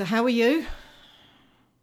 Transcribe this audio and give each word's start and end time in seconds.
So, 0.00 0.06
how 0.06 0.24
are 0.24 0.30
you? 0.30 0.60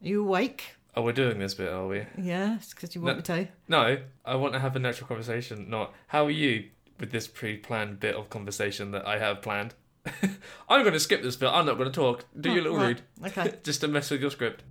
Are 0.01 0.07
you 0.07 0.23
awake? 0.23 0.75
Oh, 0.95 1.03
we're 1.03 1.11
doing 1.11 1.37
this 1.37 1.53
bit, 1.53 1.71
are 1.71 1.85
we? 1.85 2.07
Yeah, 2.17 2.57
because 2.67 2.95
you 2.95 3.01
want 3.01 3.29
No. 3.29 3.35
me 3.35 3.43
to. 3.45 3.51
No, 3.67 3.97
I 4.25 4.33
want 4.33 4.53
to 4.53 4.59
have 4.59 4.75
a 4.75 4.79
natural 4.79 5.07
conversation. 5.07 5.69
Not 5.69 5.93
how 6.07 6.25
are 6.25 6.31
you 6.31 6.69
with 6.99 7.11
this 7.11 7.27
pre-planned 7.27 7.99
bit 7.99 8.15
of 8.15 8.31
conversation 8.31 8.89
that 8.89 9.05
I 9.07 9.19
have 9.19 9.43
planned. 9.43 9.75
I'm 10.67 10.81
going 10.81 10.93
to 10.93 10.99
skip 10.99 11.21
this 11.21 11.35
bit. 11.35 11.49
I'm 11.49 11.67
not 11.67 11.77
going 11.77 11.91
to 11.91 11.95
talk. 11.95 12.25
Do 12.41 12.49
oh, 12.49 12.53
your 12.55 12.61
Oh, 12.61 12.63
little 12.71 12.77
right. 12.79 13.01
read, 13.21 13.37
Okay. 13.37 13.53
just 13.63 13.81
to 13.81 13.87
mess 13.87 14.09
with 14.09 14.21
your 14.21 14.31
script. 14.31 14.63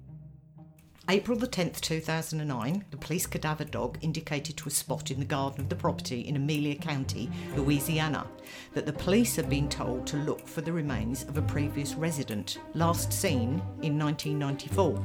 April 1.09 1.39
the 1.39 1.47
10th, 1.47 1.81
2009, 1.83 2.85
the 2.91 2.97
police 2.97 3.29
cadaver 3.29 3.63
dog 3.63 3.97
indicated 4.01 4.57
to 4.57 4.69
a 4.69 4.73
spot 4.73 5.13
in 5.13 5.21
the 5.21 5.25
garden 5.25 5.61
of 5.61 5.69
the 5.69 5.77
property 5.77 6.23
in 6.23 6.35
Amelia 6.35 6.75
County, 6.75 7.31
Louisiana, 7.55 8.27
that 8.75 8.87
the 8.87 8.93
police 8.93 9.37
had 9.37 9.49
been 9.49 9.69
told 9.69 10.05
to 10.09 10.17
look 10.17 10.49
for 10.49 10.63
the 10.63 10.73
remains 10.73 11.23
of 11.23 11.39
a 11.39 11.43
previous 11.43 11.95
resident, 11.95 12.59
last 12.75 13.13
seen 13.13 13.63
in 13.83 13.97
1994. 13.97 15.01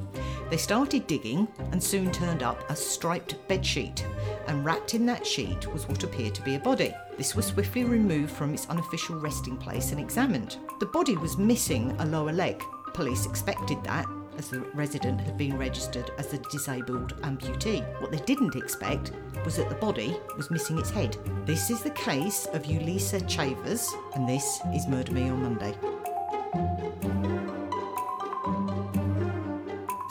They 0.50 0.58
started 0.58 1.06
digging 1.06 1.48
and 1.72 1.82
soon 1.82 2.12
turned 2.12 2.42
up 2.42 2.68
a 2.72 2.76
striped 2.76 3.36
bedsheet, 3.48 4.04
and 4.48 4.66
wrapped 4.66 4.96
in 4.96 5.06
that 5.06 5.26
sheet 5.26 5.72
was 5.72 5.88
what 5.88 6.04
appeared 6.04 6.34
to 6.34 6.42
be 6.42 6.56
a 6.56 6.60
body. 6.60 6.96
This 7.16 7.36
was 7.36 7.46
swiftly 7.46 7.84
removed 7.84 8.32
from 8.32 8.56
its 8.56 8.68
unofficial 8.70 9.20
resting 9.20 9.56
place 9.56 9.92
and 9.92 10.00
examined. 10.00 10.58
The 10.80 10.88
body 10.88 11.16
was 11.16 11.38
missing 11.38 11.92
a 12.00 12.08
lower 12.08 12.34
leg. 12.34 12.64
Police 12.96 13.28
expected 13.28 13.84
that, 13.84 14.08
as 14.38 14.50
the 14.50 14.62
resident 14.74 15.20
had 15.22 15.38
been 15.38 15.58
registered 15.58 16.12
as 16.18 16.34
a 16.34 16.38
disabled 16.52 17.20
amputee. 17.22 17.84
What 18.02 18.12
they 18.12 18.20
didn't 18.20 18.56
expect 18.56 19.12
was 19.46 19.58
that 19.58 19.70
the 19.70 19.76
body 19.76 20.16
was 20.38 20.52
missing 20.52 20.78
its 20.78 20.90
head. 20.90 21.18
This 21.46 21.70
is 21.70 21.82
the 21.82 21.92
case 21.92 22.46
of 22.54 22.64
Ulisa 22.64 23.28
Chavers, 23.28 23.88
and 24.16 24.28
this 24.28 24.60
is 24.74 24.88
Murder 24.88 25.12
Me 25.12 25.30
on 25.30 25.42
Monday. 25.42 25.76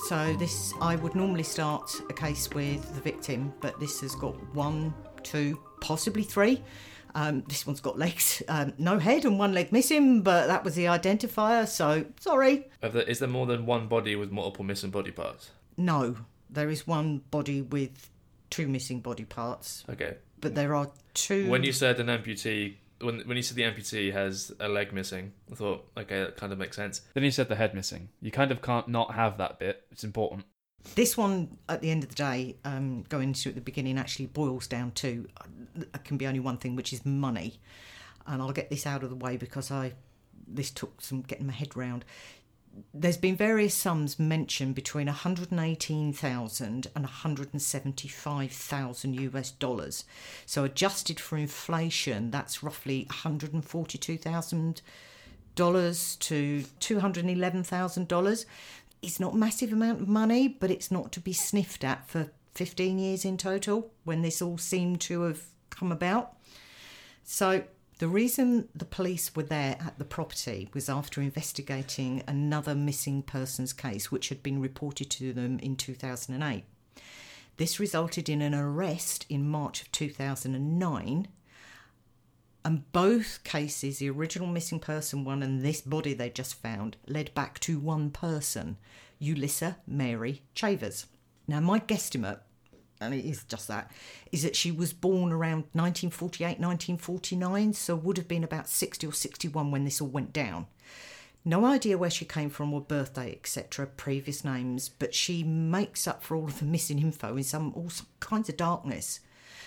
So 0.08 0.34
this, 0.38 0.74
I 0.80 0.96
would 0.96 1.14
normally 1.14 1.44
start 1.44 1.88
a 2.08 2.12
case 2.12 2.50
with 2.50 2.94
the 2.94 3.00
victim, 3.00 3.52
but 3.60 3.78
this 3.78 4.00
has 4.00 4.14
got 4.16 4.34
one, 4.54 4.92
two, 5.22 5.60
possibly 5.80 6.24
three. 6.24 6.62
Um, 7.14 7.42
this 7.48 7.66
one's 7.66 7.80
got 7.80 7.98
legs, 7.98 8.42
um, 8.48 8.72
no 8.78 8.98
head, 8.98 9.24
and 9.24 9.38
one 9.38 9.52
leg 9.52 9.72
missing, 9.72 10.22
but 10.22 10.46
that 10.46 10.64
was 10.64 10.74
the 10.74 10.84
identifier. 10.84 11.66
So 11.66 12.06
sorry, 12.20 12.68
Of 12.82 12.92
the- 12.92 13.08
Is 13.08 13.18
there 13.18 13.28
more 13.28 13.46
than 13.46 13.66
one 13.66 13.88
body 13.88 14.16
with 14.16 14.30
multiple 14.30 14.64
missing 14.64 14.90
body 14.90 15.10
parts? 15.10 15.50
No, 15.76 16.16
there 16.48 16.68
is 16.70 16.86
one 16.86 17.18
body 17.30 17.62
with 17.62 18.10
two 18.50 18.66
missing 18.68 19.00
body 19.00 19.24
parts, 19.24 19.84
Okay. 19.88 20.16
but 20.40 20.54
there 20.54 20.74
are 20.74 20.90
two. 21.14 21.48
When 21.48 21.62
you 21.64 21.72
said 21.72 22.00
an 22.00 22.06
amputee, 22.08 22.74
when 23.00 23.20
when 23.26 23.36
you 23.36 23.42
said 23.42 23.56
the 23.56 23.62
amputee 23.62 24.12
has 24.12 24.52
a 24.60 24.68
leg 24.68 24.92
missing, 24.92 25.32
I 25.50 25.54
thought, 25.54 25.86
okay, 25.96 26.20
that 26.20 26.36
kind 26.36 26.52
of 26.52 26.58
makes 26.58 26.76
sense. 26.76 27.00
Then 27.14 27.24
you 27.24 27.30
said 27.30 27.48
the 27.48 27.56
head 27.56 27.74
missing. 27.74 28.08
You 28.20 28.30
kind 28.30 28.50
of 28.52 28.60
can't 28.62 28.88
not 28.88 29.14
have 29.14 29.38
that 29.38 29.58
bit. 29.58 29.84
It's 29.90 30.04
important. 30.04 30.44
This 30.94 31.16
one, 31.16 31.56
at 31.68 31.82
the 31.82 31.90
end 31.90 32.02
of 32.02 32.08
the 32.08 32.14
day, 32.14 32.56
um, 32.64 33.04
going 33.08 33.28
into 33.28 33.50
at 33.50 33.54
the 33.54 33.60
beginning, 33.60 33.98
actually 33.98 34.26
boils 34.26 34.66
down 34.66 34.90
to 34.92 35.28
uh, 35.38 35.44
can 36.04 36.16
be 36.16 36.26
only 36.26 36.40
one 36.40 36.56
thing, 36.56 36.74
which 36.74 36.92
is 36.92 37.06
money. 37.06 37.60
And 38.26 38.42
I'll 38.42 38.52
get 38.52 38.70
this 38.70 38.86
out 38.86 39.02
of 39.02 39.10
the 39.10 39.16
way 39.16 39.36
because 39.36 39.70
I 39.70 39.92
this 40.46 40.70
took 40.70 41.00
some 41.00 41.22
getting 41.22 41.46
my 41.46 41.52
head 41.52 41.76
round. 41.76 42.04
There's 42.94 43.16
been 43.16 43.34
various 43.34 43.74
sums 43.74 44.16
mentioned 44.18 44.76
between 44.76 45.06
118,000 45.06 46.86
and 46.94 47.04
175,000 47.04 49.20
US 49.20 49.50
dollars. 49.50 50.04
So 50.46 50.62
adjusted 50.64 51.18
for 51.18 51.36
inflation, 51.36 52.30
that's 52.30 52.62
roughly 52.62 53.06
142,000 53.08 54.82
dollars 55.56 56.16
to 56.16 56.62
two 56.78 57.00
hundred 57.00 57.24
and 57.24 57.36
eleven 57.36 57.62
thousand 57.62 58.08
dollars. 58.08 58.46
It's 59.02 59.20
not 59.20 59.34
massive 59.34 59.72
amount 59.72 60.02
of 60.02 60.08
money, 60.08 60.48
but 60.48 60.70
it's 60.70 60.90
not 60.90 61.12
to 61.12 61.20
be 61.20 61.32
sniffed 61.32 61.84
at 61.84 62.08
for 62.08 62.30
fifteen 62.54 62.98
years 62.98 63.24
in 63.24 63.36
total 63.36 63.92
when 64.04 64.22
this 64.22 64.42
all 64.42 64.58
seemed 64.58 65.00
to 65.02 65.22
have 65.22 65.42
come 65.70 65.90
about. 65.90 66.36
So 67.24 67.64
the 67.98 68.08
reason 68.08 68.68
the 68.74 68.84
police 68.84 69.36
were 69.36 69.42
there 69.42 69.76
at 69.80 69.98
the 69.98 70.04
property 70.04 70.68
was 70.72 70.88
after 70.88 71.20
investigating 71.20 72.22
another 72.26 72.74
missing 72.74 73.22
persons 73.22 73.72
case 73.72 74.10
which 74.10 74.30
had 74.30 74.42
been 74.42 74.60
reported 74.60 75.10
to 75.10 75.32
them 75.32 75.58
in 75.58 75.76
2008. 75.76 76.64
This 77.58 77.78
resulted 77.78 78.30
in 78.30 78.40
an 78.40 78.54
arrest 78.54 79.26
in 79.28 79.46
March 79.46 79.82
of 79.82 79.92
2009 79.92 81.28
and 82.64 82.90
both 82.92 83.42
cases, 83.44 83.98
the 83.98 84.10
original 84.10 84.48
missing 84.48 84.80
person 84.80 85.24
one 85.24 85.42
and 85.42 85.62
this 85.62 85.80
body 85.80 86.12
they 86.12 86.30
just 86.30 86.54
found, 86.54 86.96
led 87.06 87.32
back 87.34 87.58
to 87.60 87.78
one 87.78 88.10
person, 88.10 88.76
Ulisa 89.20 89.76
Mary 89.86 90.42
Chavers. 90.54 91.06
Now, 91.48 91.60
my 91.60 91.80
guesstimate, 91.80 92.40
and 93.00 93.14
it 93.14 93.24
is 93.24 93.44
just 93.44 93.66
that, 93.68 93.90
is 94.30 94.42
that 94.42 94.56
she 94.56 94.70
was 94.70 94.92
born 94.92 95.32
around 95.32 95.64
1948, 95.72 96.60
1949, 96.60 97.72
so 97.72 97.96
would 97.96 98.18
have 98.18 98.28
been 98.28 98.44
about 98.44 98.68
60 98.68 99.06
or 99.06 99.12
61 99.12 99.70
when 99.70 99.84
this 99.84 100.00
all 100.00 100.08
went 100.08 100.32
down. 100.32 100.66
No 101.42 101.64
idea 101.64 101.96
where 101.96 102.10
she 102.10 102.26
came 102.26 102.50
from 102.50 102.74
or 102.74 102.82
birthday, 102.82 103.32
etc., 103.32 103.86
previous 103.86 104.44
names, 104.44 104.90
but 104.90 105.14
she 105.14 105.42
makes 105.42 106.06
up 106.06 106.22
for 106.22 106.36
all 106.36 106.44
of 106.44 106.58
the 106.58 106.66
missing 106.66 106.98
info 106.98 107.36
in 107.36 107.44
some 107.44 107.72
all 107.74 107.90
kinds 108.20 108.50
of 108.50 108.58
darkness. 108.58 109.20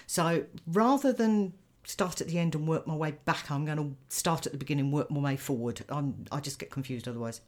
So 0.05 0.45
rather 0.67 1.11
than 1.11 1.53
start 1.83 2.21
at 2.21 2.27
the 2.27 2.39
end 2.39 2.55
and 2.55 2.67
work 2.67 2.87
my 2.87 2.95
way 2.95 3.11
back, 3.25 3.51
I'm 3.51 3.65
going 3.65 3.77
to 3.77 3.95
start 4.09 4.45
at 4.45 4.51
the 4.51 4.57
beginning, 4.57 4.91
work 4.91 5.11
my 5.11 5.19
way 5.19 5.37
forward. 5.37 5.83
I'm, 5.89 6.25
I 6.31 6.39
just 6.39 6.59
get 6.59 6.71
confused 6.71 7.07
otherwise. 7.07 7.41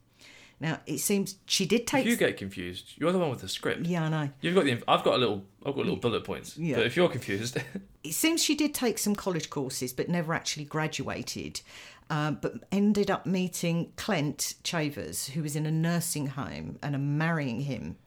Now 0.60 0.80
it 0.86 1.00
seems 1.00 1.36
she 1.46 1.66
did 1.66 1.86
take. 1.86 2.06
If 2.06 2.12
you 2.12 2.16
get 2.16 2.38
confused, 2.38 2.94
you're 2.96 3.12
the 3.12 3.20
one 3.20 3.30
with 3.30 3.42
the 3.42 3.50
script. 3.50 3.86
yeah, 3.88 4.06
I 4.06 4.10
know. 4.10 4.30
You've 4.40 4.56
got 4.56 4.64
the. 4.64 4.82
I've 4.88 5.04
got 5.04 5.16
a 5.16 5.18
little. 5.18 5.44
I've 5.66 5.76
got 5.76 5.80
little 5.80 5.98
bullet 5.98 6.24
points. 6.24 6.58
Yeah. 6.58 6.78
But 6.78 6.86
if 6.86 6.96
you're 6.96 7.10
confused, 7.10 7.58
It 8.06 8.14
seems 8.14 8.44
she 8.44 8.56
did 8.56 8.74
take 8.74 9.00
some 9.00 9.16
college 9.16 9.50
courses, 9.50 9.92
but 9.92 10.08
never 10.08 10.34
actually 10.34 10.66
graduated. 10.66 11.62
Uh, 12.08 12.32
but 12.32 12.54
ended 12.72 13.10
up 13.10 13.26
meeting 13.26 13.92
Clint 13.96 14.54
Chavers, 14.64 15.30
who 15.30 15.42
was 15.42 15.56
in 15.56 15.66
a 15.66 15.72
nursing 15.72 16.28
home, 16.28 16.78
and 16.84 17.18
marrying 17.18 17.62
him. 17.62 17.98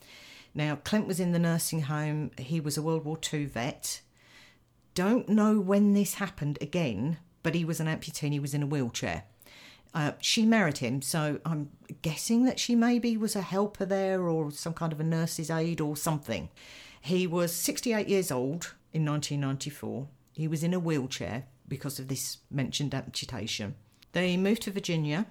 Now, 0.54 0.76
Clint 0.76 1.08
was 1.08 1.18
in 1.18 1.32
the 1.32 1.38
nursing 1.40 1.82
home. 1.82 2.30
He 2.38 2.60
was 2.60 2.76
a 2.76 2.82
World 2.82 3.04
War 3.04 3.18
II 3.32 3.46
vet. 3.46 4.00
Don't 4.98 5.28
know 5.28 5.60
when 5.60 5.92
this 5.92 6.14
happened 6.14 6.58
again, 6.60 7.18
but 7.44 7.54
he 7.54 7.64
was 7.64 7.78
an 7.78 7.86
amputee 7.86 8.24
and 8.24 8.32
he 8.32 8.40
was 8.40 8.52
in 8.52 8.64
a 8.64 8.66
wheelchair. 8.66 9.22
Uh, 9.94 10.10
she 10.20 10.44
married 10.44 10.78
him, 10.78 11.02
so 11.02 11.38
I'm 11.44 11.70
guessing 12.02 12.46
that 12.46 12.58
she 12.58 12.74
maybe 12.74 13.16
was 13.16 13.36
a 13.36 13.42
helper 13.42 13.84
there 13.84 14.22
or 14.22 14.50
some 14.50 14.74
kind 14.74 14.92
of 14.92 14.98
a 14.98 15.04
nurse's 15.04 15.52
aide 15.52 15.80
or 15.80 15.96
something. 15.96 16.48
He 17.00 17.28
was 17.28 17.54
68 17.54 18.08
years 18.08 18.32
old 18.32 18.74
in 18.92 19.06
1994. 19.06 20.08
He 20.32 20.48
was 20.48 20.64
in 20.64 20.74
a 20.74 20.80
wheelchair 20.80 21.44
because 21.68 22.00
of 22.00 22.08
this 22.08 22.38
mentioned 22.50 22.92
amputation. 22.92 23.76
They 24.10 24.36
moved 24.36 24.62
to 24.62 24.72
Virginia 24.72 25.26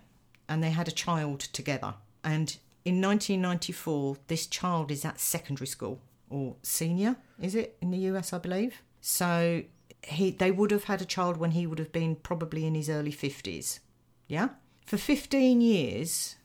and 0.48 0.64
they 0.64 0.72
had 0.72 0.88
a 0.88 0.92
child 0.92 1.42
together. 1.42 1.96
And 2.24 2.56
in 2.86 3.02
1994, 3.02 4.16
this 4.28 4.48
child 4.48 4.92
is 4.92 5.04
at 5.04 5.20
secondary 5.20 5.68
school 5.68 6.00
or 6.30 6.56
senior, 6.64 7.18
is 7.42 7.54
it 7.54 7.76
in 7.82 7.92
the 7.92 7.98
US, 7.98 8.32
I 8.32 8.38
believe? 8.38 8.82
So 9.10 9.64
he 10.04 10.32
they 10.32 10.52
would 10.52 10.70
have 10.72 10.84
had 10.84 11.02
a 11.02 11.06
child 11.06 11.38
when 11.38 11.52
he 11.52 11.66
would 11.66 11.80
have 11.80 11.94
been 11.94 12.18
probably 12.18 12.66
in 12.66 12.76
his 12.76 12.90
early 12.90 13.14
50s. 13.14 13.80
Yeah? 14.28 14.50
For 14.86 14.98
15 14.98 15.62
years, 15.62 16.36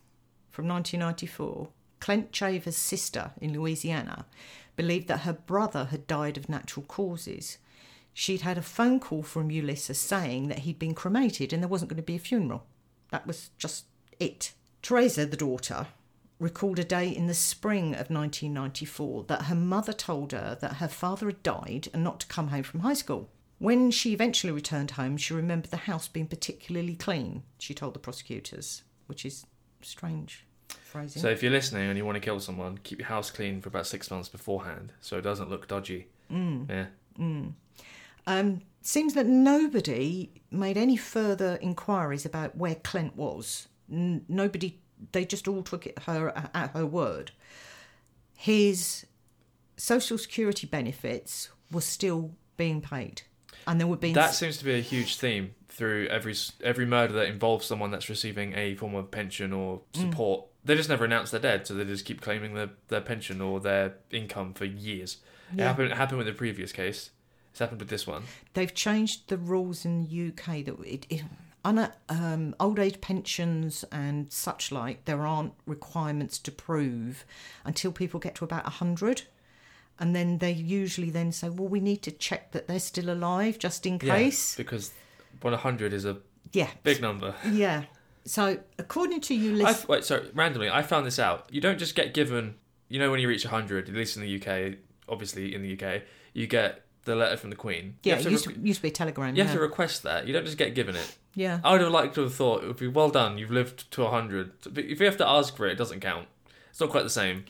from 0.48 0.68
1994, 0.68 1.70
Clint 1.98 2.30
Chavers' 2.30 2.76
sister 2.76 3.32
in 3.40 3.52
Louisiana 3.52 4.26
believed 4.76 5.08
that 5.08 5.22
her 5.22 5.32
brother 5.32 5.86
had 5.86 6.06
died 6.06 6.36
of 6.36 6.48
natural 6.48 6.86
causes. 6.86 7.58
She'd 8.14 8.42
had 8.42 8.58
a 8.58 8.62
phone 8.62 9.00
call 9.00 9.24
from 9.24 9.50
Ulisa 9.50 9.96
saying 9.96 10.46
that 10.46 10.60
he'd 10.60 10.78
been 10.78 10.94
cremated 10.94 11.52
and 11.52 11.64
there 11.64 11.68
wasn't 11.68 11.88
going 11.88 11.96
to 11.96 12.02
be 12.04 12.14
a 12.14 12.20
funeral. 12.20 12.64
That 13.10 13.26
was 13.26 13.50
just 13.58 13.86
it. 14.20 14.52
Teresa, 14.82 15.26
the 15.26 15.36
daughter, 15.36 15.88
recalled 16.42 16.78
a 16.78 16.84
day 16.84 17.08
in 17.08 17.26
the 17.26 17.34
spring 17.34 17.94
of 17.94 18.10
1994 18.10 19.24
that 19.28 19.42
her 19.44 19.54
mother 19.54 19.92
told 19.92 20.32
her 20.32 20.58
that 20.60 20.74
her 20.74 20.88
father 20.88 21.26
had 21.26 21.42
died 21.42 21.88
and 21.94 22.02
not 22.02 22.20
to 22.20 22.26
come 22.26 22.48
home 22.48 22.62
from 22.62 22.80
high 22.80 22.94
school. 22.94 23.30
When 23.58 23.90
she 23.90 24.12
eventually 24.12 24.52
returned 24.52 24.92
home, 24.92 25.16
she 25.16 25.34
remembered 25.34 25.70
the 25.70 25.76
house 25.76 26.08
being 26.08 26.26
particularly 26.26 26.96
clean, 26.96 27.44
she 27.58 27.74
told 27.74 27.94
the 27.94 28.00
prosecutors, 28.00 28.82
which 29.06 29.24
is 29.24 29.46
strange 29.82 30.44
phrasing. 30.84 31.22
so 31.22 31.28
if 31.28 31.42
you're 31.42 31.52
listening 31.52 31.88
and 31.88 31.96
you 31.96 32.04
want 32.04 32.16
to 32.16 32.20
kill 32.20 32.40
someone, 32.40 32.78
keep 32.82 32.98
your 32.98 33.08
house 33.08 33.30
clean 33.30 33.60
for 33.60 33.68
about 33.68 33.86
six 33.86 34.10
months 34.10 34.28
beforehand, 34.28 34.92
so 35.00 35.16
it 35.16 35.22
doesn't 35.22 35.48
look 35.48 35.68
dodgy. 35.68 36.08
Mm. 36.30 36.68
Yeah. 36.68 36.86
Um, 38.26 38.62
seems 38.80 39.14
that 39.14 39.26
nobody 39.26 40.30
made 40.50 40.76
any 40.76 40.96
further 40.96 41.58
inquiries 41.60 42.24
about 42.24 42.56
where 42.56 42.74
Clint 42.74 43.16
was. 43.16 43.68
N- 43.90 44.24
nobody, 44.28 44.80
they 45.12 45.24
just 45.24 45.48
all 45.48 45.62
took 45.62 45.86
it 45.86 45.98
her 46.00 46.28
at 46.54 46.70
her 46.72 46.86
word. 46.86 47.32
His 48.34 49.06
social 49.76 50.18
security 50.18 50.66
benefits 50.66 51.50
were 51.70 51.80
still 51.80 52.32
being 52.56 52.80
paid, 52.80 53.22
and 53.66 53.80
there 53.80 53.86
were 53.86 53.96
being 53.96 54.14
That 54.14 54.34
seems 54.34 54.58
to 54.58 54.64
be 54.64 54.74
a 54.74 54.80
huge 54.80 55.16
theme 55.16 55.54
through 55.68 56.06
every 56.08 56.34
every 56.62 56.86
murder 56.86 57.14
that 57.14 57.28
involves 57.28 57.66
someone 57.66 57.90
that's 57.90 58.08
receiving 58.08 58.54
a 58.54 58.74
form 58.74 58.94
of 58.94 59.10
pension 59.10 59.52
or 59.52 59.80
Mm. 59.94 60.00
support 60.00 60.46
they 60.64 60.76
just 60.76 60.88
never 60.88 61.04
announce 61.04 61.30
they're 61.30 61.40
dead, 61.40 61.66
so 61.66 61.74
they 61.74 61.84
just 61.84 62.04
keep 62.04 62.20
claiming 62.20 62.54
their, 62.54 62.70
their 62.88 63.00
pension 63.00 63.40
or 63.40 63.58
their 63.60 63.94
income 64.10 64.54
for 64.54 64.64
years. 64.64 65.16
It 65.52 65.60
happened 65.60 65.90
it 65.90 65.96
happened 65.96 66.18
with 66.18 66.26
the 66.26 66.32
previous 66.32 66.72
case. 66.72 67.10
It's 67.50 67.58
happened 67.58 67.80
with 67.80 67.90
this 67.90 68.06
one. 68.06 68.22
They've 68.54 68.72
changed 68.72 69.28
the 69.28 69.36
rules 69.36 69.84
in 69.84 70.04
the 70.04 70.28
UK 70.28 70.64
that 70.64 70.78
it, 70.80 71.06
it 71.10 71.22
um, 71.64 72.54
old 72.58 72.78
age 72.78 73.00
pensions 73.00 73.84
and 73.92 74.32
such 74.32 74.72
like, 74.72 75.04
there 75.04 75.26
aren't 75.26 75.54
requirements 75.66 76.38
to 76.40 76.50
prove 76.52 77.24
until 77.64 77.92
people 77.92 78.18
get 78.20 78.34
to 78.36 78.44
about 78.44 78.64
100. 78.64 79.22
And 80.00 80.16
then 80.16 80.38
they 80.38 80.50
usually 80.52 81.10
then 81.10 81.30
say, 81.32 81.48
well, 81.48 81.68
we 81.68 81.78
need 81.80 82.02
to 82.02 82.10
check 82.10 82.52
that 82.52 82.66
they're 82.66 82.80
still 82.80 83.10
alive 83.10 83.58
just 83.58 83.86
in 83.86 83.94
Yeah, 84.02 84.16
case. 84.16 84.56
because 84.56 84.92
100 85.40 85.92
is 85.92 86.04
a 86.04 86.18
Yeah. 86.52 86.70
big 86.82 87.00
number. 87.00 87.34
Yeah. 87.48 87.84
So, 88.24 88.60
according 88.78 89.20
to 89.22 89.34
you, 89.34 89.56
Ulisa, 89.56 89.86
wait, 89.88 90.04
sorry, 90.04 90.30
randomly, 90.34 90.70
I 90.70 90.82
found 90.82 91.06
this 91.06 91.18
out. 91.18 91.46
You 91.50 91.60
don't 91.60 91.78
just 91.78 91.94
get 91.94 92.14
given, 92.14 92.54
you 92.88 92.98
know, 92.98 93.10
when 93.10 93.20
you 93.20 93.28
reach 93.28 93.44
100, 93.44 93.88
at 93.88 93.94
least 93.94 94.16
in 94.16 94.22
the 94.22 94.36
UK, 94.40 94.78
obviously 95.08 95.54
in 95.54 95.62
the 95.62 95.72
UK, 95.76 96.02
you 96.32 96.46
get 96.46 96.81
the 97.04 97.16
letter 97.16 97.36
from 97.36 97.50
the 97.50 97.56
Queen. 97.56 97.96
Yeah, 98.02 98.16
it 98.16 98.30
used, 98.30 98.46
re- 98.46 98.54
to, 98.54 98.60
used 98.60 98.78
to 98.78 98.82
be 98.82 98.88
a 98.88 98.92
telegram. 98.92 99.34
you 99.34 99.38
yeah. 99.38 99.48
have 99.48 99.54
to 99.56 99.60
request 99.60 100.02
that. 100.04 100.26
You 100.26 100.32
don't 100.32 100.44
just 100.44 100.58
get 100.58 100.74
given 100.74 100.96
it. 100.96 101.16
yeah. 101.34 101.60
I 101.64 101.72
would 101.72 101.80
have 101.80 101.90
liked 101.90 102.14
to 102.16 102.22
have 102.22 102.34
thought 102.34 102.62
it 102.62 102.66
would 102.66 102.76
be 102.76 102.88
well 102.88 103.10
done. 103.10 103.38
You've 103.38 103.50
lived 103.50 103.90
to 103.92 104.02
100. 104.02 104.52
But 104.72 104.84
If 104.84 105.00
you 105.00 105.06
have 105.06 105.16
to 105.18 105.28
ask 105.28 105.56
for 105.56 105.66
it, 105.66 105.72
it 105.72 105.78
doesn't 105.78 106.00
count. 106.00 106.28
It's 106.70 106.80
not 106.80 106.90
quite 106.90 107.02
the 107.04 107.10
same. 107.10 107.44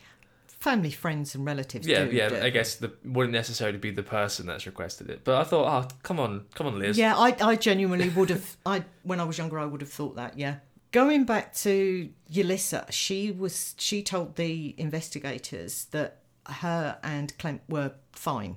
Family, 0.47 0.91
friends, 0.91 1.35
and 1.35 1.45
relatives. 1.45 1.87
Yeah, 1.87 2.05
do, 2.05 2.13
yeah. 2.13 2.29
do. 2.29 2.37
I 2.41 2.51
guess 2.51 2.77
the 2.77 2.93
wouldn't 3.05 3.33
necessarily 3.33 3.79
be 3.79 3.91
the 3.91 4.05
person 4.05 4.47
that's 4.47 4.65
requested 4.65 5.11
it. 5.11 5.25
But 5.25 5.35
I 5.35 5.45
thought, 5.45 5.67
oh, 5.67 5.89
come 6.05 6.21
on, 6.21 6.47
come 6.55 6.69
on, 6.69 6.79
Liz. 6.79 6.97
Yeah, 6.97 7.17
I, 7.17 7.37
I 7.41 7.57
genuinely 7.57 8.09
would 8.11 8.31
have. 8.31 8.57
I 8.67 8.85
when 9.03 9.19
I 9.19 9.25
was 9.25 9.39
younger, 9.39 9.59
I 9.59 9.65
would 9.65 9.81
have 9.81 9.91
thought 9.91 10.15
that. 10.17 10.39
Yeah. 10.39 10.57
Going 10.93 11.25
back 11.25 11.55
to 11.57 12.11
Ulisa, 12.31 12.91
she 12.93 13.33
was. 13.33 13.75
She 13.77 14.05
told 14.05 14.37
the 14.37 14.75
investigators 14.79 15.87
that 15.87 16.19
her 16.47 16.99
and 17.03 17.37
Clem 17.39 17.61
were 17.69 17.93
fine. 18.13 18.57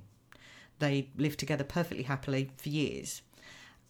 They 0.80 1.10
lived 1.18 1.40
together 1.40 1.64
perfectly 1.64 2.04
happily 2.04 2.52
for 2.58 2.70
years, 2.70 3.22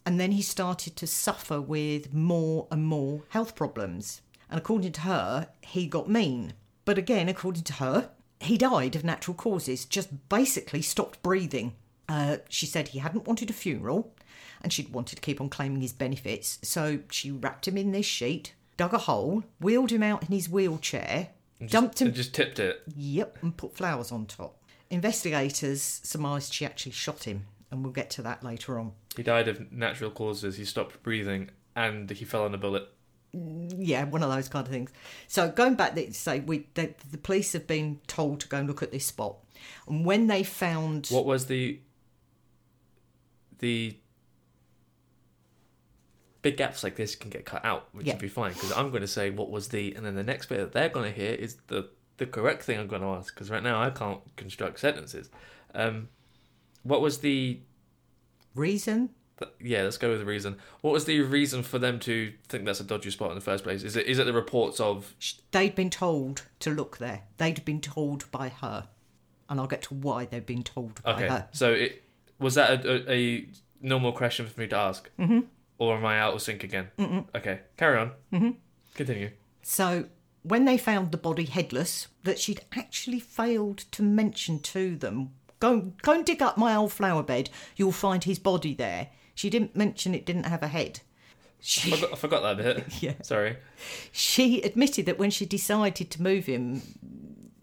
and 0.04 0.20
then 0.20 0.32
he 0.32 0.42
started 0.42 0.96
to 0.96 1.06
suffer 1.06 1.60
with 1.60 2.14
more 2.14 2.68
and 2.70 2.84
more 2.84 3.22
health 3.30 3.54
problems. 3.54 4.22
And 4.48 4.58
according 4.58 4.92
to 4.92 5.00
her, 5.02 5.48
he 5.62 5.86
got 5.86 6.08
mean. 6.08 6.52
But 6.84 6.98
again, 6.98 7.28
according 7.28 7.64
to 7.64 7.72
her, 7.74 8.10
he 8.40 8.56
died 8.56 8.94
of 8.94 9.04
natural 9.04 9.34
causes, 9.34 9.84
just 9.84 10.28
basically 10.28 10.82
stopped 10.82 11.22
breathing. 11.22 11.74
Uh, 12.08 12.36
she 12.48 12.66
said 12.66 12.88
he 12.88 13.00
hadn't 13.00 13.26
wanted 13.26 13.50
a 13.50 13.52
funeral 13.52 14.14
and 14.62 14.72
she'd 14.72 14.92
wanted 14.92 15.16
to 15.16 15.22
keep 15.22 15.40
on 15.40 15.48
claiming 15.48 15.80
his 15.80 15.92
benefits. 15.92 16.58
So 16.62 17.00
she 17.10 17.30
wrapped 17.30 17.66
him 17.66 17.76
in 17.76 17.92
this 17.92 18.06
sheet, 18.06 18.54
dug 18.76 18.94
a 18.94 18.98
hole, 18.98 19.44
wheeled 19.60 19.90
him 19.90 20.02
out 20.02 20.22
in 20.22 20.32
his 20.32 20.48
wheelchair, 20.48 21.30
just, 21.60 21.72
dumped 21.72 22.00
him, 22.00 22.08
and 22.08 22.16
just 22.16 22.34
tipped 22.34 22.58
it. 22.58 22.82
yep, 22.94 23.38
and 23.42 23.56
put 23.56 23.74
flowers 23.74 24.12
on 24.12 24.26
top. 24.26 24.62
Investigators 24.90 25.82
surmised 25.82 26.52
she 26.52 26.64
actually 26.64 26.92
shot 26.92 27.24
him, 27.24 27.46
and 27.70 27.82
we'll 27.82 27.92
get 27.92 28.10
to 28.10 28.22
that 28.22 28.42
later 28.44 28.78
on. 28.78 28.92
He 29.16 29.22
died 29.22 29.48
of 29.48 29.72
natural 29.72 30.10
causes. 30.10 30.56
He 30.56 30.64
stopped 30.64 31.02
breathing, 31.02 31.50
and 31.74 32.08
he 32.10 32.24
fell 32.24 32.44
on 32.44 32.54
a 32.54 32.58
bullet. 32.58 32.88
yeah, 33.32 34.04
one 34.04 34.22
of 34.22 34.30
those 34.30 34.48
kind 34.48 34.66
of 34.66 34.72
things. 34.72 34.90
So 35.26 35.50
going 35.50 35.74
back, 35.74 35.94
they 35.94 36.10
say 36.10 36.40
we 36.40 36.68
the, 36.74 36.94
the 37.10 37.18
police 37.18 37.52
have 37.52 37.66
been 37.66 38.00
told 38.06 38.40
to 38.40 38.48
go 38.48 38.58
and 38.58 38.68
look 38.68 38.82
at 38.82 38.92
this 38.92 39.06
spot, 39.06 39.36
and 39.88 40.04
when 40.04 40.26
they 40.28 40.42
found 40.42 41.08
What 41.08 41.26
was 41.26 41.46
the 41.46 41.80
the 43.58 43.96
big 46.42 46.56
gaps 46.56 46.84
like 46.84 46.94
this 46.96 47.16
can 47.16 47.30
get 47.30 47.44
cut 47.44 47.64
out, 47.64 47.88
which 47.92 48.06
Yeah. 48.06 48.12
would 48.14 48.20
be 48.20 48.28
fine 48.28 48.52
because 48.52 48.70
I'm 48.72 48.90
going 48.90 49.00
to 49.02 49.08
say 49.08 49.30
what 49.30 49.50
was 49.50 49.68
the, 49.68 49.94
and 49.96 50.06
then 50.06 50.14
the 50.14 50.22
next 50.22 50.46
bit 50.46 50.58
that 50.58 50.72
they're 50.72 50.88
going 50.88 51.12
to 51.12 51.18
hear 51.18 51.32
is 51.32 51.56
the 51.66 51.88
the 52.18 52.26
correct 52.26 52.62
thing 52.62 52.78
I'm 52.78 52.86
going 52.86 53.02
to 53.02 53.08
ask 53.08 53.34
because 53.34 53.50
right 53.50 53.62
now 53.62 53.80
I 53.80 53.90
can't 53.90 54.20
construct 54.36 54.80
sentences. 54.80 55.30
Um, 55.74 56.08
what 56.82 57.00
was 57.00 57.18
the 57.18 57.60
reason, 58.54 59.10
th- 59.38 59.50
yeah? 59.60 59.82
Let's 59.82 59.98
go 59.98 60.10
with 60.10 60.20
the 60.20 60.24
reason. 60.24 60.56
What 60.80 60.92
was 60.92 61.04
the 61.04 61.20
reason 61.20 61.62
for 61.62 61.78
them 61.78 61.98
to 62.00 62.32
think 62.48 62.64
that's 62.64 62.80
a 62.80 62.84
dodgy 62.84 63.10
spot 63.10 63.30
in 63.30 63.34
the 63.34 63.40
first 63.40 63.64
place? 63.64 63.82
Is 63.82 63.96
it 63.96 64.06
is 64.06 64.18
it 64.18 64.24
the 64.24 64.32
reports 64.32 64.80
of 64.80 65.14
they'd 65.50 65.74
been 65.74 65.90
told 65.90 66.42
to 66.60 66.70
look 66.70 66.98
there. 66.98 67.22
They'd 67.36 67.64
been 67.64 67.80
told 67.80 68.30
by 68.30 68.48
her, 68.48 68.88
and 69.48 69.60
I'll 69.60 69.66
get 69.66 69.82
to 69.82 69.94
why 69.94 70.26
they'd 70.26 70.46
been 70.46 70.62
told 70.62 71.02
by 71.02 71.14
Okay, 71.14 71.28
her. 71.28 71.48
so 71.52 71.72
it 71.72 72.02
was 72.38 72.54
that 72.54 72.84
a, 72.84 73.10
a, 73.10 73.12
a 73.12 73.48
normal 73.80 74.12
question 74.12 74.46
for 74.46 74.60
me 74.60 74.68
to 74.68 74.76
ask, 74.76 75.10
mm-hmm. 75.18 75.40
or 75.78 75.96
am 75.96 76.04
I 76.06 76.18
out 76.18 76.34
of 76.34 76.42
sync 76.42 76.64
again? 76.64 76.88
Mm-mm. 76.98 77.26
Okay, 77.34 77.60
carry 77.76 77.98
on. 77.98 78.12
Mm-hmm. 78.32 78.50
Continue. 78.94 79.30
So 79.62 80.06
when 80.48 80.64
they 80.64 80.78
found 80.78 81.10
the 81.12 81.16
body 81.18 81.44
headless, 81.44 82.08
that 82.24 82.38
she'd 82.38 82.60
actually 82.76 83.20
failed 83.20 83.78
to 83.92 84.02
mention 84.02 84.58
to 84.60 84.96
them, 84.96 85.30
go 85.60 85.92
go 86.02 86.12
and 86.12 86.24
dig 86.24 86.42
up 86.42 86.56
my 86.56 86.74
old 86.74 86.92
flower 86.92 87.22
bed. 87.22 87.50
You'll 87.76 87.92
find 87.92 88.24
his 88.24 88.38
body 88.38 88.74
there. 88.74 89.08
She 89.34 89.50
didn't 89.50 89.76
mention 89.76 90.14
it 90.14 90.24
didn't 90.26 90.44
have 90.46 90.62
a 90.62 90.68
head. 90.68 91.00
I 91.02 91.52
She, 91.60 91.90
forgot, 91.90 92.12
I 92.12 92.16
forgot 92.16 92.42
that 92.42 92.56
bit. 92.56 92.84
Yeah. 93.02 93.14
Sorry. 93.22 93.56
she 94.12 94.62
admitted 94.62 95.06
that 95.06 95.18
when 95.18 95.30
she 95.30 95.46
decided 95.46 96.10
to 96.10 96.22
move 96.22 96.46
him, 96.46 96.82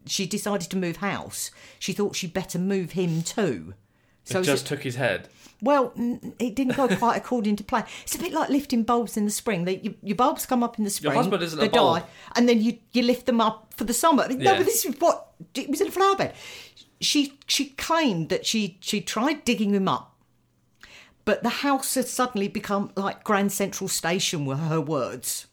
she 0.06 0.26
decided 0.26 0.70
to 0.72 0.78
move 0.78 0.98
house. 0.98 1.52
She 1.80 1.94
thought 1.94 2.16
she'd 2.16 2.34
better 2.34 2.60
move 2.60 2.92
him 2.92 3.22
too. 3.24 3.74
So 4.26 4.40
it 4.40 4.44
just 4.44 4.68
took 4.68 4.84
his 4.84 4.96
head. 4.96 5.30
Well, 5.64 5.94
it 6.40 6.56
didn't 6.56 6.76
go 6.76 6.90
quite 6.98 7.16
according 7.16 7.56
to 7.56 7.64
plan. 7.64 7.86
It's 8.04 8.16
a 8.16 8.20
bit 8.20 8.34
like 8.34 8.50
lifting 8.50 8.84
bulbs 8.84 9.16
in 9.16 9.24
the 9.24 9.32
spring. 9.32 9.64
They, 9.64 9.78
your, 9.78 9.94
your 10.04 10.16
bulbs 10.18 10.46
come 10.46 10.62
up 10.62 10.78
in 10.78 10.84
the 10.84 10.90
spring, 10.90 11.16
husband 11.16 11.42
isn't 11.42 11.58
they 11.58 11.68
a 11.68 11.70
bulb. 11.70 12.02
die, 12.02 12.06
and 12.36 12.50
then 12.50 12.62
you, 12.62 12.78
you 12.92 13.02
lift 13.02 13.26
them 13.26 13.40
up 13.40 13.74
for 13.74 13.86
the 13.86 13.94
summer. 13.94 14.28
No, 14.28 14.58
but 14.58 14.66
this 14.66 14.84
is 14.84 14.96
what 15.00 15.32
it 15.56 15.70
was 15.70 15.80
in 15.80 15.88
a 15.88 15.92
flower 15.92 16.16
bed. 16.18 16.36
She 17.00 17.40
she 17.48 17.70
claimed 17.70 18.28
that 18.30 18.46
she 18.46 18.78
she 18.82 19.00
tried 19.00 19.46
digging 19.46 19.72
them 19.72 19.88
up, 19.88 20.16
but 21.24 21.44
the 21.44 21.50
house 21.50 21.96
had 21.96 22.08
suddenly 22.08 22.50
become 22.50 22.92
like 22.96 23.24
Grand 23.24 23.54
Central 23.54 23.88
Station, 23.88 24.46
were 24.46 24.58
her 24.58 24.82
words. 24.82 25.48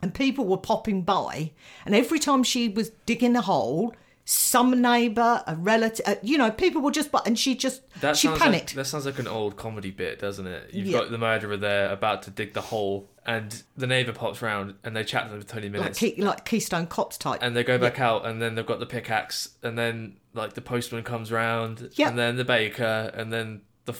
And 0.00 0.12
people 0.12 0.46
were 0.46 0.56
popping 0.56 1.02
by, 1.02 1.52
and 1.84 1.94
every 1.94 2.18
time 2.18 2.42
she 2.42 2.68
was 2.68 2.90
digging 3.06 3.36
a 3.36 3.40
hole, 3.40 3.94
some 4.24 4.80
neighbour, 4.80 5.42
a 5.46 5.56
relative, 5.56 6.06
uh, 6.06 6.14
you 6.22 6.38
know, 6.38 6.50
people 6.50 6.80
will 6.80 6.90
just, 6.92 7.10
but 7.10 7.26
and 7.26 7.36
she 7.38 7.54
just, 7.56 7.82
That 8.00 8.16
she 8.16 8.28
panicked. 8.28 8.70
Like, 8.70 8.74
that 8.76 8.84
sounds 8.86 9.04
like 9.06 9.18
an 9.18 9.26
old 9.26 9.56
comedy 9.56 9.90
bit, 9.90 10.20
doesn't 10.20 10.46
it? 10.46 10.70
You've 10.72 10.86
Yeah. 10.86 11.00
got 11.00 11.10
the 11.10 11.18
murderer 11.18 11.56
there 11.56 11.90
about 11.90 12.22
to 12.24 12.30
dig 12.30 12.52
the 12.54 12.60
hole, 12.60 13.08
and 13.26 13.62
the 13.76 13.86
neighbour 13.86 14.12
pops 14.12 14.40
round, 14.40 14.74
and 14.84 14.94
they 14.96 15.02
chat 15.04 15.24
to 15.24 15.30
them 15.30 15.40
for 15.40 15.48
twenty 15.48 15.68
like, 15.68 15.72
minutes, 15.80 15.98
Key, 15.98 16.14
like 16.22 16.44
Keystone 16.44 16.86
Cops 16.86 17.18
type. 17.18 17.40
and 17.42 17.56
they 17.56 17.64
go 17.64 17.78
back 17.78 17.98
out, 18.00 18.24
and 18.24 18.40
then 18.40 18.54
they've 18.54 18.66
got 18.66 18.78
the 18.80 18.86
pickaxe, 18.86 19.50
and 19.62 19.76
then 19.76 20.16
like 20.34 20.54
the 20.54 20.60
postman 20.60 21.02
comes 21.02 21.32
round, 21.32 21.90
Yeah. 21.94 22.08
and 22.08 22.18
then 22.18 22.36
the 22.36 22.44
baker, 22.44 23.10
and 23.14 23.32
then 23.32 23.62
the 23.86 23.94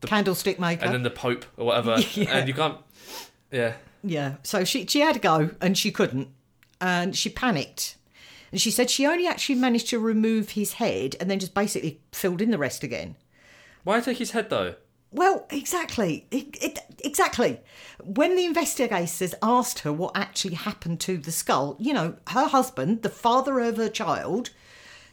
the 0.00 0.06
Candlestick 0.06 0.58
maker. 0.58 0.84
and 0.84 0.92
then 0.94 1.02
the 1.04 1.10
pope 1.10 1.44
or 1.56 1.66
whatever, 1.66 1.96
Yeah. 2.14 2.36
and 2.38 2.48
you 2.48 2.54
can't. 2.54 2.78
Yeah, 3.50 3.74
yeah. 4.02 4.34
So 4.42 4.64
she 4.64 4.86
she 4.86 5.00
had 5.00 5.16
a 5.16 5.18
go 5.18 5.50
and 5.60 5.76
she 5.76 5.90
couldn't, 5.90 6.28
and 6.80 7.16
she 7.16 7.28
panicked, 7.30 7.96
and 8.50 8.60
she 8.60 8.70
said 8.70 8.90
she 8.90 9.06
only 9.06 9.26
actually 9.26 9.54
managed 9.54 9.88
to 9.88 9.98
remove 9.98 10.50
his 10.50 10.74
head 10.74 11.16
and 11.20 11.30
then 11.30 11.38
just 11.38 11.54
basically 11.54 12.00
filled 12.12 12.42
in 12.42 12.50
the 12.50 12.58
rest 12.58 12.82
again. 12.82 13.16
why 13.84 14.00
take 14.00 14.18
his 14.18 14.32
head 14.32 14.50
though? 14.50 14.74
Well, 15.12 15.46
exactly, 15.50 16.26
it, 16.30 16.56
it, 16.62 16.78
exactly. 17.02 17.60
When 18.02 18.36
the 18.36 18.44
investigators 18.44 19.34
asked 19.42 19.80
her 19.80 19.92
what 19.92 20.16
actually 20.16 20.54
happened 20.54 21.00
to 21.00 21.18
the 21.18 21.32
skull, 21.32 21.76
you 21.80 21.92
know, 21.92 22.14
her 22.28 22.46
husband, 22.46 23.02
the 23.02 23.08
father 23.08 23.58
of 23.58 23.76
her 23.76 23.88
child, 23.88 24.50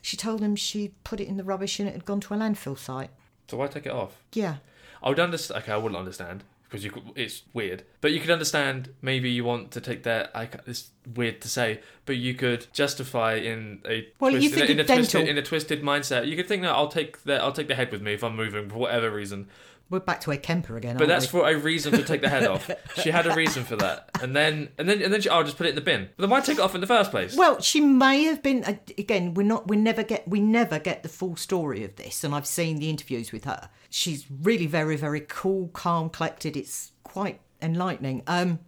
she 0.02 0.16
told 0.16 0.42
them 0.42 0.56
she'd 0.56 0.94
put 1.04 1.20
it 1.20 1.28
in 1.28 1.38
the 1.38 1.44
rubbish 1.44 1.80
and 1.80 1.90
it 1.90 1.94
had 1.94 2.06
gone 2.06 2.20
to 2.22 2.34
a 2.36 2.38
landfill 2.38 2.78
site. 2.78 3.10
So 3.48 3.58
why 3.58 3.68
take 3.68 3.88
it 3.88 3.92
off? 3.92 4.22
Yeah. 4.34 4.58
I 5.02 5.10
would 5.10 5.20
understand. 5.20 5.64
Okay, 5.64 5.72
I 5.72 5.78
wouldn't 5.78 5.98
understand 5.98 6.44
because 6.70 6.84
you 6.84 6.92
could, 6.92 7.04
it's 7.16 7.44
weird. 7.54 7.84
But 8.02 8.12
you 8.12 8.20
could 8.20 8.30
understand. 8.30 8.94
Maybe 9.02 9.30
you 9.30 9.44
want 9.44 9.72
to 9.72 9.82
take 9.82 10.04
that. 10.04 10.32
I, 10.36 10.50
it's 10.66 10.90
weird 11.16 11.42
to 11.42 11.50
say, 11.50 11.82
but 12.06 12.18
you 12.18 12.34
could 12.34 12.68
justify 12.74 13.36
in 13.36 13.82
a 13.88 14.08
Well, 14.20 14.32
you 14.32 14.50
twist, 14.50 14.56
in, 14.56 14.62
a, 14.64 14.68
think 14.68 14.70
in 14.72 14.80
a 14.80 14.84
twisted 14.86 15.28
in 15.28 15.38
a 15.38 15.42
twisted 15.42 15.82
mindset. 15.82 16.28
You 16.28 16.36
could 16.36 16.48
think 16.48 16.64
that 16.64 16.72
I'll 16.72 16.90
take 16.90 17.24
the 17.24 17.42
I'll 17.42 17.52
take 17.54 17.68
the 17.68 17.76
head 17.76 17.92
with 17.92 18.02
me 18.02 18.14
if 18.14 18.24
I'm 18.24 18.36
moving 18.36 18.70
for 18.70 18.78
whatever 18.78 19.12
reason. 19.12 19.48
We're 19.90 20.02
back 20.02 20.20
to 20.22 20.32
a 20.32 20.38
Kemper 20.38 20.76
again, 20.76 20.98
But 20.98 21.08
that's 21.08 21.32
we? 21.32 21.40
for 21.40 21.50
a 21.50 21.56
reason 21.56 21.94
to 21.94 22.04
take 22.04 22.20
the 22.20 22.28
head 22.28 22.46
off. 22.46 22.70
She 23.02 23.10
had 23.10 23.26
a 23.26 23.34
reason 23.34 23.64
for 23.64 23.78
that, 23.78 24.10
and 24.22 24.36
then 24.36 24.70
and 24.78 24.90
then 24.90 25.02
and 25.02 25.14
then 25.14 25.22
she, 25.22 25.30
oh, 25.30 25.36
I'll 25.36 25.44
just 25.46 25.56
put 25.56 25.66
it 25.66 25.70
in 25.70 25.76
the 25.76 25.82
bin. 25.82 26.10
But 26.18 26.24
then 26.24 26.30
why 26.30 26.42
take 26.42 26.58
it 26.58 26.62
off 26.62 26.76
in 26.76 26.82
the 26.82 26.88
first 26.88 27.10
place? 27.12 27.38
Well, 27.38 27.62
she 27.62 27.80
may 27.80 28.24
have 28.24 28.44
been 28.44 28.66
again. 28.98 29.34
We're 29.34 29.44
not. 29.44 29.70
We 29.70 29.78
never 29.78 30.04
get. 30.04 30.28
We 30.28 30.42
never 30.42 30.78
get 30.80 31.04
the 31.04 31.10
full 31.10 31.38
story 31.38 31.86
of 31.86 31.96
this, 31.96 32.26
and 32.26 32.36
I've 32.36 32.48
seen 32.48 32.80
the 32.80 32.90
interviews 32.90 33.32
with 33.32 33.46
her. 33.46 33.70
She's 33.90 34.26
really 34.30 34.68
very, 34.68 34.96
very 34.98 35.22
cool, 35.22 35.70
calm, 35.70 36.10
collected. 36.10 36.56
It's 36.58 36.92
quite 37.04 37.40
enlightening. 37.62 38.24
Um, 38.28 38.60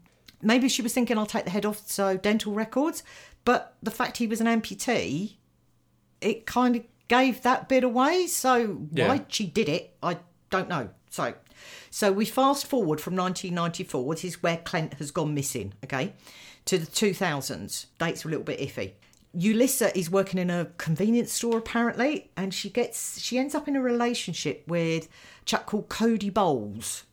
maybe 0.41 0.69
she 0.69 0.81
was 0.81 0.93
thinking, 0.93 1.17
"I'll 1.17 1.25
take 1.25 1.45
the 1.45 1.51
head 1.51 1.65
off," 1.65 1.89
so 1.89 2.17
dental 2.17 2.53
records. 2.53 3.03
But 3.45 3.75
the 3.81 3.91
fact 3.91 4.17
he 4.17 4.27
was 4.27 4.41
an 4.41 4.47
amputee, 4.47 5.37
it 6.21 6.45
kind 6.45 6.75
of 6.75 6.83
gave 7.07 7.41
that 7.41 7.67
bit 7.69 7.83
away. 7.83 8.27
So 8.27 8.87
Yeah. 8.91 9.07
why 9.07 9.25
she 9.29 9.45
did 9.45 9.67
it, 9.69 9.95
I 10.03 10.17
don't 10.49 10.69
know. 10.69 10.89
So, 11.09 11.33
so 11.89 12.11
we 12.11 12.25
fast 12.25 12.67
forward 12.67 13.01
from 13.01 13.15
1994. 13.15 14.13
This 14.15 14.23
is 14.25 14.43
where 14.43 14.57
Clint 14.57 14.95
has 14.95 15.11
gone 15.11 15.33
missing. 15.33 15.73
Okay, 15.83 16.13
to 16.65 16.77
the 16.77 16.85
2000s. 16.85 17.87
Dates 17.97 18.25
are 18.25 18.29
a 18.29 18.31
little 18.31 18.45
bit 18.45 18.59
iffy. 18.59 18.93
Ulisa 19.35 19.95
is 19.95 20.09
working 20.09 20.39
in 20.39 20.49
a 20.49 20.65
convenience 20.77 21.31
store 21.31 21.59
apparently, 21.59 22.31
and 22.35 22.53
she 22.53 22.69
gets 22.69 23.19
she 23.19 23.37
ends 23.37 23.53
up 23.53 23.67
in 23.67 23.75
a 23.75 23.81
relationship 23.81 24.63
with 24.67 25.07
a 25.41 25.45
chap 25.45 25.65
called 25.65 25.89
Cody 25.89 26.29
Bowles. 26.29 27.03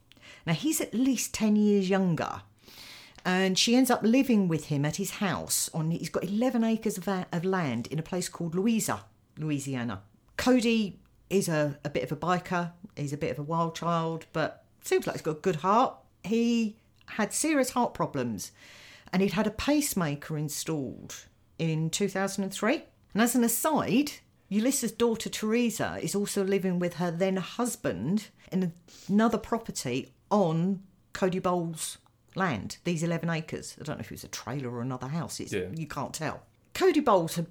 Now 0.47 0.55
he's 0.55 0.81
at 0.81 0.95
least 0.95 1.35
ten 1.35 1.57
years 1.57 1.91
younger, 1.91 2.43
and 3.25 3.59
she 3.59 3.77
ends 3.77 3.91
up 3.91 4.01
living 4.03 4.49
with 4.49 4.67
him 4.67 4.87
at 4.87 4.97
his 4.97 5.13
house. 5.13 5.69
On 5.75 5.91
he's 5.91 6.09
got 6.09 6.25
eleven 6.25 6.65
acres 6.65 6.97
of, 6.97 7.07
of 7.09 7.45
land 7.45 7.87
in 7.89 7.99
a 7.99 8.03
place 8.03 8.31
called 8.31 8.55
Louisa, 8.55 9.05
Louisiana. 9.37 10.01
Cody 10.39 10.99
is 11.29 11.49
a, 11.49 11.79
a 11.85 11.91
bit 11.91 12.03
of 12.03 12.13
a 12.13 12.17
biker. 12.17 12.73
He's 12.97 13.13
a 13.13 13.19
bit 13.19 13.33
of 13.33 13.39
a 13.39 13.43
wild 13.43 13.75
child, 13.75 14.25
but 14.33 14.65
seems 14.83 15.07
like 15.07 15.17
he's 15.17 15.23
got 15.23 15.33
a 15.33 15.41
good 15.41 15.57
heart. 15.57 15.97
He 16.25 16.77
had 17.09 17.35
serious 17.35 17.71
heart 17.71 17.93
problems, 17.93 18.53
and 19.13 19.21
he'd 19.21 19.33
had 19.33 19.47
a 19.47 19.51
pacemaker 19.51 20.39
installed 20.39 21.27
in 21.59 21.91
2003. 21.91 22.83
And 23.15 23.23
as 23.23 23.35
an 23.35 23.45
aside, 23.45 24.13
Ulisa's 24.51 24.93
daughter 24.93 25.29
Teresa 25.29 25.99
is 26.01 26.15
also 26.15 26.45
living 26.45 26.79
with 26.79 26.95
her 26.95 27.11
then 27.11 27.37
husband 27.37 28.29
in 28.53 28.73
another 29.09 29.39
property 29.39 30.13
on 30.31 30.83
Cody 31.13 31.39
Bowles' 31.39 31.99
land, 32.35 32.77
these 32.85 33.03
11 33.03 33.29
acres. 33.31 33.77
I 33.81 33.85
don't 33.85 33.97
know 33.97 34.01
if 34.01 34.07
it 34.13 34.15
was 34.15 34.25
a 34.25 34.29
trailer 34.29 34.71
or 34.71 34.83
another 34.83 35.09
house, 35.09 35.41
it's, 35.41 35.53
Yeah. 35.53 35.69
you 35.75 35.87
can't 35.87 36.13
tell. 36.13 36.43
Cody 36.75 37.01
Bowles 37.01 37.37
had 37.37 37.47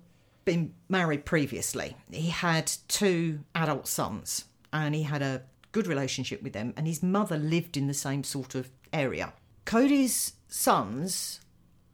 been 0.46 0.74
married 0.88 1.26
previously. 1.26 1.98
He 2.12 2.30
had 2.30 2.72
two 2.88 3.40
adult 3.56 3.88
sons 3.88 4.46
and 4.72 4.94
he 4.94 5.04
had 5.04 5.24
a 5.24 5.42
good 5.72 5.88
relationship 5.88 6.42
with 6.44 6.54
them, 6.54 6.74
and 6.78 6.88
his 6.88 7.02
mother 7.04 7.38
lived 7.38 7.76
in 7.76 7.88
the 7.88 7.94
same 7.94 8.24
sort 8.24 8.56
of 8.56 8.70
area. 8.94 9.34
Cody's 9.66 10.34
sons 10.48 11.42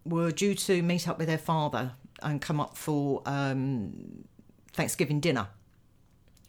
were 0.06 0.32
due 0.32 0.54
to 0.56 0.82
meet 0.84 1.08
up 1.08 1.18
with 1.18 1.28
their 1.28 1.38
father 1.38 1.94
and 2.22 2.42
come 2.42 2.60
up 2.60 2.78
for 2.78 3.22
um, 3.26 4.26
Thanksgiving 4.74 5.20
dinner. 5.20 5.48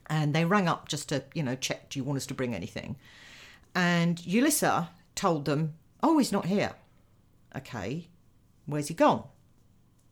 And 0.08 0.34
they 0.34 0.44
rang 0.44 0.68
up 0.68 0.88
just 0.88 1.08
to, 1.08 1.24
you 1.34 1.42
know, 1.42 1.54
check, 1.54 1.90
do 1.90 1.98
you 1.98 2.04
want 2.04 2.18
us 2.18 2.26
to 2.26 2.34
bring 2.34 2.54
anything? 2.54 2.96
And 3.74 4.18
Ulisa 4.18 4.88
told 5.14 5.44
them, 5.44 5.74
oh, 6.02 6.18
he's 6.18 6.32
not 6.32 6.46
here. 6.46 6.74
Okay, 7.56 8.08
where's 8.66 8.88
he 8.88 8.94
gone? 8.94 9.24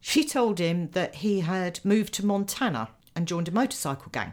She 0.01 0.25
told 0.25 0.59
him 0.59 0.91
that 0.93 1.17
he 1.17 1.41
had 1.41 1.81
moved 1.85 2.15
to 2.15 2.27
Montana 2.27 2.91
and 3.15 3.29
joined 3.29 3.49
a 3.49 3.53
motorcycle 3.53 4.11
gang. 4.11 4.33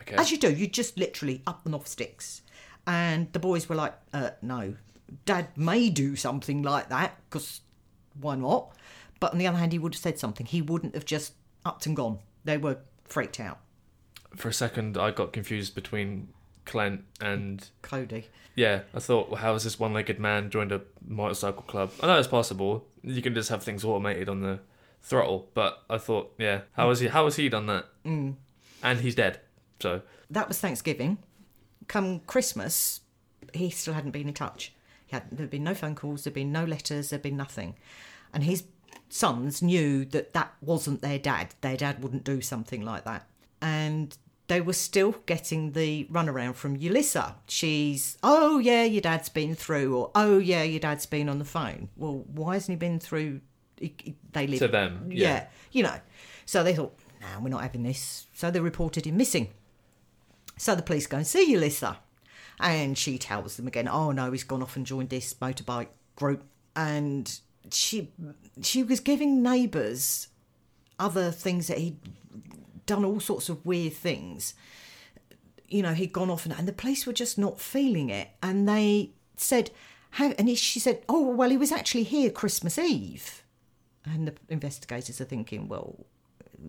Okay. 0.00 0.16
As 0.16 0.30
you 0.30 0.38
do, 0.38 0.52
you 0.52 0.66
just 0.66 0.98
literally 0.98 1.42
up 1.46 1.66
and 1.66 1.74
off 1.74 1.86
sticks. 1.86 2.42
And 2.86 3.32
the 3.32 3.38
boys 3.38 3.68
were 3.68 3.76
like, 3.76 3.94
uh, 4.12 4.30
no, 4.42 4.74
dad 5.24 5.48
may 5.56 5.90
do 5.90 6.16
something 6.16 6.62
like 6.62 6.88
that, 6.88 7.16
because 7.28 7.60
why 8.20 8.36
not? 8.36 8.75
But 9.20 9.32
on 9.32 9.38
the 9.38 9.46
other 9.46 9.58
hand, 9.58 9.72
he 9.72 9.78
would 9.78 9.94
have 9.94 10.00
said 10.00 10.18
something. 10.18 10.46
He 10.46 10.60
wouldn't 10.62 10.94
have 10.94 11.04
just 11.04 11.32
upped 11.64 11.86
and 11.86 11.96
gone. 11.96 12.18
They 12.44 12.58
were 12.58 12.78
freaked 13.04 13.40
out. 13.40 13.58
For 14.36 14.48
a 14.48 14.52
second, 14.52 14.98
I 14.98 15.10
got 15.10 15.32
confused 15.32 15.74
between 15.74 16.28
Clint 16.64 17.04
and 17.20 17.68
Cody. 17.82 18.26
yeah. 18.54 18.82
I 18.94 18.98
thought, 18.98 19.30
well, 19.30 19.40
how 19.40 19.54
has 19.54 19.64
this 19.64 19.78
one-legged 19.78 20.18
man 20.18 20.50
joined 20.50 20.72
a 20.72 20.82
motorcycle 21.06 21.62
club? 21.62 21.92
I 22.02 22.06
know 22.08 22.18
it's 22.18 22.28
possible. 22.28 22.86
You 23.02 23.22
can 23.22 23.34
just 23.34 23.48
have 23.48 23.62
things 23.62 23.84
automated 23.84 24.28
on 24.28 24.40
the 24.40 24.60
throttle, 25.02 25.48
but 25.54 25.82
I 25.88 25.98
thought, 25.98 26.34
yeah, 26.38 26.62
how 26.72 26.88
has 26.88 27.00
he? 27.00 27.06
How 27.06 27.24
has 27.24 27.36
he 27.36 27.48
done 27.48 27.66
that? 27.66 27.86
Mm. 28.04 28.34
And 28.82 29.00
he's 29.00 29.14
dead. 29.14 29.40
So 29.80 30.02
That 30.30 30.48
was 30.48 30.58
Thanksgiving. 30.58 31.18
Come 31.86 32.20
Christmas, 32.20 33.00
he 33.54 33.70
still 33.70 33.94
hadn't 33.94 34.10
been 34.10 34.28
in 34.28 34.34
touch. 34.34 34.74
He 35.06 35.14
had, 35.14 35.24
there'd 35.30 35.50
been 35.50 35.62
no 35.64 35.74
phone 35.74 35.94
calls, 35.94 36.24
there'd 36.24 36.34
been 36.34 36.50
no 36.50 36.64
letters, 36.64 37.10
there'd 37.10 37.22
been 37.22 37.36
nothing. 37.36 37.76
And 38.34 38.42
his 38.42 38.64
sons 39.08 39.62
knew 39.62 40.04
that 40.06 40.32
that 40.34 40.52
wasn't 40.60 41.02
their 41.02 41.18
dad. 41.18 41.54
Their 41.60 41.76
dad 41.76 42.02
wouldn't 42.02 42.24
do 42.24 42.40
something 42.40 42.82
like 42.82 43.04
that. 43.04 43.26
And 43.62 44.16
they 44.48 44.60
were 44.60 44.72
still 44.72 45.12
getting 45.26 45.72
the 45.72 46.04
runaround 46.10 46.54
from 46.54 46.78
Ulisa. 46.78 47.34
She's, 47.48 48.16
oh, 48.22 48.58
yeah, 48.58 48.84
your 48.84 49.00
dad's 49.00 49.28
been 49.28 49.54
through, 49.54 49.96
or 49.96 50.10
oh, 50.14 50.38
yeah, 50.38 50.62
your 50.62 50.80
dad's 50.80 51.06
been 51.06 51.28
on 51.28 51.38
the 51.38 51.44
phone. 51.44 51.88
Well, 51.96 52.24
why 52.32 52.54
hasn't 52.54 52.74
he 52.74 52.76
been 52.76 53.00
through? 53.00 53.40
he- 53.78 53.94
he- 54.02 54.16
They 54.32 54.46
live 54.46 54.60
To 54.60 54.68
them, 54.68 55.08
yeah. 55.10 55.46
you 55.72 55.82
know. 55.82 55.98
So 56.44 56.62
they 56.62 56.74
thought, 56.74 56.96
no, 57.20 57.26
we're 57.40 57.48
not 57.48 57.62
having 57.62 57.82
this. 57.82 58.26
So 58.34 58.50
they 58.50 58.60
reported 58.60 59.04
him 59.06 59.16
missing. 59.16 59.48
So 60.56 60.74
the 60.74 60.82
police 60.82 61.06
go 61.06 61.16
and 61.18 61.26
see 61.26 61.54
Ulisa. 61.54 61.96
And 62.60 62.96
she 62.96 63.18
tells 63.18 63.56
them 63.56 63.66
again, 63.66 63.86
oh 63.88 64.12
no, 64.12 64.30
he's 64.32 64.44
gone 64.44 64.62
off 64.62 64.76
and 64.76 64.86
joined 64.86 65.10
this 65.10 65.34
motorbike 65.34 65.88
group. 66.14 66.42
And 66.74 67.38
she 67.70 68.12
she 68.62 68.82
was 68.82 69.00
giving 69.00 69.42
neighbours 69.42 70.28
other 70.98 71.30
things 71.30 71.68
that 71.68 71.78
he'd 71.78 71.98
done 72.86 73.04
all 73.04 73.20
sorts 73.20 73.48
of 73.48 73.64
weird 73.66 73.92
things. 73.92 74.54
You 75.68 75.82
know, 75.82 75.94
he'd 75.94 76.12
gone 76.12 76.30
off 76.30 76.46
and, 76.46 76.54
and 76.54 76.66
the 76.66 76.72
police 76.72 77.06
were 77.06 77.12
just 77.12 77.36
not 77.38 77.60
feeling 77.60 78.08
it. 78.08 78.28
And 78.42 78.68
they 78.68 79.10
said, 79.36 79.70
how, 80.10 80.30
and 80.38 80.48
he, 80.48 80.54
she 80.54 80.78
said, 80.78 81.02
oh, 81.08 81.28
well, 81.30 81.50
he 81.50 81.56
was 81.56 81.72
actually 81.72 82.04
here 82.04 82.30
Christmas 82.30 82.78
Eve. 82.78 83.42
And 84.04 84.28
the 84.28 84.34
investigators 84.48 85.20
are 85.20 85.24
thinking, 85.24 85.66
well, 85.66 86.06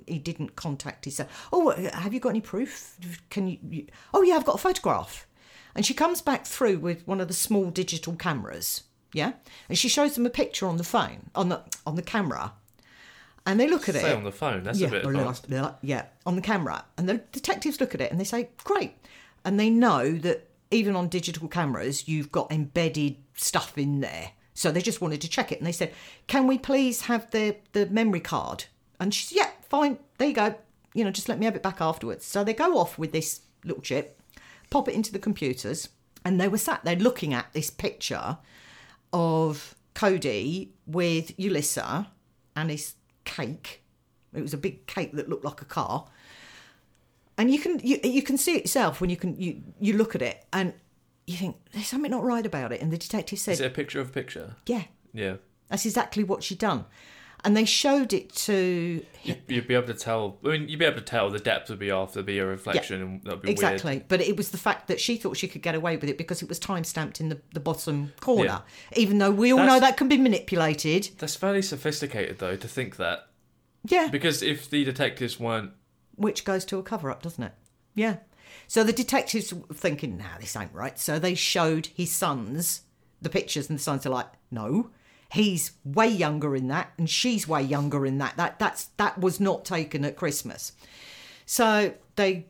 he 0.07 0.17
didn't 0.17 0.55
contact 0.55 1.05
his 1.05 1.17
son. 1.17 1.27
Oh, 1.53 1.69
have 1.93 2.13
you 2.13 2.19
got 2.19 2.29
any 2.29 2.41
proof? 2.41 2.97
Can 3.29 3.47
you, 3.47 3.57
you? 3.69 3.87
Oh, 4.13 4.23
yeah, 4.23 4.35
I've 4.35 4.45
got 4.45 4.55
a 4.55 4.57
photograph. 4.57 5.27
And 5.75 5.85
she 5.85 5.93
comes 5.93 6.21
back 6.21 6.47
through 6.47 6.79
with 6.79 7.07
one 7.07 7.21
of 7.21 7.27
the 7.27 7.33
small 7.35 7.69
digital 7.69 8.15
cameras. 8.15 8.83
Yeah, 9.13 9.33
and 9.69 9.77
she 9.77 9.89
shows 9.89 10.15
them 10.15 10.25
a 10.25 10.29
picture 10.29 10.67
on 10.67 10.77
the 10.77 10.83
phone 10.83 11.29
on 11.33 11.49
the 11.49 11.61
on 11.85 11.95
the 11.95 12.01
camera, 12.01 12.53
and 13.45 13.59
they 13.59 13.67
look 13.67 13.87
at 13.87 13.95
say 13.95 14.11
it. 14.11 14.15
on 14.15 14.23
the 14.23 14.31
phone. 14.31 14.63
That's 14.63 14.79
yeah, 14.79 14.87
a 14.87 14.91
bit 14.91 15.05
advanced. 15.05 15.47
yeah, 15.81 16.05
on 16.25 16.35
the 16.35 16.41
camera, 16.41 16.85
and 16.97 17.07
the 17.07 17.15
detectives 17.31 17.79
look 17.79 17.95
at 17.95 18.01
it 18.01 18.11
and 18.11 18.19
they 18.19 18.25
say, 18.25 18.49
"Great," 18.63 18.95
and 19.45 19.59
they 19.59 19.69
know 19.69 20.11
that 20.17 20.49
even 20.71 20.95
on 20.95 21.07
digital 21.07 21.47
cameras, 21.47 22.07
you've 22.07 22.31
got 22.31 22.51
embedded 22.51 23.15
stuff 23.35 23.77
in 23.77 24.01
there. 24.01 24.31
So 24.53 24.71
they 24.71 24.81
just 24.81 25.01
wanted 25.01 25.21
to 25.21 25.29
check 25.29 25.51
it, 25.51 25.59
and 25.59 25.67
they 25.67 25.71
said, 25.71 25.93
"Can 26.27 26.47
we 26.47 26.57
please 26.57 27.01
have 27.01 27.31
the 27.31 27.55
the 27.71 27.85
memory 27.85 28.19
card?" 28.19 28.65
And 28.99 29.13
she 29.13 29.27
said, 29.27 29.35
"Yeah, 29.37 29.49
fine. 29.69 29.99
There 30.17 30.27
you 30.27 30.33
go. 30.33 30.55
You 30.93 31.05
know, 31.05 31.11
just 31.11 31.29
let 31.29 31.39
me 31.39 31.45
have 31.45 31.55
it 31.55 31.63
back 31.63 31.79
afterwards." 31.79 32.25
So 32.25 32.43
they 32.43 32.53
go 32.53 32.77
off 32.77 32.97
with 32.97 33.13
this 33.13 33.41
little 33.63 33.81
chip, 33.81 34.19
pop 34.69 34.89
it 34.89 34.95
into 34.95 35.13
the 35.13 35.19
computers, 35.19 35.89
and 36.25 36.41
they 36.41 36.47
were 36.47 36.57
sat 36.57 36.83
there 36.83 36.95
looking 36.95 37.33
at 37.33 37.53
this 37.53 37.69
picture 37.69 38.39
of 39.13 39.75
Cody 39.93 40.73
with 40.85 41.35
Ulisa 41.37 42.07
and 42.55 42.69
his 42.69 42.95
cake. 43.25 43.83
It 44.33 44.41
was 44.41 44.53
a 44.53 44.57
big 44.57 44.85
cake 44.87 45.13
that 45.13 45.29
looked 45.29 45.45
like 45.45 45.61
a 45.61 45.65
car. 45.65 46.07
And 47.37 47.51
you 47.51 47.59
can 47.59 47.79
you, 47.79 47.99
you 48.03 48.21
can 48.23 48.37
see 48.37 48.55
it 48.55 48.63
yourself 48.63 48.99
when 48.99 49.09
you 49.09 49.17
can 49.17 49.39
you, 49.39 49.61
you 49.79 49.93
look 49.93 50.15
at 50.15 50.21
it 50.21 50.43
and 50.51 50.73
you 51.27 51.37
think 51.37 51.57
there's 51.71 51.87
something 51.87 52.09
not 52.11 52.23
right 52.23 52.45
about 52.45 52.71
it. 52.71 52.81
And 52.81 52.91
the 52.91 52.97
detective 52.97 53.37
said, 53.39 53.53
Is 53.53 53.61
it 53.61 53.67
a 53.67 53.69
picture 53.69 53.99
of 53.99 54.09
a 54.09 54.11
picture? 54.11 54.55
"Yeah, 54.65 54.83
Yeah. 55.13 55.35
that's 55.67 55.85
exactly 55.85 56.23
what 56.23 56.41
she'd 56.43 56.57
done." 56.59 56.85
And 57.47 57.55
they 57.55 57.63
showed 57.63 58.11
it 58.11 58.33
to 58.35 59.05
You'd, 59.23 59.41
you'd 59.47 59.67
be 59.67 59.73
able 59.73 59.87
to 59.87 59.93
tell. 59.93 60.37
I 60.43 60.49
mean, 60.49 60.67
you'd 60.67 60.79
be 60.79 60.85
able 60.85 60.97
to 60.97 61.03
tell 61.03 61.29
the 61.29 61.39
depth 61.39 61.69
would 61.69 61.79
be 61.79 61.91
off. 61.91 62.13
There'd 62.13 62.25
be 62.25 62.39
a 62.39 62.45
reflection, 62.45 63.01
and 63.01 63.23
that'd 63.23 63.41
be 63.41 63.51
exactly, 63.51 63.93
weird. 63.93 64.07
but 64.09 64.19
it 64.21 64.35
was 64.35 64.51
the 64.51 64.57
fact 64.57 64.87
that 64.89 64.99
she 64.99 65.15
thought 65.15 65.37
she 65.37 65.47
could 65.47 65.61
get 65.61 65.73
away 65.73 65.95
with 65.95 66.09
it 66.09 66.17
because 66.17 66.41
it 66.41 66.49
was 66.49 66.59
time 66.59 66.83
stamped 66.83 67.21
in 67.21 67.29
the, 67.29 67.39
the 67.53 67.61
bottom 67.61 68.11
corner, 68.19 68.63
even 68.97 69.17
though 69.17 69.31
we 69.31 69.53
all 69.53 69.65
know 69.65 69.79
that 69.79 69.95
can 69.95 70.09
be 70.09 70.17
manipulated. 70.17 71.09
That's 71.19 71.35
fairly 71.35 71.61
sophisticated, 71.61 72.39
though, 72.39 72.57
to 72.57 72.67
think 72.67 72.97
that. 72.97 73.27
Yeah, 73.85 74.09
Because 74.09 74.43
if 74.43 74.69
the 74.69 74.83
detectives 74.83 75.39
weren't, 75.39 75.71
which 76.15 76.43
goes 76.43 76.65
to 76.65 76.77
a 76.77 76.83
cover 76.83 77.09
up, 77.09 77.21
doesn't 77.23 77.43
it? 77.43 77.53
Yeah. 77.95 78.17
So 78.67 78.83
the 78.83 78.91
detectives 78.91 79.53
were 79.53 79.61
thinking, 79.73 80.17
nah, 80.17 80.37
this 80.39 80.55
ain't 80.57 80.73
right. 80.73 80.99
So 80.99 81.19
they 81.19 81.35
showed 81.35 81.87
his 81.87 82.11
sons 82.11 82.81
the 83.21 83.29
pictures, 83.29 83.69
and 83.69 83.79
the 83.79 83.83
sons 83.83 84.05
are 84.05 84.09
like, 84.09 84.27
no, 84.51 84.89
he's 85.31 85.71
way 85.83 86.07
younger 86.07 86.55
in 86.55 86.67
that, 86.67 86.91
and 86.97 87.09
she's 87.09 87.47
way 87.47 87.61
younger 87.61 88.05
in 88.05 88.17
that. 88.19 88.37
That 88.37 88.59
that's 88.59 88.85
that 88.97 89.19
was 89.19 89.39
not 89.39 89.65
taken 89.65 90.05
at 90.05 90.15
Christmas. 90.15 90.73
So 91.45 91.93
they 92.15 92.47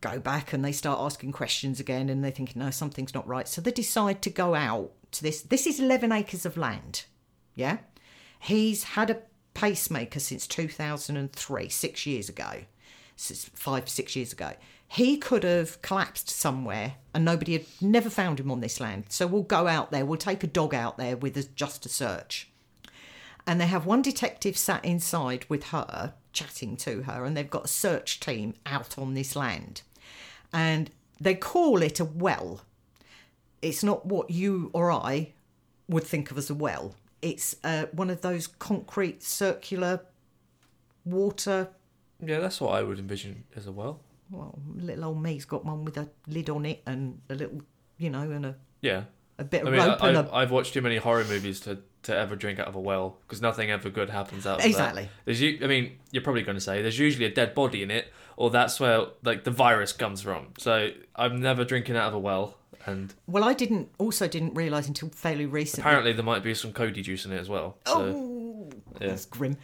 go 0.00 0.18
back 0.18 0.52
and 0.52 0.64
they 0.64 0.72
start 0.72 1.00
asking 1.00 1.32
questions 1.32 1.80
again, 1.80 2.08
and 2.08 2.24
they 2.24 2.30
think 2.30 2.54
no, 2.56 2.70
something's 2.70 3.14
not 3.14 3.26
right. 3.26 3.48
So 3.48 3.60
they 3.60 3.70
decide 3.70 4.22
to 4.22 4.30
go 4.30 4.54
out 4.54 4.92
to 5.12 5.22
this. 5.22 5.42
This 5.42 5.66
is 5.66 5.80
eleven 5.80 6.12
acres 6.12 6.46
of 6.46 6.56
land. 6.56 7.04
Yeah. 7.54 7.78
He's 8.38 8.84
had 8.84 9.08
a 9.08 9.22
pacemaker 9.54 10.20
since 10.20 10.46
2003, 10.46 11.68
six 11.70 12.04
years 12.04 12.28
ago, 12.28 12.64
five, 13.16 13.88
six 13.88 14.14
years 14.14 14.32
ago. 14.32 14.52
He 14.88 15.16
could 15.16 15.42
have 15.42 15.82
collapsed 15.82 16.30
somewhere 16.30 16.94
and 17.12 17.24
nobody 17.24 17.54
had 17.54 17.66
never 17.80 18.10
found 18.10 18.40
him 18.40 18.50
on 18.50 18.60
this 18.60 18.80
land. 18.80 19.06
So 19.08 19.26
we'll 19.26 19.42
go 19.42 19.66
out 19.66 19.90
there, 19.90 20.04
we'll 20.04 20.18
take 20.18 20.44
a 20.44 20.48
dog 20.48 20.74
out 20.74 20.98
there 20.98 21.16
with 21.16 21.36
us 21.36 21.46
just 21.46 21.86
a 21.86 21.88
search. 21.88 22.48
And 23.46 23.60
they 23.60 23.66
have 23.66 23.86
one 23.86 24.02
detective 24.02 24.56
sat 24.56 24.84
inside 24.84 25.44
with 25.48 25.64
her, 25.64 26.14
chatting 26.32 26.76
to 26.78 27.02
her, 27.02 27.24
and 27.24 27.36
they've 27.36 27.50
got 27.50 27.66
a 27.66 27.68
search 27.68 28.20
team 28.20 28.54
out 28.64 28.96
on 28.98 29.14
this 29.14 29.36
land. 29.36 29.82
And 30.52 30.90
they 31.20 31.34
call 31.34 31.82
it 31.82 32.00
a 32.00 32.04
well. 32.04 32.62
It's 33.60 33.82
not 33.82 34.06
what 34.06 34.30
you 34.30 34.70
or 34.72 34.90
I 34.90 35.32
would 35.88 36.04
think 36.04 36.30
of 36.30 36.38
as 36.38 36.50
a 36.50 36.54
well. 36.54 36.94
It's 37.20 37.56
uh, 37.64 37.86
one 37.92 38.10
of 38.10 38.20
those 38.20 38.46
concrete 38.46 39.22
circular 39.22 40.00
water. 41.04 41.68
Yeah, 42.24 42.40
that's 42.40 42.60
what 42.60 42.74
I 42.74 42.82
would 42.82 42.98
envision 42.98 43.44
as 43.56 43.66
a 43.66 43.72
well. 43.72 44.00
Well, 44.36 44.58
little 44.74 45.04
old 45.06 45.22
me's 45.22 45.44
got 45.44 45.64
one 45.64 45.84
with 45.84 45.96
a 45.96 46.08
lid 46.26 46.50
on 46.50 46.66
it 46.66 46.82
and 46.86 47.20
a 47.30 47.34
little, 47.34 47.60
you 47.98 48.10
know, 48.10 48.30
and 48.30 48.46
a, 48.46 48.56
Yeah. 48.82 49.04
a 49.38 49.44
bit 49.44 49.62
of 49.62 49.68
I 49.68 49.70
mean, 49.70 49.80
rope 49.80 50.02
I, 50.02 50.08
and 50.08 50.16
a. 50.18 50.34
I've 50.34 50.50
watched 50.50 50.74
too 50.74 50.82
many 50.82 50.96
horror 50.96 51.24
movies 51.24 51.60
to, 51.60 51.78
to 52.04 52.16
ever 52.16 52.36
drink 52.36 52.58
out 52.58 52.68
of 52.68 52.74
a 52.74 52.80
well 52.80 53.18
because 53.22 53.40
nothing 53.40 53.70
ever 53.70 53.90
good 53.90 54.10
happens 54.10 54.46
out 54.46 54.56
of 54.56 54.62
that. 54.62 54.68
Exactly. 54.68 55.08
There's, 55.24 55.40
u- 55.40 55.58
I 55.62 55.66
mean, 55.66 55.98
you're 56.10 56.22
probably 56.22 56.42
going 56.42 56.56
to 56.56 56.60
say 56.60 56.82
there's 56.82 56.98
usually 56.98 57.26
a 57.26 57.32
dead 57.34 57.54
body 57.54 57.82
in 57.82 57.90
it, 57.90 58.12
or 58.36 58.50
that's 58.50 58.78
where 58.80 59.06
like 59.22 59.44
the 59.44 59.50
virus 59.50 59.92
comes 59.92 60.20
from. 60.22 60.48
So 60.58 60.90
I'm 61.16 61.40
never 61.40 61.64
drinking 61.64 61.96
out 61.96 62.08
of 62.08 62.14
a 62.14 62.18
well, 62.18 62.58
and 62.86 63.14
Well, 63.26 63.44
I 63.44 63.54
didn't 63.54 63.88
also 63.98 64.28
didn't 64.28 64.54
realise 64.54 64.88
until 64.88 65.08
fairly 65.10 65.46
recently. 65.46 65.82
apparently 65.88 66.12
there 66.12 66.24
might 66.24 66.42
be 66.42 66.52
some 66.54 66.72
Cody 66.72 67.00
juice 67.02 67.24
in 67.24 67.32
it 67.32 67.38
as 67.38 67.48
well. 67.48 67.78
So 67.86 67.94
oh, 67.94 68.70
yeah. 69.00 69.08
that's 69.08 69.24
grim. 69.26 69.56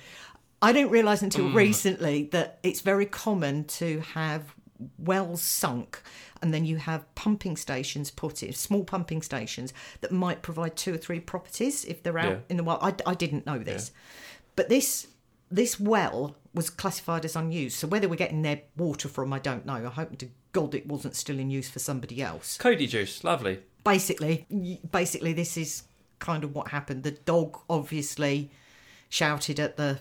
I 0.63 0.73
didn't 0.73 0.91
realise 0.91 1.23
until 1.23 1.47
Mm. 1.47 1.55
recently 1.55 2.25
that 2.33 2.59
it's 2.63 2.81
very 2.83 3.07
common 3.07 3.65
to 3.65 4.01
have 4.01 4.55
wells 4.99 5.43
sunk 5.43 6.01
and 6.43 6.53
then 6.55 6.65
you 6.65 6.77
have 6.77 7.13
pumping 7.15 7.57
stations 7.57 8.11
put 8.11 8.43
in, 8.43 8.53
small 8.53 8.85
pumping 8.85 9.23
stations 9.23 9.73
that 10.01 10.11
might 10.13 10.43
provide 10.43 10.77
two 10.77 10.95
or 10.95 10.97
three 10.97 11.21
properties 11.21 11.85
if 11.85 12.03
they're 12.03 12.19
out 12.19 12.31
Yeah. 12.31 12.39
in 12.49 12.57
the 12.57 12.65
wild. 12.65 12.81
I, 12.83 13.11
I 13.11 13.15
didn't 13.15 13.47
know 13.47 13.59
this. 13.59 13.93
But 14.57 14.69
this 14.69 15.07
this 15.51 15.81
well 15.81 16.37
was 16.55 16.71
classified 16.71 17.25
as 17.25 17.35
unused. 17.37 17.77
So 17.77 17.89
whether 17.89 18.09
we're 18.09 18.15
getting 18.17 18.43
their 18.43 18.63
water 18.77 19.09
from, 19.09 19.33
I 19.33 19.39
don't 19.41 19.67
know. 19.67 19.75
I 19.75 19.91
hope 19.91 20.17
to 20.19 20.29
God 20.53 20.75
it 20.75 20.87
wasn't 20.87 21.17
still 21.17 21.39
in 21.39 21.51
use 21.51 21.69
for 21.69 21.79
somebody 21.79 22.21
else 22.23 22.57
Cody 22.59 22.87
juice, 22.89 23.23
lovely. 23.23 23.61
basically 23.85 24.47
basically 24.91 25.33
this 25.33 25.57
is 25.57 25.85
kind 26.19 26.43
of 26.45 26.55
what 26.55 26.69
happened 26.69 27.03
the 27.05 27.13
dog 27.13 27.57
obviously 27.71 28.51
shouted 29.09 29.59
at 29.61 29.77
the 29.77 30.01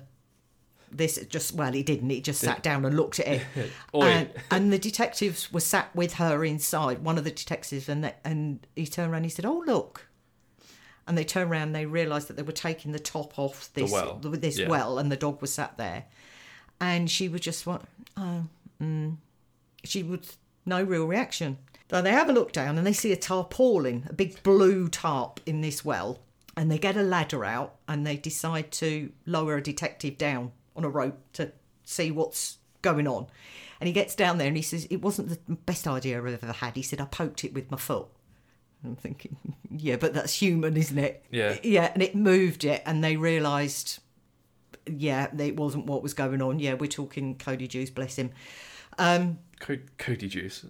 this 0.92 1.24
just 1.28 1.54
well 1.54 1.72
he 1.72 1.84
didn't. 1.84 2.10
He 2.10 2.22
just 2.22 2.42
sat 2.42 2.64
down 2.64 2.86
and 2.86 2.96
looked 2.96 3.20
at 3.20 3.28
it. 3.28 3.42
And, 3.94 4.30
and 4.52 4.74
the 4.74 4.80
detectives 4.80 5.52
were 5.52 5.60
sat 5.60 5.96
with 5.96 6.14
her 6.14 6.46
inside 6.46 7.04
one 7.04 7.18
of 7.18 7.24
the 7.24 7.32
detectives 7.32 7.90
and 7.90 8.04
they, 8.04 8.14
and 8.24 8.66
he 8.76 8.86
turned 8.86 9.12
around 9.12 9.18
and 9.18 9.26
he 9.26 9.30
said 9.30 9.46
oh 9.46 9.64
look. 9.66 10.08
And 11.08 11.18
they 11.18 11.24
turned 11.24 11.52
around 11.52 11.70
and 11.70 11.76
they 11.76 11.86
realized 11.86 12.28
that 12.28 12.38
they 12.38 12.44
were 12.44 12.52
taking 12.52 12.92
the 12.92 13.00
top 13.00 13.38
off 13.40 13.72
this 13.74 13.92
well, 13.92 14.20
this 14.22 14.60
yeah. 14.60 14.68
well 14.68 15.00
and 15.00 15.12
the 15.12 15.18
dog 15.18 15.42
was 15.42 15.54
sat 15.54 15.78
there. 15.78 16.06
And 16.80 17.10
she 17.10 17.28
was 17.28 17.42
just 17.42 17.66
what 17.66 17.84
oh 18.18 18.46
mm. 18.82 19.18
she 19.84 20.04
would 20.04 20.28
no 20.66 20.84
real 20.84 21.06
reaction. 21.06 21.58
So 21.90 22.02
they 22.02 22.12
have 22.12 22.30
a 22.30 22.34
look 22.34 22.52
down 22.52 22.78
and 22.78 22.86
they 22.86 22.94
see 22.94 23.12
a 23.12 23.18
tarpaulin 23.18 24.06
a 24.10 24.14
big 24.14 24.42
blue 24.44 24.88
tarp 24.88 25.40
in 25.46 25.62
this 25.62 25.84
well. 25.84 26.20
And 26.56 26.70
they 26.70 26.78
get 26.78 26.98
a 26.98 27.04
ladder 27.04 27.46
out 27.46 27.76
and 27.88 28.06
they 28.06 28.18
decide 28.18 28.72
to 28.74 29.12
lower 29.26 29.58
a 29.58 29.64
detective 29.64 30.18
down 30.18 30.52
on 30.80 30.86
a 30.86 30.90
rope 30.90 31.20
to 31.34 31.52
see 31.84 32.12
what's 32.12 32.58
going 32.82 33.08
on 33.08 33.28
and 33.80 33.88
he 33.88 33.94
gets 33.94 34.16
down 34.16 34.38
there 34.38 34.48
and 34.48 34.56
he 34.56 34.64
says 34.64 34.88
it 34.90 35.02
wasn't 35.02 35.30
the 35.30 35.56
best 35.56 35.88
idea 35.88 36.18
i've 36.18 36.44
ever 36.44 36.54
had 36.54 36.76
he 36.76 36.82
said 36.82 37.02
i 37.02 37.06
poked 37.06 37.44
it 37.44 37.54
with 37.54 37.70
my 37.70 37.78
foot 37.78 38.08
I'm 38.84 38.96
thinking, 38.96 39.36
yeah, 39.70 39.98
but 39.98 40.14
that's 40.14 40.36
human, 40.36 40.78
isn't 40.78 40.98
it? 40.98 41.26
Yeah. 41.32 41.58
Yeah, 41.64 41.92
and 41.94 42.02
it 42.02 42.16
moved 42.16 42.64
it, 42.64 42.82
and 42.86 43.04
they 43.04 43.18
realised, 43.18 44.00
yeah, 44.86 45.28
it 45.38 45.58
wasn't 45.58 45.86
what 45.86 46.02
was 46.02 46.14
going 46.14 46.42
on. 46.42 46.60
Yeah, 46.60 46.76
we're 46.76 46.88
talking 46.88 47.38
Cody 47.38 47.68
Juice, 47.68 47.90
bless 47.90 48.16
him. 48.16 48.32
Um, 48.98 49.40
Co- 49.60 49.80
Cody 49.98 50.30
juice. 50.30 50.66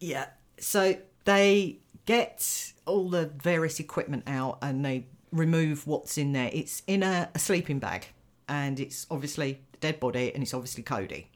yeah, 0.00 0.26
so 0.58 0.96
they 1.24 1.78
get 2.06 2.72
all 2.86 3.10
the 3.10 3.26
various 3.26 3.78
equipment 3.80 4.24
out 4.26 4.58
and 4.62 4.84
they 4.84 5.06
remove 5.30 5.86
what's 5.86 6.16
in 6.18 6.32
there. 6.32 6.50
It's 6.52 6.82
in 6.86 7.02
a, 7.02 7.28
a 7.34 7.38
sleeping 7.38 7.78
bag, 7.78 8.08
and 8.52 8.78
it's 8.78 9.06
obviously 9.10 9.60
the 9.72 9.78
dead 9.78 9.98
body, 9.98 10.30
and 10.34 10.42
it's 10.42 10.52
obviously 10.52 10.82
Cody. 10.82 11.30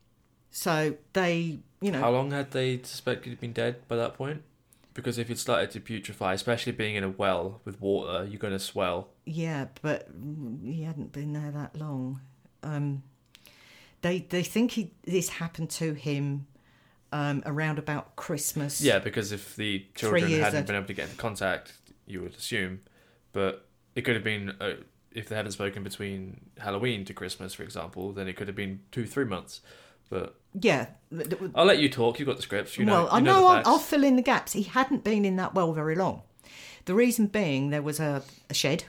So 0.51 0.97
they, 1.15 1.61
you 1.81 1.91
know, 1.91 2.01
How 2.01 2.11
long 2.11 2.31
had 2.31 2.51
they 2.51 2.83
suspected 2.83 3.31
he'd 3.31 3.41
been 3.41 3.55
dead 3.55 3.89
by 3.89 3.97
that 3.97 4.15
point? 4.15 4.43
Because 4.93 5.17
if 5.17 5.31
it 5.31 5.39
started 5.39 5.71
to 5.71 5.81
putrefy, 5.81 6.35
especially 6.35 6.73
being 6.73 6.95
in 6.95 7.05
a 7.05 7.09
well 7.09 7.63
with 7.65 7.81
water, 7.81 8.27
you're 8.27 8.39
going 8.39 8.53
to 8.53 8.59
swell. 8.59 9.09
Yeah, 9.25 9.67
but 9.81 10.09
he 10.63 10.83
hadn't 10.83 11.13
been 11.13 11.33
there 11.33 11.51
that 11.51 11.77
long. 11.79 12.21
Um, 12.63 13.03
they 14.03 14.19
they 14.29 14.43
think 14.43 14.73
he 14.73 14.93
this 15.05 15.31
happened 15.31 15.71
to 15.71 15.95
him 15.95 16.47
um, 17.13 17.43
around 17.47 17.79
about 17.79 18.15
Christmas. 18.17 18.83
Yeah, 18.83 18.99
because 18.99 19.33
if 19.33 19.57
the 19.57 19.87
children 19.95 20.31
hadn't 20.31 20.67
been 20.67 20.77
able 20.77 20.87
to 20.87 20.95
get 20.95 21.07
into 21.07 21.17
contact, 21.17 21.73
you 22.07 22.21
would 22.21 22.35
assume. 22.35 22.81
But 23.33 23.67
it 23.95 24.03
could 24.03 24.15
have 24.15 24.25
been, 24.25 24.55
uh, 24.61 24.75
if 25.17 25.29
they 25.29 25.35
hadn't 25.35 25.53
spoken 25.53 25.83
between 25.83 26.41
Halloween 26.59 27.05
to 27.07 27.15
Christmas, 27.15 27.55
for 27.55 27.63
example, 27.63 28.13
then 28.13 28.29
it 28.29 28.37
could 28.37 28.49
have 28.49 28.55
been 28.55 28.81
two, 28.93 29.07
three 29.07 29.25
months. 29.25 29.63
But 30.11 30.39
yeah. 30.53 30.89
I'll 31.55 31.65
let 31.65 31.79
you 31.79 31.89
talk. 31.89 32.19
You've 32.19 32.29
got 32.29 32.37
the 32.37 32.43
scripts. 32.43 32.79
You 32.79 32.85
know, 32.85 32.93
well, 32.93 33.03
you 33.05 33.11
I 33.11 33.21
know, 33.21 33.41
know 33.41 33.47
I'll. 33.47 33.63
I'll 33.67 33.79
fill 33.79 34.05
in 34.05 34.17
the 34.17 34.23
gaps. 34.23 34.53
He 34.53 34.63
hadn't 34.63 35.05
been 35.05 35.25
in 35.25 35.37
that 35.37 35.55
well 35.55 35.73
very 35.73 35.95
long. 35.95 36.23
The 36.85 36.95
reason 36.95 37.27
being 37.27 37.71
there 37.71 37.83
was 37.83 37.99
a, 37.99 38.23
a 38.51 38.55
shed. 38.55 38.85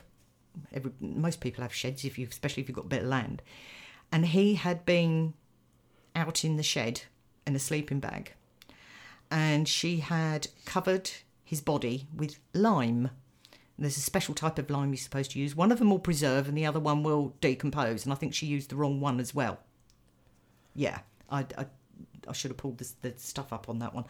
Every, 0.73 0.91
most 0.99 1.39
people 1.39 1.61
have 1.61 1.73
sheds, 1.73 2.03
if 2.03 2.19
you, 2.19 2.27
especially 2.29 2.61
if 2.61 2.69
you've 2.69 2.75
got 2.75 2.85
a 2.85 2.89
bit 2.89 3.03
of 3.03 3.07
land. 3.07 3.41
And 4.11 4.25
he 4.27 4.55
had 4.55 4.85
been 4.85 5.33
out 6.15 6.43
in 6.43 6.57
the 6.57 6.63
shed 6.63 7.03
in 7.45 7.55
a 7.55 7.59
sleeping 7.59 7.99
bag, 7.99 8.33
and 9.31 9.67
she 9.67 9.99
had 9.99 10.49
covered 10.65 11.09
his 11.43 11.61
body 11.61 12.07
with 12.13 12.37
lime. 12.53 13.11
There's 13.79 13.97
a 13.97 14.01
special 14.01 14.33
type 14.33 14.57
of 14.57 14.69
lime 14.69 14.89
you're 14.89 14.97
supposed 14.97 15.31
to 15.31 15.39
use. 15.39 15.55
One 15.55 15.71
of 15.71 15.79
them 15.79 15.89
will 15.89 15.99
preserve, 15.99 16.47
and 16.47 16.57
the 16.57 16.65
other 16.65 16.79
one 16.79 17.03
will 17.03 17.35
decompose. 17.41 18.05
And 18.05 18.13
I 18.13 18.15
think 18.15 18.33
she 18.33 18.47
used 18.47 18.69
the 18.69 18.75
wrong 18.75 18.99
one 18.99 19.19
as 19.19 19.35
well. 19.35 19.59
Yeah, 20.75 20.99
I, 21.29 21.45
I, 21.57 21.65
I 22.27 22.33
should 22.33 22.51
have 22.51 22.57
pulled 22.57 22.79
this, 22.79 22.91
the 23.01 23.13
stuff 23.17 23.53
up 23.53 23.69
on 23.69 23.79
that 23.79 23.93
one. 23.93 24.05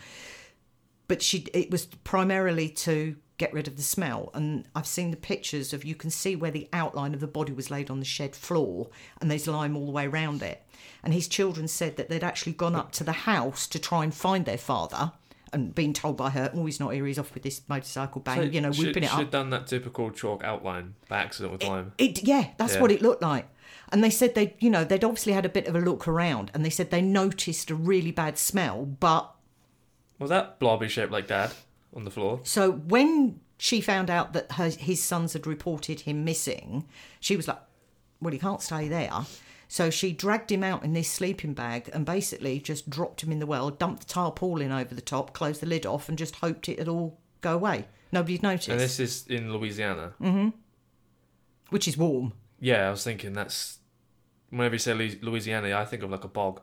But 1.07 1.21
she, 1.21 1.47
it 1.53 1.71
was 1.71 1.85
primarily 1.85 2.69
to 2.69 3.15
get 3.37 3.53
rid 3.53 3.67
of 3.67 3.75
the 3.75 3.83
smell. 3.83 4.29
And 4.33 4.67
I've 4.75 4.87
seen 4.87 5.11
the 5.11 5.17
pictures 5.17 5.73
of 5.73 5.85
you 5.85 5.95
can 5.95 6.09
see 6.09 6.35
where 6.35 6.51
the 6.51 6.69
outline 6.73 7.13
of 7.13 7.19
the 7.19 7.27
body 7.27 7.53
was 7.53 7.71
laid 7.71 7.89
on 7.89 7.99
the 7.99 8.05
shed 8.05 8.35
floor, 8.35 8.89
and 9.19 9.29
there's 9.29 9.47
lime 9.47 9.75
all 9.75 9.85
the 9.85 9.91
way 9.91 10.07
around 10.07 10.41
it. 10.41 10.63
And 11.03 11.13
his 11.13 11.27
children 11.27 11.67
said 11.67 11.97
that 11.97 12.09
they'd 12.09 12.23
actually 12.23 12.53
gone 12.53 12.75
up 12.75 12.91
to 12.93 13.03
the 13.03 13.11
house 13.11 13.67
to 13.67 13.79
try 13.79 14.03
and 14.03 14.13
find 14.13 14.45
their 14.45 14.57
father. 14.57 15.11
And 15.53 15.73
being 15.73 15.93
told 15.93 16.17
by 16.17 16.29
her, 16.31 16.51
oh, 16.53 16.65
he's 16.65 16.79
not 16.79 16.89
here, 16.93 17.05
he's 17.05 17.17
off 17.17 17.33
with 17.33 17.43
this 17.43 17.61
motorcycle 17.69 18.19
bang, 18.21 18.35
So 18.37 18.41
you 18.43 18.59
know, 18.61 18.71
should, 18.71 18.87
whipping 18.87 19.03
it 19.03 19.07
should 19.07 19.13
up. 19.13 19.19
have 19.21 19.31
done 19.31 19.49
that 19.51 19.67
typical 19.67 20.11
chalk 20.11 20.43
outline 20.43 20.95
by 21.07 21.19
accident 21.19 21.53
with 21.53 21.63
lime. 21.63 21.93
It 21.97 22.23
yeah, 22.23 22.49
that's 22.57 22.75
Yeah. 22.75 22.81
what 22.81 22.91
it 22.91 23.01
looked 23.01 23.21
like. 23.21 23.47
And 23.89 24.03
they 24.03 24.09
said 24.09 24.35
they, 24.35 24.55
you 24.59 24.69
know, 24.69 24.83
they'd 24.83 25.03
obviously 25.05 25.31
had 25.33 25.45
a 25.45 25.49
bit 25.49 25.67
of 25.67 25.75
a 25.75 25.79
look 25.79 26.07
around, 26.07 26.51
and 26.53 26.65
they 26.65 26.69
said 26.69 26.91
they 26.91 27.01
noticed 27.01 27.69
a 27.71 27.75
really 27.75 28.11
bad 28.11 28.37
smell. 28.37 28.85
But 28.85 29.33
Was 30.19 30.29
that 30.29 30.59
blobby 30.59 30.89
shaped 30.89 31.11
like 31.11 31.27
dad 31.27 31.51
on 31.95 32.03
the 32.03 32.11
floor? 32.11 32.41
so 32.43 32.71
when 32.71 33.39
she 33.57 33.79
found 33.81 34.09
out 34.09 34.33
that 34.33 34.51
her 34.53 34.69
his 34.69 35.01
sons 35.01 35.33
had 35.33 35.47
reported 35.47 36.01
him 36.01 36.23
missing, 36.25 36.85
she 37.21 37.35
was 37.37 37.47
like, 37.47 37.59
"Well, 38.21 38.33
he 38.33 38.37
can't 38.39 38.61
stay 38.61 38.87
there." 38.89 39.11
So 39.67 39.89
she 39.89 40.13
dragged 40.13 40.51
him 40.51 40.63
out 40.63 40.83
in 40.83 40.93
this 40.93 41.09
sleeping 41.11 41.53
bag 41.53 41.89
and 41.93 42.05
basically 42.05 42.59
just 42.59 42.89
dropped 42.89 43.21
him 43.21 43.31
in 43.31 43.39
the 43.39 43.45
well, 43.45 43.69
dumped 43.69 44.07
the 44.07 44.13
tarpaulin 44.13 44.71
over 44.71 44.95
the 44.95 45.01
top, 45.01 45.33
closed 45.33 45.61
the 45.61 45.65
lid 45.65 45.85
off, 45.85 46.07
and 46.07 46.17
just 46.17 46.35
hoped 46.35 46.69
it'd 46.69 46.87
all 46.87 47.19
go 47.41 47.53
away. 47.55 47.85
Nobody'd 48.11 48.43
noticed, 48.43 48.69
And 48.69 48.79
this 48.79 48.99
is 48.99 49.27
in 49.27 49.51
Louisiana. 49.51 50.13
Mm. 50.21 50.53
which 51.69 51.87
is 51.87 51.97
warm. 51.97 52.31
Yeah, 52.59 52.87
I 52.87 52.91
was 52.91 53.03
thinking 53.03 53.33
that's 53.33 53.79
whenever 54.49 54.75
you 54.75 54.79
say 54.79 54.93
Louisiana, 55.21 55.77
I 55.77 55.83
think 55.85 56.03
of 56.03 56.09
like 56.09 56.23
a 56.23 56.29
bog, 56.29 56.61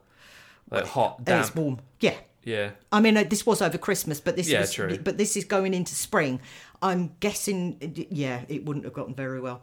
like 0.71 0.87
hot, 0.87 1.23
damp. 1.25 1.47
it's 1.47 1.55
warm. 1.55 1.81
Yeah, 2.01 2.15
Yeah, 2.43 2.71
I 2.91 3.01
mean, 3.01 3.17
uh, 3.19 3.25
this 3.25 3.45
was 3.45 3.61
over 3.61 3.77
Christmas, 3.79 4.21
but 4.21 4.37
this 4.37 4.49
Yeah, 4.49 4.61
was, 4.63 4.73
true. 4.73 4.99
but 4.99 5.19
this 5.19 5.37
is 5.37 5.45
going 5.45 5.75
into 5.75 5.95
spring. 5.95 6.41
I'm 6.81 7.15
guessing, 7.21 8.07
yeah, 8.11 8.43
it 8.49 8.65
wouldn't 8.65 8.85
have 8.87 8.95
gotten 8.95 9.15
very 9.15 9.41
well. 9.41 9.63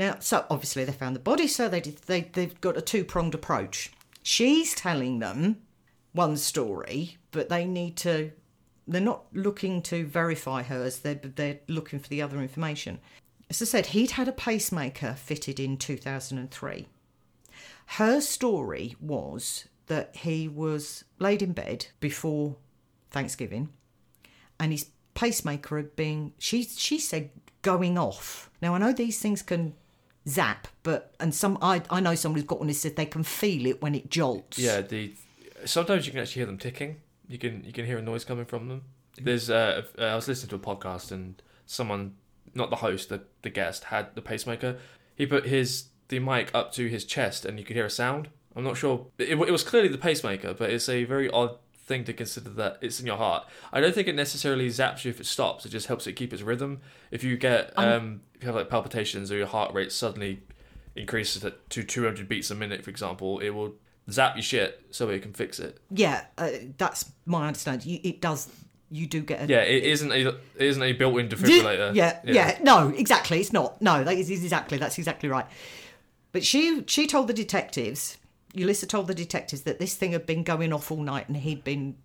Now, 0.00 0.16
so 0.18 0.46
obviously 0.48 0.86
they 0.86 0.92
found 0.92 1.14
the 1.14 1.20
body, 1.20 1.46
so 1.46 1.68
they 1.68 1.82
did, 1.82 1.98
they 2.06 2.22
they've 2.22 2.58
got 2.62 2.78
a 2.78 2.80
two 2.80 3.04
pronged 3.04 3.34
approach. 3.34 3.92
She's 4.22 4.74
telling 4.74 5.18
them 5.18 5.58
one 6.12 6.38
story, 6.38 7.18
but 7.32 7.50
they 7.50 7.66
need 7.66 7.98
to. 7.98 8.32
They're 8.88 9.02
not 9.02 9.26
looking 9.34 9.82
to 9.82 10.06
verify 10.06 10.62
hers. 10.62 11.00
They're 11.00 11.20
they're 11.22 11.58
looking 11.68 11.98
for 11.98 12.08
the 12.08 12.22
other 12.22 12.40
information. 12.40 12.98
As 13.50 13.60
I 13.60 13.66
said, 13.66 13.86
he'd 13.88 14.12
had 14.12 14.26
a 14.26 14.32
pacemaker 14.32 15.12
fitted 15.18 15.60
in 15.60 15.76
2003. 15.76 16.88
Her 17.84 18.22
story 18.22 18.96
was 19.02 19.68
that 19.88 20.16
he 20.16 20.48
was 20.48 21.04
laid 21.18 21.42
in 21.42 21.52
bed 21.52 21.88
before 22.00 22.56
Thanksgiving 23.10 23.68
and 24.58 24.72
his 24.72 24.86
pacemaker 25.12 25.76
had 25.76 25.94
been 25.94 26.32
she 26.38 26.62
she 26.62 26.98
said 26.98 27.28
going 27.60 27.98
off. 27.98 28.48
Now 28.62 28.74
I 28.74 28.78
know 28.78 28.94
these 28.94 29.18
things 29.18 29.42
can 29.42 29.74
zap, 30.28 30.68
but 30.82 31.14
and 31.20 31.34
some 31.34 31.58
I 31.62 31.82
I 31.90 32.00
know 32.00 32.14
someone 32.14 32.40
who's 32.40 32.46
got 32.46 32.58
one 32.58 32.68
who 32.68 32.74
said 32.74 32.96
they 32.96 33.06
can 33.06 33.22
feel 33.22 33.66
it 33.66 33.80
when 33.82 33.94
it 33.94 34.10
jolts. 34.10 34.58
yeah. 34.58 34.80
The 34.80 35.14
sometimes 35.64 36.06
you 36.06 36.12
can 36.12 36.20
actually 36.20 36.40
hear 36.40 36.46
them 36.46 36.58
ticking. 36.58 36.96
You 37.28 37.38
can 37.38 37.64
you 37.64 37.72
can 37.72 37.86
hear 37.86 37.98
a 37.98 38.02
noise 38.02 38.24
coming 38.24 38.44
from 38.44 38.68
them. 38.68 38.82
There's 39.16 39.50
uh, 39.50 39.82
I 39.98 40.14
was 40.14 40.28
listening 40.28 40.50
to 40.50 40.56
a 40.56 40.58
podcast 40.76 41.10
and 41.12 41.40
someone, 41.66 42.14
not 42.54 42.70
the 42.70 42.76
host, 42.76 43.08
the 43.08 43.22
the 43.42 43.50
guest, 43.50 43.84
had 43.84 44.14
the 44.14 44.22
pacemaker. 44.22 44.78
he 45.16 45.26
put 45.26 45.46
his 45.46 45.88
the 46.08 46.18
mic 46.18 46.50
up 46.54 46.72
to 46.72 46.88
his 46.88 47.04
chest 47.04 47.44
and 47.44 47.58
you 47.58 47.64
could 47.64 47.76
hear 47.76 47.86
a 47.86 47.90
sound. 47.90 48.28
I'm 48.56 48.64
not 48.64 48.76
sure. 48.76 49.06
It, 49.18 49.30
it 49.30 49.52
was 49.52 49.62
clearly 49.62 49.88
the 49.88 49.98
pacemaker, 49.98 50.54
but 50.54 50.70
it's 50.70 50.88
a 50.88 51.04
very 51.04 51.30
odd 51.30 51.56
thing 51.90 52.04
to 52.04 52.12
consider 52.12 52.50
that 52.50 52.78
it's 52.80 53.00
in 53.00 53.06
your 53.06 53.16
heart. 53.16 53.46
I 53.72 53.80
don't 53.80 53.92
think 53.92 54.06
it 54.06 54.14
necessarily 54.14 54.68
zaps 54.68 55.04
you 55.04 55.10
if 55.10 55.20
it 55.20 55.26
stops. 55.26 55.66
It 55.66 55.70
just 55.70 55.88
helps 55.88 56.06
it 56.06 56.12
keep 56.12 56.32
its 56.32 56.40
rhythm. 56.40 56.80
If 57.10 57.24
you 57.24 57.36
get 57.36 57.72
um, 57.76 58.20
if 58.34 58.42
you 58.42 58.46
have 58.46 58.54
like 58.54 58.70
palpitations 58.70 59.32
or 59.32 59.36
your 59.36 59.48
heart 59.48 59.74
rate 59.74 59.90
suddenly 59.90 60.40
increases 60.94 61.44
to 61.70 61.82
200 61.82 62.28
beats 62.28 62.50
a 62.50 62.54
minute, 62.54 62.84
for 62.84 62.90
example, 62.90 63.40
it 63.40 63.50
will 63.50 63.74
zap 64.08 64.36
your 64.36 64.42
shit 64.42 64.86
so 64.90 65.08
it 65.08 65.20
can 65.20 65.32
fix 65.32 65.58
it. 65.58 65.78
Yeah, 65.90 66.24
uh, 66.38 66.50
that's 66.78 67.10
my 67.26 67.48
understanding. 67.48 67.88
You, 67.90 68.00
it 68.04 68.20
does. 68.20 68.48
You 68.92 69.06
do 69.06 69.20
get 69.20 69.42
a 69.42 69.46
Yeah, 69.46 69.62
it 69.62 69.82
isn't 69.84 70.12
a 70.12 70.28
it 70.28 70.36
isn't 70.56 70.82
a 70.82 70.92
built-in 70.92 71.28
defibrillator. 71.32 71.94
Yeah, 71.94 72.20
yeah, 72.24 72.58
No, 72.62 72.88
exactly. 72.88 73.40
It's 73.40 73.52
not. 73.52 73.82
No, 73.82 74.04
that 74.04 74.14
is 74.16 74.30
exactly. 74.30 74.78
That's 74.78 74.96
exactly 74.96 75.28
right. 75.28 75.46
But 76.32 76.44
she 76.44 76.84
she 76.86 77.08
told 77.08 77.26
the 77.26 77.34
detectives. 77.34 78.16
Ulisa 78.54 78.88
told 78.88 79.06
the 79.06 79.14
detectives 79.14 79.62
that 79.62 79.78
this 79.78 79.94
thing 79.94 80.12
had 80.12 80.26
been 80.26 80.42
going 80.42 80.72
off 80.72 80.90
all 80.90 81.02
night 81.02 81.28
and 81.28 81.36
he'd 81.36 81.64
been 81.64 81.96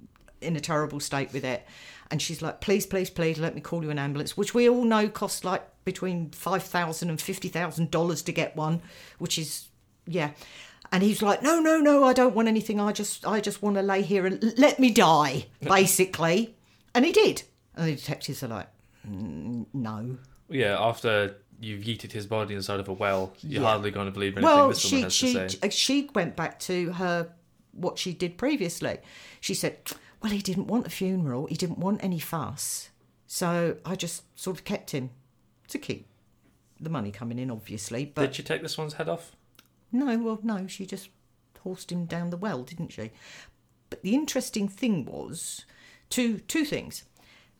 in 0.42 0.56
a 0.56 0.60
terrible 0.60 1.00
state 1.00 1.34
with 1.34 1.44
it. 1.44 1.66
And 2.12 2.22
she's 2.22 2.42
like, 2.42 2.62
please, 2.62 2.86
please, 2.86 3.10
please, 3.10 3.40
let 3.40 3.56
me 3.56 3.62
call 3.62 3.84
you 3.84 3.90
an 3.90 3.98
ambulance, 3.98 4.38
which 4.38 4.54
we 4.54 4.70
all 4.70 4.84
know 4.84 5.10
costs 5.10 5.44
like 5.44 5.64
between 5.86 6.30
five 6.32 6.62
thousand 6.64 7.10
and 7.10 7.20
fifty 7.20 7.48
thousand 7.48 7.90
dollars 7.90 8.22
to 8.24 8.32
get 8.32 8.56
one, 8.56 8.82
which 9.18 9.40
is 9.40 9.70
yeah. 10.06 10.32
And 10.92 11.02
he's 11.02 11.24
like, 11.24 11.42
no, 11.42 11.60
no, 11.60 11.80
no, 11.80 12.04
I 12.04 12.14
don't 12.14 12.36
want 12.36 12.48
anything. 12.48 12.80
I 12.80 12.92
just, 12.92 13.26
I 13.26 13.40
just 13.42 13.64
want 13.64 13.76
to 13.78 13.82
lay 13.82 14.04
here 14.04 14.28
and 14.28 14.54
let 14.58 14.80
me 14.80 14.92
die, 14.92 15.48
basically. 15.62 16.56
and 16.94 17.04
he 17.04 17.12
did. 17.12 17.42
And 17.76 17.88
the 17.88 17.96
detectives 17.96 18.44
are 18.44 18.48
like, 18.50 18.68
"Mm, 19.10 19.66
no. 19.74 20.18
Yeah, 20.48 20.78
after 20.80 21.38
you've 21.60 21.84
yeeted 21.84 22.12
his 22.12 22.26
body 22.28 22.54
inside 22.56 22.80
of 22.80 22.88
a 22.88 22.94
well, 22.94 23.34
you're 23.42 23.62
Yeah. 23.62 23.68
hardly 23.70 23.92
going 23.92 24.06
to 24.08 24.12
believe 24.12 24.34
anything 24.38 24.44
Well, 24.44 24.70
this 24.70 24.84
woman 24.92 25.00
she 25.00 25.04
has 25.04 25.14
she 25.14 25.34
to 25.34 25.50
say. 25.50 25.60
Uh, 25.64 25.70
she 25.70 26.10
went 26.14 26.36
back 26.36 26.60
to 26.62 26.92
her 26.94 27.30
what 27.72 27.98
she 28.00 28.14
did 28.14 28.38
previously. 28.38 29.00
She 29.42 29.54
said, 29.54 29.80
"Well, 30.22 30.32
he 30.32 30.40
didn't 30.42 30.68
want 30.68 30.88
a 30.88 30.90
funeral. 30.90 31.46
He 31.48 31.56
didn't 31.56 31.80
want 31.80 32.04
any 32.04 32.20
fuss, 32.20 32.90
so 33.28 33.78
I 33.86 33.96
just 33.96 34.24
sort 34.40 34.58
of 34.58 34.64
kept 34.66 34.92
him 34.92 35.10
to 35.70 35.78
keep 35.80 36.08
the 36.80 36.90
money 36.90 37.12
coming 37.12 37.40
in, 37.40 37.50
obviously. 37.52 38.06
But 38.06 38.22
Did 38.28 38.36
she 38.36 38.44
take 38.44 38.62
this 38.62 38.78
one's 38.78 38.94
head 38.94 39.10
off? 39.10 39.36
no, 39.92 40.18
well, 40.20 40.40
no, 40.44 40.68
she 40.68 40.86
just 40.86 41.10
horsed 41.62 41.92
him 41.92 42.06
down 42.06 42.30
the 42.30 42.38
well, 42.38 42.64
didn't 42.64 42.90
she? 42.92 43.12
But 43.90 44.02
the 44.04 44.14
interesting 44.14 44.68
thing 44.68 45.06
was 45.06 45.66
two 46.10 46.40
two 46.40 46.66
things. 46.66 47.04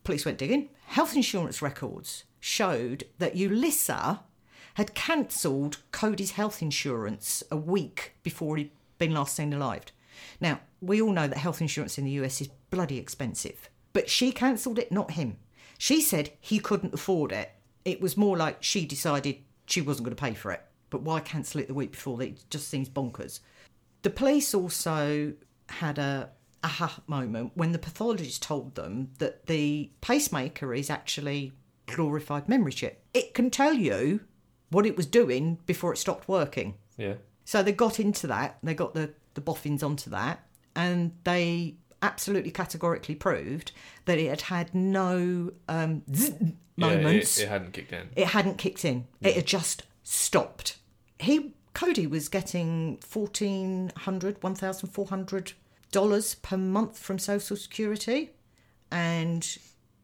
Police 0.04 0.24
went 0.24 0.38
digging. 0.38 0.68
Health 0.86 1.16
insurance 1.16 1.60
records 1.60 2.24
showed 2.46 3.02
that 3.18 3.34
Ulisa 3.34 4.20
had 4.74 4.94
cancelled 4.94 5.78
Cody's 5.90 6.32
health 6.32 6.62
insurance 6.62 7.42
a 7.50 7.56
week 7.56 8.12
before 8.22 8.56
he'd 8.56 8.70
been 8.98 9.12
last 9.12 9.34
seen 9.34 9.52
alive. 9.52 9.86
Now, 10.40 10.60
we 10.80 11.02
all 11.02 11.12
know 11.12 11.26
that 11.26 11.38
health 11.38 11.60
insurance 11.60 11.98
in 11.98 12.04
the 12.04 12.12
US 12.22 12.40
is 12.40 12.48
bloody 12.70 12.98
expensive, 12.98 13.68
but 13.92 14.08
she 14.08 14.30
cancelled 14.30 14.78
it, 14.78 14.92
not 14.92 15.12
him. 15.12 15.38
She 15.76 16.00
said 16.00 16.30
he 16.40 16.60
couldn't 16.60 16.94
afford 16.94 17.32
it. 17.32 17.50
It 17.84 18.00
was 18.00 18.16
more 18.16 18.36
like 18.36 18.62
she 18.62 18.86
decided 18.86 19.38
she 19.66 19.80
wasn't 19.80 20.04
going 20.04 20.16
to 20.16 20.22
pay 20.22 20.34
for 20.34 20.52
it. 20.52 20.62
But 20.88 21.02
why 21.02 21.20
cancel 21.20 21.60
it 21.60 21.66
the 21.66 21.74
week 21.74 21.90
before? 21.92 22.22
It 22.22 22.44
just 22.48 22.68
seems 22.68 22.88
bonkers. 22.88 23.40
The 24.02 24.10
police 24.10 24.54
also 24.54 25.32
had 25.68 25.98
a 25.98 26.30
aha 26.62 27.00
moment 27.08 27.52
when 27.54 27.72
the 27.72 27.78
pathologist 27.78 28.42
told 28.42 28.76
them 28.76 29.10
that 29.18 29.46
the 29.46 29.90
pacemaker 30.00 30.72
is 30.72 30.90
actually 30.90 31.52
glorified 31.86 32.48
memory 32.48 32.72
chip. 32.72 33.02
It 33.14 33.34
can 33.34 33.50
tell 33.50 33.72
you 33.74 34.20
what 34.70 34.86
it 34.86 34.96
was 34.96 35.06
doing 35.06 35.58
before 35.66 35.92
it 35.92 35.96
stopped 35.98 36.28
working. 36.28 36.74
Yeah. 36.96 37.14
So 37.44 37.62
they 37.62 37.72
got 37.72 38.00
into 38.00 38.26
that, 38.26 38.58
they 38.62 38.74
got 38.74 38.94
the, 38.94 39.10
the 39.34 39.40
boffins 39.40 39.82
onto 39.82 40.10
that, 40.10 40.44
and 40.74 41.12
they 41.24 41.76
absolutely 42.02 42.50
categorically 42.50 43.14
proved 43.14 43.72
that 44.04 44.18
it 44.18 44.28
had 44.28 44.40
had 44.42 44.74
no 44.74 45.52
um, 45.68 46.02
zzz 46.14 46.30
Yeah, 46.76 46.88
it- 46.88 47.02
moments 47.02 47.38
it, 47.38 47.48
hadn't 47.48 47.72
kicked 47.72 47.92
in. 47.92 48.08
it 48.16 48.26
hadn't 48.28 48.58
kicked 48.58 48.84
in. 48.84 49.06
It 49.22 49.34
had 49.34 49.46
just 49.46 49.84
stopped. 50.02 50.76
He 51.18 51.54
Cody 51.72 52.06
was 52.06 52.28
getting 52.28 52.96
fourteen 52.98 53.92
hundred, 53.96 54.42
one 54.42 54.54
thousand 54.54 54.88
four 54.90 55.06
hundred 55.06 55.52
dollars 55.92 56.34
per 56.34 56.56
month 56.56 56.98
from 56.98 57.18
Social 57.18 57.56
Security, 57.56 58.30
and 58.90 59.56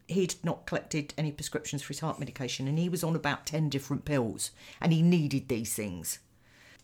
he'd 0.09 0.35
not 0.43 0.67
collected 0.67 1.15
any 1.17 1.33
prescriptions 1.33 1.83
for 1.83 1.89
his 1.89 2.01
heart 2.01 2.19
medication, 2.19 2.69
and 2.69 2.79
he 2.79 2.89
was 2.89 3.05
on 3.05 3.17
about 3.17 3.47
ten 3.47 3.69
different 3.69 4.05
pills, 4.05 4.51
and 4.81 4.93
he 4.93 5.03
needed 5.03 5.49
these 5.49 5.75
things. 5.75 6.19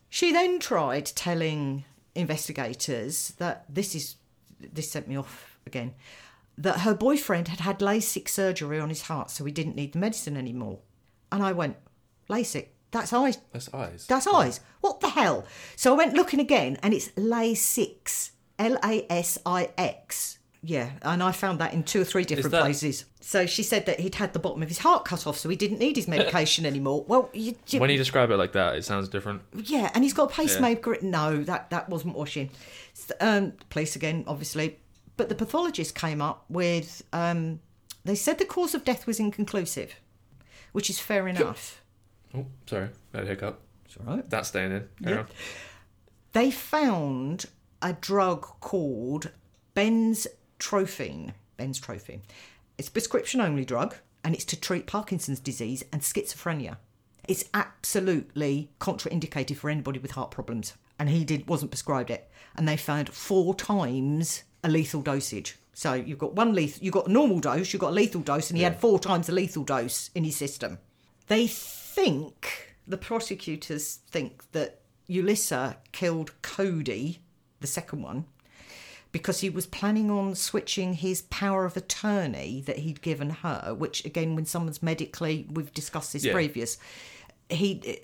She 0.08 0.32
then 0.32 0.58
tried 0.58 1.06
telling 1.06 1.84
investigators 2.14 3.34
that 3.38 3.64
this 3.68 3.94
is 3.94 4.16
this 4.60 4.90
sent 4.90 5.06
me 5.06 5.16
off 5.16 5.58
again 5.66 5.94
that 6.56 6.80
her 6.80 6.94
boyfriend 6.94 7.46
had 7.46 7.60
had 7.60 7.78
LASIK 7.78 8.28
surgery 8.28 8.80
on 8.80 8.88
his 8.88 9.02
heart, 9.02 9.30
so 9.30 9.44
he 9.44 9.52
didn't 9.52 9.76
need 9.76 9.92
the 9.92 9.98
medicine 10.00 10.36
anymore. 10.36 10.80
And 11.30 11.40
I 11.40 11.52
went, 11.52 11.76
LASIK, 12.28 12.68
that's 12.90 13.12
eyes. 13.12 13.38
That's 13.52 13.72
eyes. 13.72 14.06
That's 14.08 14.26
eyes. 14.26 14.60
What 14.80 15.00
the 15.00 15.10
hell? 15.10 15.46
So 15.76 15.94
I 15.94 15.96
went 15.96 16.14
looking 16.14 16.40
again, 16.40 16.76
and 16.82 16.92
it's 16.92 17.10
LASIX, 17.10 18.30
L 18.58 18.76
A 18.82 19.06
S 19.08 19.38
I 19.46 19.70
X. 19.78 20.37
Yeah, 20.60 20.90
and 21.02 21.22
I 21.22 21.30
found 21.30 21.60
that 21.60 21.72
in 21.72 21.84
two 21.84 22.00
or 22.00 22.04
three 22.04 22.24
different 22.24 22.50
that- 22.50 22.62
places. 22.62 23.04
So 23.20 23.46
she 23.46 23.62
said 23.62 23.86
that 23.86 24.00
he'd 24.00 24.16
had 24.16 24.32
the 24.32 24.38
bottom 24.38 24.62
of 24.62 24.68
his 24.68 24.78
heart 24.78 25.04
cut 25.04 25.26
off, 25.26 25.36
so 25.38 25.48
he 25.48 25.56
didn't 25.56 25.78
need 25.78 25.96
his 25.96 26.08
medication 26.16 26.66
anymore. 26.66 27.04
Well, 27.06 27.30
you, 27.32 27.54
you, 27.68 27.78
when 27.78 27.90
you 27.90 27.96
describe 27.96 28.30
it 28.30 28.36
like 28.38 28.52
that, 28.52 28.74
it 28.76 28.84
sounds 28.84 29.08
different. 29.08 29.42
yeah, 29.54 29.90
and 29.94 30.02
he's 30.02 30.12
got 30.14 30.30
a 30.32 30.34
pacemaker. 30.34 30.96
No, 31.02 31.42
that 31.44 31.70
that 31.70 31.88
wasn't 31.88 32.16
washing. 32.16 32.50
Um, 33.20 33.52
police 33.70 33.94
again, 33.96 34.24
obviously, 34.26 34.78
but 35.16 35.28
the 35.28 35.34
pathologist 35.34 35.94
came 35.94 36.20
up 36.20 36.44
with. 36.48 37.02
Um, 37.12 37.60
they 38.04 38.14
said 38.16 38.38
the 38.38 38.44
cause 38.44 38.74
of 38.74 38.84
death 38.84 39.06
was 39.06 39.20
inconclusive, 39.20 39.94
which 40.72 40.88
is 40.90 40.98
fair 40.98 41.28
enough. 41.28 41.82
Oh, 42.34 42.46
sorry, 42.66 42.88
had 43.14 43.24
a 43.24 43.26
hiccup. 43.26 43.60
It's 43.84 43.96
all 43.98 44.16
right. 44.16 44.28
That's 44.28 44.48
staying 44.48 44.72
in. 44.72 44.88
Yeah. 45.00 45.24
They 46.32 46.50
found 46.50 47.46
a 47.80 47.92
drug 47.92 48.42
called 48.60 49.30
benzotrophine. 50.58 51.32
Benzotrophine. 51.58 52.20
It's 52.76 52.88
a 52.88 52.92
prescription 52.92 53.40
only 53.40 53.64
drug, 53.64 53.96
and 54.22 54.34
it's 54.34 54.44
to 54.46 54.60
treat 54.60 54.86
Parkinson's 54.86 55.40
disease 55.40 55.84
and 55.92 56.02
schizophrenia. 56.02 56.76
It's 57.26 57.44
absolutely 57.52 58.70
contraindicated 58.80 59.56
for 59.56 59.70
anybody 59.70 59.98
with 59.98 60.12
heart 60.12 60.30
problems, 60.30 60.74
and 60.98 61.08
he 61.08 61.24
did 61.24 61.48
wasn't 61.48 61.70
prescribed 61.70 62.10
it. 62.10 62.30
And 62.56 62.66
they 62.66 62.76
found 62.76 63.10
four 63.10 63.54
times 63.54 64.44
a 64.64 64.68
lethal 64.68 65.02
dosage. 65.02 65.58
So 65.74 65.94
you've 65.94 66.18
got 66.18 66.34
one 66.34 66.54
lethal, 66.54 66.82
you've 66.82 66.94
got 66.94 67.06
a 67.06 67.12
normal 67.12 67.38
dose, 67.38 67.72
you've 67.72 67.80
got 67.80 67.90
a 67.90 67.94
lethal 67.94 68.20
dose, 68.20 68.50
and 68.50 68.56
he 68.56 68.64
had 68.64 68.80
four 68.80 68.98
times 68.98 69.28
a 69.28 69.32
lethal 69.32 69.62
dose 69.62 70.10
in 70.14 70.24
his 70.24 70.36
system. 70.36 70.78
They 71.28 71.46
think 71.46 72.74
the 72.86 72.96
prosecutors 72.96 74.00
think 74.10 74.50
that 74.52 74.80
Ulisa 75.08 75.76
killed 75.92 76.32
Cody, 76.42 77.20
the 77.60 77.66
second 77.66 78.02
one, 78.02 78.24
because 79.12 79.40
he 79.40 79.48
was 79.50 79.66
planning 79.66 80.10
on 80.10 80.34
switching 80.34 80.94
his 80.94 81.22
power 81.22 81.64
of 81.64 81.76
attorney 81.76 82.62
that 82.66 82.78
he'd 82.78 83.00
given 83.02 83.30
her, 83.30 83.74
which 83.76 84.04
again, 84.04 84.34
when 84.34 84.44
someone's 84.44 84.82
medically, 84.82 85.46
we've 85.50 85.72
discussed 85.72 86.12
this 86.12 86.24
Yeah. 86.24 86.32
previous, 86.32 86.76
he, 87.48 88.00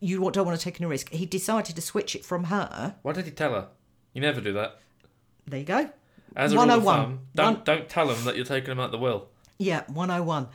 you 0.00 0.18
don't 0.30 0.46
want 0.46 0.58
to 0.58 0.62
take 0.64 0.80
any 0.80 0.86
risk. 0.88 1.10
He 1.10 1.26
decided 1.26 1.74
to 1.76 1.82
switch 1.82 2.14
it 2.14 2.24
from 2.24 2.44
her. 2.44 2.94
Why 3.02 3.12
did 3.12 3.24
he 3.24 3.30
tell 3.32 3.52
her? 3.52 3.68
You 4.12 4.20
never 4.20 4.40
do 4.40 4.52
that. 4.52 4.78
There 5.46 5.58
you 5.60 5.66
go. 5.66 5.90
As 6.36 6.52
a 6.52 6.56
rule 6.56 6.70
of 6.70 6.84
101. 6.84 6.96
thumb, 6.96 7.20
don't 7.34 7.54
One- 7.56 7.64
don't 7.64 7.88
tell 7.88 8.10
him 8.10 8.24
that 8.24 8.36
you're 8.36 8.44
taking 8.44 8.70
him 8.70 8.80
out 8.80 8.90
the 8.92 8.98
will. 8.98 9.28
Yeah, 9.58 9.82
101. 9.88 10.48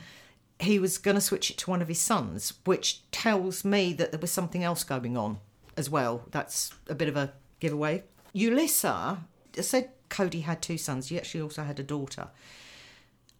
He 0.59 0.77
was 0.77 0.99
going 0.99 1.15
to 1.15 1.21
switch 1.21 1.49
it 1.49 1.57
to 1.57 1.69
one 1.71 1.81
of 1.81 1.87
his 1.87 1.99
sons, 1.99 2.53
which 2.65 3.01
tells 3.11 3.65
me 3.65 3.93
that 3.93 4.11
there 4.11 4.19
was 4.19 4.31
something 4.31 4.63
else 4.63 4.83
going 4.83 5.17
on 5.17 5.39
as 5.75 5.89
well. 5.89 6.23
That's 6.29 6.71
a 6.87 6.93
bit 6.93 7.07
of 7.09 7.17
a 7.17 7.33
giveaway. 7.59 8.03
Ulisa 8.35 9.17
said 9.59 9.89
Cody 10.09 10.41
had 10.41 10.61
two 10.61 10.77
sons. 10.77 11.07
He 11.07 11.17
actually 11.17 11.41
also 11.41 11.63
had 11.63 11.79
a 11.79 11.83
daughter. 11.83 12.29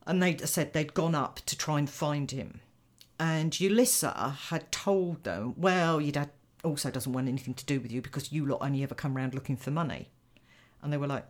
And 0.08 0.22
they 0.22 0.38
said 0.38 0.74
they'd 0.74 0.94
gone 0.94 1.16
up 1.16 1.42
to 1.46 1.58
try 1.58 1.80
and 1.80 1.90
find 1.90 2.32
him. 2.32 2.62
And 3.20 3.52
Ulisa 3.52 4.36
had 4.36 4.72
told 4.72 5.24
them, 5.24 5.54
well, 5.56 6.02
your 6.02 6.12
dad 6.12 6.32
also 6.64 6.90
doesn't 6.90 7.14
want 7.14 7.28
anything 7.28 7.54
to 7.54 7.66
do 7.66 7.80
with 7.80 7.92
you 7.92 8.02
because 8.02 8.32
you 8.32 8.46
lot 8.46 8.60
only 8.62 8.84
ever 8.84 8.96
come 8.96 9.16
round 9.16 9.36
looking 9.36 9.58
for 9.58 9.70
money. 9.72 10.10
And 10.82 10.92
they 10.92 10.98
were 10.98 11.08
like, 11.08 11.26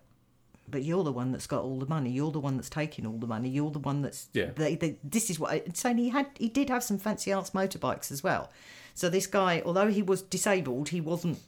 but 0.69 0.83
you're 0.83 1.03
the 1.03 1.11
one 1.11 1.31
that's 1.33 1.47
got 1.47 1.63
all 1.63 1.79
the 1.79 1.85
money. 1.85 2.09
You're 2.11 2.31
the 2.31 2.39
one 2.39 2.55
that's 2.55 2.69
taking 2.69 3.05
all 3.05 3.17
the 3.17 3.27
money. 3.27 3.49
You're 3.49 3.71
the 3.71 3.79
one 3.79 4.01
that's 4.01 4.29
Yeah. 4.33 4.51
They, 4.55 4.75
they, 4.75 4.97
this 5.03 5.29
is 5.29 5.37
what 5.37 5.51
I, 5.51 5.63
saying. 5.73 5.97
He 5.97 6.09
had 6.09 6.27
he 6.37 6.47
did 6.47 6.69
have 6.69 6.83
some 6.83 6.97
fancy 6.97 7.31
ass 7.31 7.49
motorbikes 7.51 8.11
as 8.11 8.23
well. 8.23 8.49
So 8.93 9.09
this 9.09 9.27
guy, 9.27 9.61
although 9.65 9.89
he 9.89 10.01
was 10.01 10.21
disabled, 10.21 10.89
he 10.89 11.01
wasn't 11.01 11.39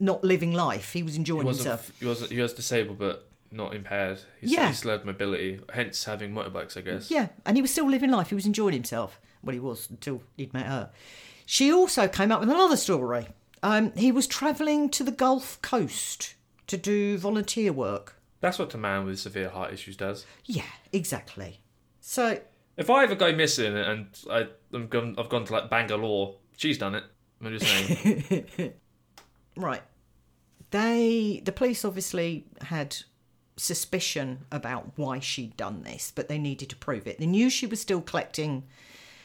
not 0.00 0.24
living 0.24 0.52
life. 0.52 0.92
He 0.92 1.02
was 1.02 1.16
enjoying 1.16 1.46
wasn't. 1.46 1.68
himself. 1.68 1.92
He 2.00 2.06
was. 2.06 2.28
He 2.28 2.40
was 2.40 2.52
disabled, 2.52 2.98
but 2.98 3.28
not 3.52 3.74
impaired. 3.74 4.20
He's, 4.40 4.52
Yeah. 4.52 4.68
He 4.68 4.74
still 4.74 4.92
had 4.92 5.04
mobility, 5.04 5.60
hence 5.72 6.04
having 6.04 6.32
motorbikes, 6.32 6.76
I 6.76 6.80
guess. 6.82 7.10
Yeah, 7.10 7.28
and 7.44 7.56
he 7.56 7.62
was 7.62 7.70
still 7.70 7.88
living 7.88 8.10
life. 8.10 8.28
He 8.28 8.34
was 8.34 8.46
enjoying 8.46 8.74
himself. 8.74 9.20
Well, 9.42 9.54
he 9.54 9.60
was 9.60 9.88
until 9.90 10.22
he'd 10.36 10.52
met 10.54 10.66
her. 10.66 10.90
She 11.46 11.72
also 11.72 12.06
came 12.06 12.30
up 12.30 12.40
with 12.40 12.48
another 12.50 12.76
story. 12.76 13.26
Um, 13.62 13.92
he 13.96 14.12
was 14.12 14.26
travelling 14.26 14.88
to 14.90 15.02
the 15.04 15.10
Gulf 15.10 15.60
Coast 15.62 16.34
to 16.68 16.76
do 16.76 17.18
volunteer 17.18 17.72
work. 17.72 18.16
That's 18.40 18.58
what 18.58 18.72
a 18.74 18.78
man 18.78 19.04
with 19.04 19.18
severe 19.18 19.50
heart 19.50 19.72
issues 19.72 19.96
does. 19.96 20.24
Yeah, 20.46 20.62
exactly. 20.92 21.60
So 22.00 22.40
If 22.76 22.88
I 22.88 23.02
ever 23.02 23.14
go 23.14 23.32
missing 23.34 23.76
and 23.76 24.06
I, 24.30 24.46
I'm 24.72 24.86
gone, 24.86 25.16
I've 25.18 25.28
gone 25.28 25.44
to 25.44 25.52
like 25.52 25.68
Bangalore, 25.68 26.36
she's 26.56 26.78
done 26.78 26.94
it. 26.94 27.04
I'm 27.42 27.58
just 27.58 27.66
saying. 27.66 28.74
Right. 29.56 29.82
They 30.70 31.42
the 31.44 31.52
police 31.52 31.84
obviously 31.84 32.46
had 32.62 32.96
suspicion 33.56 34.46
about 34.50 34.92
why 34.96 35.18
she'd 35.18 35.56
done 35.56 35.82
this, 35.82 36.12
but 36.14 36.28
they 36.28 36.38
needed 36.38 36.70
to 36.70 36.76
prove 36.76 37.06
it. 37.06 37.18
They 37.18 37.26
knew 37.26 37.50
she 37.50 37.66
was 37.66 37.80
still 37.80 38.00
collecting 38.00 38.64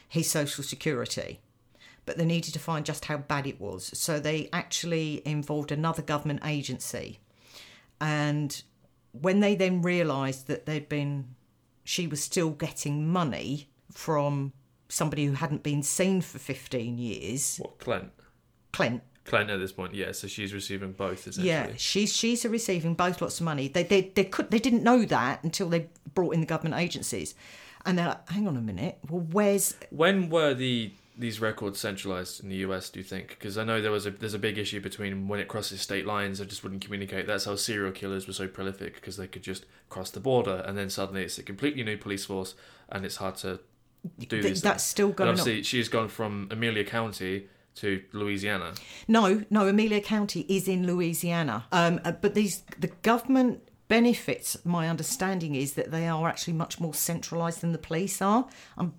his 0.08 0.30
social 0.30 0.62
security, 0.62 1.40
but 2.04 2.18
they 2.18 2.24
needed 2.24 2.52
to 2.52 2.58
find 2.58 2.84
just 2.84 3.06
how 3.06 3.16
bad 3.16 3.46
it 3.46 3.60
was. 3.60 3.90
So 3.98 4.20
they 4.20 4.48
actually 4.52 5.22
involved 5.24 5.72
another 5.72 6.02
government 6.02 6.40
agency. 6.44 7.20
And 8.00 8.62
when 9.12 9.40
they 9.40 9.54
then 9.54 9.82
realised 9.82 10.46
that 10.48 10.66
they'd 10.66 10.88
been 10.88 11.34
she 11.84 12.06
was 12.06 12.20
still 12.22 12.50
getting 12.50 13.08
money 13.08 13.68
from 13.92 14.52
somebody 14.88 15.24
who 15.24 15.34
hadn't 15.34 15.62
been 15.62 15.82
seen 15.82 16.20
for 16.20 16.38
15 16.38 16.98
years, 16.98 17.58
what, 17.58 17.78
Clint? 17.78 18.10
Clent, 18.72 19.02
Clent 19.26 19.50
at 19.50 19.58
this 19.58 19.72
point, 19.72 19.94
yeah, 19.94 20.12
so 20.12 20.26
she's 20.28 20.54
receiving 20.54 20.92
both, 20.92 21.26
essentially. 21.26 21.48
Yeah, 21.48 21.70
she's 21.76 22.12
she's 22.14 22.44
receiving 22.44 22.94
both 22.94 23.20
lots 23.20 23.40
of 23.40 23.44
money. 23.44 23.68
They 23.68 23.82
they 23.82 24.12
they 24.14 24.24
could 24.24 24.50
they 24.50 24.58
didn't 24.58 24.82
know 24.82 25.04
that 25.04 25.42
until 25.44 25.68
they 25.68 25.88
brought 26.14 26.34
in 26.34 26.40
the 26.40 26.46
government 26.46 26.80
agencies, 26.80 27.34
and 27.84 27.98
they're 27.98 28.08
like, 28.08 28.28
hang 28.30 28.46
on 28.48 28.56
a 28.56 28.60
minute. 28.60 28.98
Well, 29.08 29.20
where's 29.32 29.74
When 29.90 30.30
were 30.30 30.54
the 30.54 30.92
these 31.18 31.40
records 31.40 31.80
centralized 31.80 32.42
in 32.42 32.50
the 32.50 32.56
US? 32.56 32.90
Do 32.90 33.00
you 33.00 33.04
think? 33.04 33.30
Because 33.30 33.56
I 33.58 33.64
know 33.64 33.80
there 33.80 33.90
was 33.90 34.06
a 34.06 34.10
there's 34.10 34.34
a 34.34 34.38
big 34.38 34.58
issue 34.58 34.80
between 34.80 35.28
when 35.28 35.40
it 35.40 35.48
crosses 35.48 35.80
state 35.80 36.06
lines, 36.06 36.38
they 36.38 36.44
just 36.44 36.62
wouldn't 36.62 36.82
communicate. 36.82 37.26
That's 37.26 37.46
how 37.46 37.56
serial 37.56 37.92
killers 37.92 38.26
were 38.26 38.32
so 38.34 38.46
prolific 38.48 38.94
because 38.96 39.16
they 39.16 39.26
could 39.26 39.42
just 39.42 39.66
cross 39.88 40.10
the 40.10 40.20
border, 40.20 40.62
and 40.66 40.76
then 40.78 40.88
suddenly 40.90 41.24
it's 41.24 41.38
a 41.38 41.42
completely 41.42 41.82
new 41.82 41.96
police 41.96 42.24
force, 42.26 42.54
and 42.90 43.04
it's 43.04 43.16
hard 43.16 43.36
to 43.36 43.60
do 44.18 44.26
th- 44.26 44.42
these. 44.42 44.62
that's 44.62 44.82
things. 44.84 44.90
still 44.90 45.06
And 45.08 45.16
going 45.16 45.28
on? 45.28 45.38
obviously, 45.38 45.62
she's 45.62 45.88
gone 45.88 46.08
from 46.08 46.48
Amelia 46.50 46.84
County 46.84 47.48
to 47.76 48.02
Louisiana. 48.12 48.72
No, 49.08 49.44
no. 49.50 49.68
Amelia 49.68 50.00
County 50.00 50.44
is 50.48 50.68
in 50.68 50.86
Louisiana, 50.86 51.66
um, 51.72 52.00
uh, 52.04 52.12
but 52.12 52.34
these 52.34 52.62
the 52.78 52.88
government 53.02 53.68
benefits. 53.88 54.56
My 54.64 54.88
understanding 54.88 55.54
is 55.54 55.74
that 55.74 55.90
they 55.90 56.08
are 56.08 56.28
actually 56.28 56.54
much 56.54 56.80
more 56.80 56.94
centralised 56.94 57.60
than 57.60 57.72
the 57.72 57.78
police 57.78 58.20
are. 58.20 58.48
Um, 58.76 58.94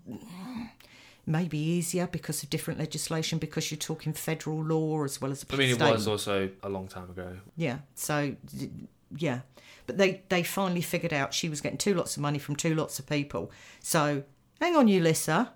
maybe 1.26 1.58
easier 1.58 2.08
because 2.08 2.42
of 2.42 2.50
different 2.50 2.80
legislation 2.80 3.38
because 3.38 3.70
you're 3.70 3.78
talking 3.78 4.14
federal 4.14 4.64
law 4.64 5.04
as 5.04 5.20
well 5.22 5.30
as 5.30 5.42
the 5.42 5.54
I 5.54 5.58
mean, 5.58 5.70
it 5.72 5.76
state. 5.76 5.92
was 5.92 6.08
also 6.08 6.50
a 6.64 6.70
long 6.70 6.88
time 6.88 7.10
ago. 7.10 7.38
Yeah. 7.58 7.80
So 7.96 8.36
yeah, 9.16 9.42
but 9.86 9.98
they 9.98 10.24
they 10.30 10.44
finally 10.44 10.82
figured 10.82 11.14
out 11.14 11.34
she 11.34 11.50
was 11.50 11.62
getting 11.62 11.78
two 11.78 11.94
lots 11.94 12.16
of 12.16 12.22
money 12.22 12.40
from 12.40 12.56
two 12.56 12.76
lots 12.76 12.98
of 13.00 13.08
people. 13.08 13.52
So 13.82 14.24
hang 14.62 14.76
on, 14.76 14.88
Ulisa, 14.88 15.50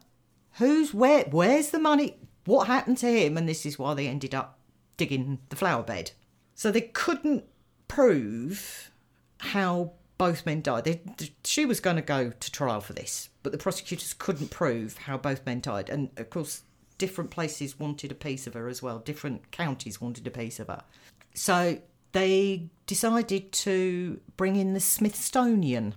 who's 0.54 0.94
where? 0.94 1.24
Where's 1.26 1.70
the 1.70 1.80
money? 1.80 2.18
What 2.52 2.68
happened 2.68 2.98
to 2.98 3.08
him? 3.08 3.38
And 3.38 3.48
this 3.48 3.66
is 3.66 3.80
why 3.80 3.94
they 3.94 4.08
ended 4.10 4.36
up 4.36 4.60
digging 4.98 5.40
the 5.48 5.56
flower 5.56 5.84
bed. 5.84 6.12
So 6.54 6.70
they 6.70 6.82
couldn't 6.82 7.46
prove 7.88 8.92
how 9.38 9.94
both 10.18 10.46
men 10.46 10.62
died. 10.62 10.84
They, 10.84 11.02
she 11.46 11.66
was 11.66 11.80
going 11.80 11.96
to 11.96 12.02
go 12.02 12.32
to 12.32 12.52
trial 12.52 12.82
for 12.82 12.92
this, 12.92 13.30
but 13.42 13.54
the 13.54 13.58
prosecutors 13.58 14.14
couldn't 14.14 14.52
prove 14.52 14.98
how 14.98 15.18
both 15.18 15.46
men 15.46 15.62
died. 15.62 15.90
And 15.90 16.10
of 16.18 16.30
course, 16.30 16.64
different 16.98 17.32
places 17.32 17.80
wanted 17.80 18.12
a 18.12 18.16
piece 18.16 18.46
of 18.48 18.54
her 18.54 18.68
as 18.68 18.84
well. 18.84 19.00
Different 19.00 19.50
counties 19.52 20.02
wanted 20.02 20.28
a 20.28 20.32
piece 20.32 20.60
of 20.60 20.68
her. 20.68 20.84
So 21.34 21.80
they 22.12 22.70
decided 22.86 23.54
to 23.54 24.20
bring 24.36 24.58
in 24.58 24.74
the 24.74 24.82
Smithsonian. 24.82 25.96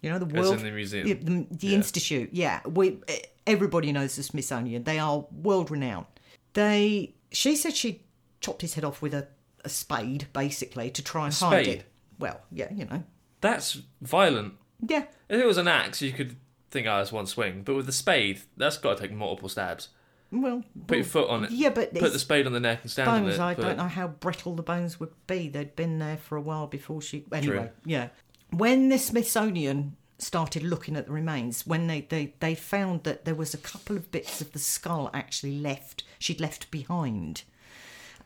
You 0.00 0.10
know, 0.10 0.20
the 0.20 0.26
As 0.26 0.32
world 0.32 0.58
in 0.60 0.64
the 0.64 0.70
museum. 0.70 1.06
the, 1.08 1.46
the 1.56 1.66
Yeah. 1.66 1.74
institute. 1.74 2.30
Yeah, 2.32 2.60
we 2.66 2.98
eh, 3.08 3.18
everybody 3.46 3.92
knows 3.92 4.16
the 4.16 4.22
Smithsonian. 4.22 4.84
They 4.84 4.98
are 4.98 5.26
world 5.32 5.70
renowned. 5.70 6.06
They 6.54 7.14
she 7.32 7.56
said 7.56 7.74
she 7.74 8.02
chopped 8.40 8.62
his 8.62 8.74
head 8.74 8.84
off 8.84 9.02
with 9.02 9.14
a, 9.14 9.28
a 9.64 9.68
spade, 9.68 10.26
basically, 10.32 10.90
to 10.90 11.02
try 11.02 11.26
and 11.26 11.34
hide 11.34 11.64
spade? 11.64 11.78
it. 11.80 11.84
Well, 12.18 12.40
yeah, 12.50 12.72
you 12.72 12.84
know, 12.86 13.02
That's 13.42 13.82
violent. 14.00 14.54
yeah, 14.86 15.04
If 15.28 15.40
it 15.40 15.46
was 15.46 15.58
an 15.58 15.68
axe, 15.68 16.00
you 16.00 16.12
could 16.12 16.36
think, 16.70 16.86
oh, 16.86 17.00
it's 17.00 17.12
one 17.12 17.26
swing. 17.26 17.62
But 17.62 17.74
with 17.76 17.88
a 17.88 17.92
spade, 17.92 18.40
that's 18.56 18.78
got 18.78 18.96
to 18.96 19.02
take 19.02 19.12
multiple 19.12 19.48
stabs. 19.50 19.88
well, 20.32 20.62
Put 20.86 20.96
your 20.98 21.04
foot 21.04 21.28
on 21.28 21.44
it. 21.44 21.50
yeah, 21.50 21.68
but 21.70 21.92
Put 21.92 22.04
it's 22.04 22.12
the 22.14 22.18
spade 22.18 22.46
on 22.46 22.52
the 22.54 22.60
neck 22.60 22.80
and 22.82 22.90
stand 22.90 23.08
on 23.10 23.22
bones. 23.24 23.34
it. 23.34 23.40
I 23.40 23.54
put- 23.54 23.62
don't 23.62 23.76
know 23.76 23.84
how 23.88 24.08
brittle 24.08 24.54
the 24.54 24.62
bones 24.62 24.98
would 24.98 25.12
be. 25.26 25.48
They'd 25.48 25.76
been 25.76 25.98
there 25.98 26.16
for 26.16 26.36
a 26.36 26.40
while 26.40 26.66
before 26.66 27.02
she. 27.02 27.24
Anyway, 27.32 27.56
True. 27.56 27.68
yeah. 27.84 28.08
When 28.50 28.88
the 28.88 28.98
Smithsonian 28.98 29.96
started 30.18 30.62
looking 30.62 30.96
at 30.96 31.06
the 31.06 31.12
remains, 31.12 31.66
when 31.66 31.86
they, 31.86 32.02
they 32.02 32.34
they 32.40 32.54
found 32.54 33.04
that 33.04 33.24
there 33.24 33.34
was 33.34 33.54
a 33.54 33.58
couple 33.58 33.96
of 33.96 34.10
bits 34.10 34.40
of 34.40 34.52
the 34.52 34.58
skull 34.58 35.10
actually 35.12 35.58
left, 35.58 36.04
she'd 36.18 36.40
left 36.40 36.70
behind, 36.70 37.42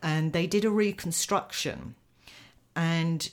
and 0.01 0.33
they 0.33 0.47
did 0.47 0.65
a 0.65 0.69
reconstruction, 0.69 1.95
and 2.75 3.31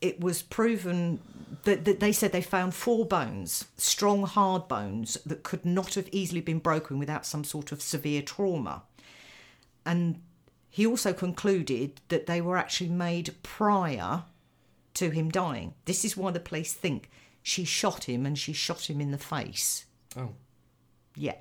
it 0.00 0.20
was 0.20 0.40
proven 0.40 1.20
that, 1.64 1.84
that 1.84 2.00
they 2.00 2.12
said 2.12 2.32
they 2.32 2.40
found 2.40 2.74
four 2.74 3.04
bones, 3.04 3.66
strong, 3.76 4.22
hard 4.22 4.66
bones 4.66 5.18
that 5.26 5.42
could 5.42 5.66
not 5.66 5.94
have 5.94 6.08
easily 6.10 6.40
been 6.40 6.58
broken 6.58 6.98
without 6.98 7.26
some 7.26 7.44
sort 7.44 7.70
of 7.70 7.82
severe 7.82 8.22
trauma. 8.22 8.82
And 9.84 10.22
he 10.70 10.86
also 10.86 11.12
concluded 11.12 12.00
that 12.08 12.26
they 12.26 12.40
were 12.40 12.56
actually 12.56 12.90
made 12.90 13.34
prior 13.42 14.24
to 14.94 15.10
him 15.10 15.28
dying. 15.28 15.74
This 15.84 16.04
is 16.04 16.16
why 16.16 16.30
the 16.30 16.40
police 16.40 16.72
think 16.72 17.10
she 17.42 17.64
shot 17.64 18.04
him 18.04 18.26
and 18.26 18.38
she 18.38 18.52
shot 18.52 18.88
him 18.90 19.00
in 19.00 19.10
the 19.10 19.18
face. 19.18 19.86
Oh. 20.16 20.30
Yeah. 21.16 21.36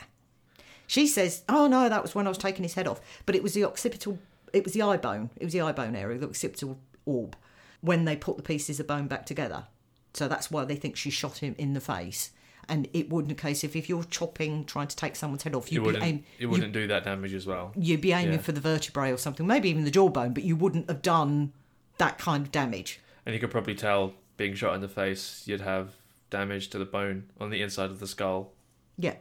She 0.87 1.05
says, 1.07 1.43
"Oh 1.47 1.67
no, 1.67 1.87
that 1.89 2.01
was 2.01 2.15
when 2.15 2.25
I 2.25 2.29
was 2.29 2.37
taking 2.37 2.63
his 2.63 2.73
head 2.73 2.87
off, 2.87 2.99
but 3.25 3.35
it 3.35 3.43
was 3.43 3.53
the 3.53 3.63
occipital, 3.63 4.17
it 4.53 4.63
was 4.63 4.73
the 4.73 4.81
eye 4.81 4.97
bone, 4.97 5.29
it 5.35 5.43
was 5.43 5.53
the 5.53 5.61
eye 5.61 5.71
bone 5.71 5.95
area, 5.95 6.17
the 6.17 6.27
occipital 6.27 6.79
orb, 7.05 7.35
when 7.81 8.05
they 8.05 8.15
put 8.15 8.37
the 8.37 8.43
pieces 8.43 8.79
of 8.79 8.87
bone 8.87 9.07
back 9.07 9.25
together. 9.25 9.67
So 10.15 10.27
that's 10.27 10.49
why 10.49 10.65
they 10.65 10.75
think 10.75 10.95
she 10.95 11.11
shot 11.11 11.37
him 11.37 11.53
in 11.59 11.73
the 11.73 11.79
face. 11.81 12.31
And 12.67 12.87
it 12.93 13.09
wouldn't 13.09 13.31
in 13.31 13.37
case 13.37 13.63
if 13.63 13.75
if 13.75 13.89
you're 13.89 14.03
chopping, 14.03 14.63
trying 14.65 14.87
to 14.87 14.95
take 14.95 15.15
someone's 15.15 15.43
head 15.43 15.53
off, 15.55 15.71
You 15.71 15.81
wouldn't, 15.83 16.03
aim, 16.03 16.23
you 16.39 16.49
wouldn't 16.49 16.73
do 16.73 16.87
that 16.87 17.03
damage 17.03 17.33
as 17.33 17.45
well. 17.47 17.71
you'd 17.75 18.01
be 18.01 18.11
aiming 18.11 18.33
Yeah. 18.35 18.41
for 18.41 18.51
the 18.51 18.61
vertebrae 18.61 19.11
or 19.11 19.17
something, 19.17 19.45
maybe 19.45 19.69
even 19.69 19.85
the 19.85 19.91
jawbone, 19.91 20.33
but 20.33 20.43
you 20.43 20.55
wouldn't 20.55 20.87
have 20.89 21.01
done 21.03 21.53
that 21.99 22.17
kind 22.17 22.45
of 22.45 22.51
damage. 22.51 22.99
And 23.25 23.33
you 23.33 23.39
could 23.39 23.51
probably 23.51 23.75
tell, 23.75 24.13
being 24.39 24.55
shot 24.55 24.73
in 24.73 24.81
the 24.81 24.87
face, 24.87 25.43
you'd 25.45 25.61
have 25.61 25.91
damage 26.31 26.69
to 26.69 26.79
the 26.79 26.85
bone 26.85 27.29
on 27.39 27.49
the 27.51 27.61
inside 27.61 27.91
of 27.91 27.99
the 27.99 28.07
skull 28.07 28.53
Yeah, 28.97 29.15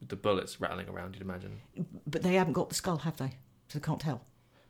with 0.00 0.08
the 0.10 0.16
bullets 0.16 0.60
rattling 0.60 0.88
around, 0.88 1.14
you'd 1.14 1.22
imagine. 1.22 1.60
but 2.06 2.22
they 2.22 2.34
haven't 2.34 2.52
got 2.54 2.68
the 2.68 2.74
skull, 2.74 2.98
have 2.98 3.16
they? 3.16 3.36
So 3.68 3.78
they 3.78 3.84
can't 3.84 4.00
tell. 4.00 4.22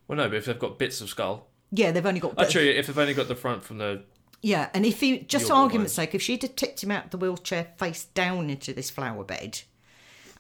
Well, 0.07 0.19
no, 0.19 0.29
but 0.29 0.37
if 0.37 0.45
they've 0.45 0.59
got 0.59 0.79
bits 0.79 1.01
of 1.01 1.09
skull. 1.09 1.49
Yeah, 1.73 1.91
they've 1.91 2.05
only 2.07 2.21
got. 2.21 2.39
Actually, 2.39 2.77
if 2.77 2.87
they've 2.87 2.99
only 2.99 3.15
got 3.15 3.27
the 3.29 3.35
front 3.35 3.65
from 3.65 3.79
the. 3.79 4.03
Yeah, 4.43 4.69
and 4.75 4.85
if 4.85 5.01
he, 5.01 5.21
just 5.21 5.51
argument's 5.51 5.95
sake, 5.95 6.15
if 6.15 6.21
she'd 6.21 6.43
have 6.43 6.55
tipped 6.55 6.85
him 6.85 6.91
out 6.91 7.11
the 7.11 7.17
wheelchair 7.17 7.69
face 7.79 8.05
down 8.05 8.51
into 8.51 8.75
this 8.75 8.91
flower 8.91 9.25
bed, 9.25 9.63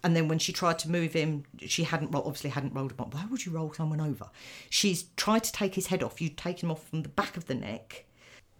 and 0.04 0.14
then 0.14 0.28
when 0.28 0.38
she 0.38 0.52
tried 0.52 0.78
to 0.80 0.90
move 0.90 1.14
him, 1.14 1.44
she 1.60 1.84
hadn't, 1.84 2.10
well, 2.10 2.22
obviously 2.26 2.50
hadn't 2.50 2.74
rolled 2.74 2.92
him 2.92 3.00
up. 3.00 3.14
Why 3.14 3.24
would 3.30 3.46
you 3.46 3.52
roll 3.52 3.72
someone 3.72 4.02
over? 4.02 4.28
She's 4.68 5.04
tried 5.16 5.44
to 5.44 5.52
take 5.52 5.74
his 5.74 5.86
head 5.86 6.02
off. 6.02 6.20
You'd 6.20 6.36
take 6.36 6.62
him 6.62 6.70
off 6.70 6.86
from 6.86 7.02
the 7.02 7.08
back 7.08 7.38
of 7.38 7.46
the 7.46 7.54
neck. 7.54 8.03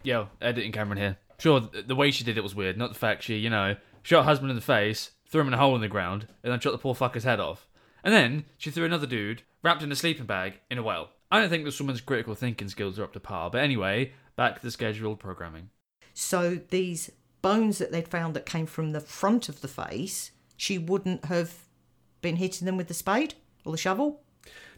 Yo, 0.05 0.29
editing 0.43 0.71
Cameron 0.71 0.99
here. 0.99 1.17
Sure, 1.39 1.61
the 1.61 1.97
way 1.97 2.11
she 2.11 2.25
did 2.25 2.37
it 2.37 2.43
was 2.43 2.55
weird. 2.55 2.77
Not 2.77 2.93
the 2.93 2.99
fact 2.99 3.23
she, 3.23 3.37
you 3.37 3.49
know, 3.49 3.77
shot 4.03 4.21
her 4.21 4.29
husband 4.29 4.51
in 4.51 4.57
the 4.57 4.63
face, 4.63 5.13
threw 5.27 5.41
him 5.41 5.49
in 5.49 5.55
a 5.55 5.59
hole 5.59 5.75
in 5.75 5.81
the 5.81 5.89
ground, 5.89 6.29
and 6.43 6.53
then 6.53 6.61
shot 6.61 6.73
the 6.73 6.79
poor 6.79 6.95
fucker's 6.95 7.25
head 7.25 7.41
off. 7.41 7.67
And 8.05 8.13
then 8.13 8.45
she 8.59 8.71
threw 8.71 8.85
another 8.85 9.07
dude, 9.07 9.43
wrapped 9.63 9.83
in 9.83 9.91
a 9.91 9.97
sleeping 9.97 10.27
bag, 10.27 10.61
in 10.71 10.77
a 10.77 10.83
well. 10.83 11.09
I 11.33 11.41
don't 11.41 11.49
think 11.49 11.65
this 11.65 11.81
woman's 11.81 12.03
critical 12.03 12.35
thinking 12.35 12.69
skills 12.69 12.99
are 12.99 13.05
up 13.05 13.15
to 13.15 13.21
par. 13.21 13.51
But 13.51 13.63
anyway, 13.63 14.13
back 14.37 14.57
to 14.57 14.63
the 14.63 14.71
scheduled 14.71 15.21
programming. 15.21 15.71
So 16.13 16.61
these 16.69 17.11
bones 17.41 17.79
that 17.79 17.91
they'd 17.91 18.07
found 18.07 18.35
that 18.35 18.45
came 18.45 18.67
from 18.67 18.93
the 18.93 19.01
front 19.01 19.49
of 19.49 19.63
the 19.63 19.69
face, 19.69 20.33
she 20.59 20.77
wouldn't 20.77 21.25
have 21.25 21.55
been 22.21 22.37
hitting 22.37 22.67
them 22.67 22.77
with 22.77 22.89
the 22.89 22.95
spade 22.95 23.35
or 23.65 23.73
the 23.73 23.79
shovel. 23.79 24.21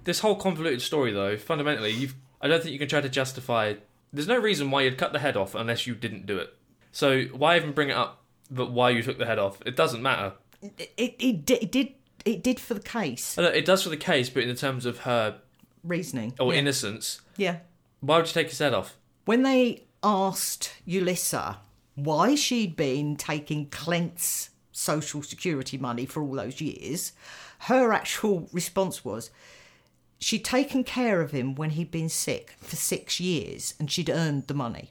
This 0.05 0.21
whole 0.21 0.37
convoluted 0.37 0.83
story, 0.83 1.13
though, 1.13 1.37
fundamentally, 1.37 1.91
you've. 1.91 2.15
I 2.41 2.47
don't 2.47 2.63
think 2.63 2.73
you 2.73 2.79
can 2.79 2.89
try 2.89 3.01
to 3.01 3.09
justify. 3.09 3.75
There's 4.17 4.29
no 4.29 4.39
reason 4.39 4.71
why 4.71 4.83
you'd 4.83 4.97
cut 4.97 5.13
the 5.13 5.19
head 5.19 5.37
off 5.37 5.55
unless 5.55 5.87
you 5.87 5.95
didn't 5.95 6.25
do 6.25 6.39
it. 6.39 6.55
So 6.91 7.25
why 7.25 7.57
even 7.57 7.73
bring 7.73 7.91
it 7.91 7.97
up? 7.97 8.25
But 8.51 8.73
why 8.73 8.91
you 8.91 9.03
took 9.03 9.19
the 9.19 9.27
head 9.27 9.39
off? 9.39 9.61
It 9.67 9.77
doesn't 9.77 10.03
matter. 10.03 10.33
It, 10.63 10.93
it, 10.97 11.15
it, 11.19 11.51
it 11.51 11.71
did 11.71 11.93
it 12.25 12.43
did 12.43 12.59
for 12.59 12.75
the 12.75 12.81
case 12.81 13.37
know 13.37 13.45
It 13.45 13.67
does 13.67 13.83
for 13.83 13.91
the 13.91 13.97
case, 13.97 14.31
but 14.31 14.43
in 14.43 14.57
terms 14.57 14.87
of 14.87 15.01
her 15.01 15.39
reasoning. 15.85 16.33
or 16.41 16.53
yeah. 16.53 16.61
innocence, 16.61 17.21
yeah. 17.37 17.59
why 18.01 18.17
would 18.17 18.27
you 18.27 18.33
take 18.33 18.49
his 18.49 18.59
head 18.59 18.73
off? 18.73 18.97
When 19.27 19.43
they 19.43 19.85
asked 20.03 20.73
Ulisa 20.89 21.59
why 21.95 22.35
she'd 22.35 22.75
been 22.75 23.17
taking 23.17 23.69
Clint's 23.69 24.51
social 24.73 25.23
security 25.23 25.77
money 25.77 26.07
for 26.07 26.23
all 26.23 26.35
those 26.35 26.61
years, 26.61 27.13
her 27.61 27.93
actual 27.93 28.49
response 28.53 29.05
was 29.05 29.31
she'd 30.19 30.45
taken 30.45 30.85
care 30.85 31.21
of 31.21 31.31
him 31.31 31.55
when 31.55 31.71
he'd 31.71 31.91
been 31.91 32.09
sick 32.09 32.55
for 32.59 32.77
six 32.77 33.21
years 33.21 33.75
and 33.79 33.91
she'd 33.91 34.11
earned 34.11 34.47
the 34.47 34.55
money. 34.55 34.91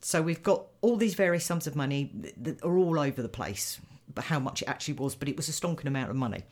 So 0.00 0.22
we've 0.22 0.42
got 0.42 0.66
all 0.82 0.96
these 0.96 1.14
various 1.14 1.44
sums 1.44 1.66
of 1.66 1.74
money 1.74 2.10
that 2.36 2.62
are 2.62 2.76
all 2.76 2.98
over 2.98 3.22
the 3.22 3.28
place, 3.28 3.80
but 4.14 4.24
how 4.24 4.38
much 4.38 4.62
it 4.62 4.68
actually 4.68 4.94
was, 4.94 5.14
but 5.14 5.28
it 5.28 5.36
was 5.36 5.48
a 5.48 5.52
stonking 5.52 5.86
amount 5.86 6.10
of 6.10 6.16
money. 6.16 6.44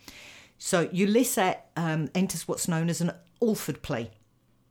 So 0.59 0.87
Ulisa 0.89 1.59
um, 1.77 2.09
enters 2.15 2.49
what's 2.49 2.69
known 2.69 2.89
as 2.89 3.01
an 3.01 3.13
Alford 3.43 3.83
plea. 3.83 4.11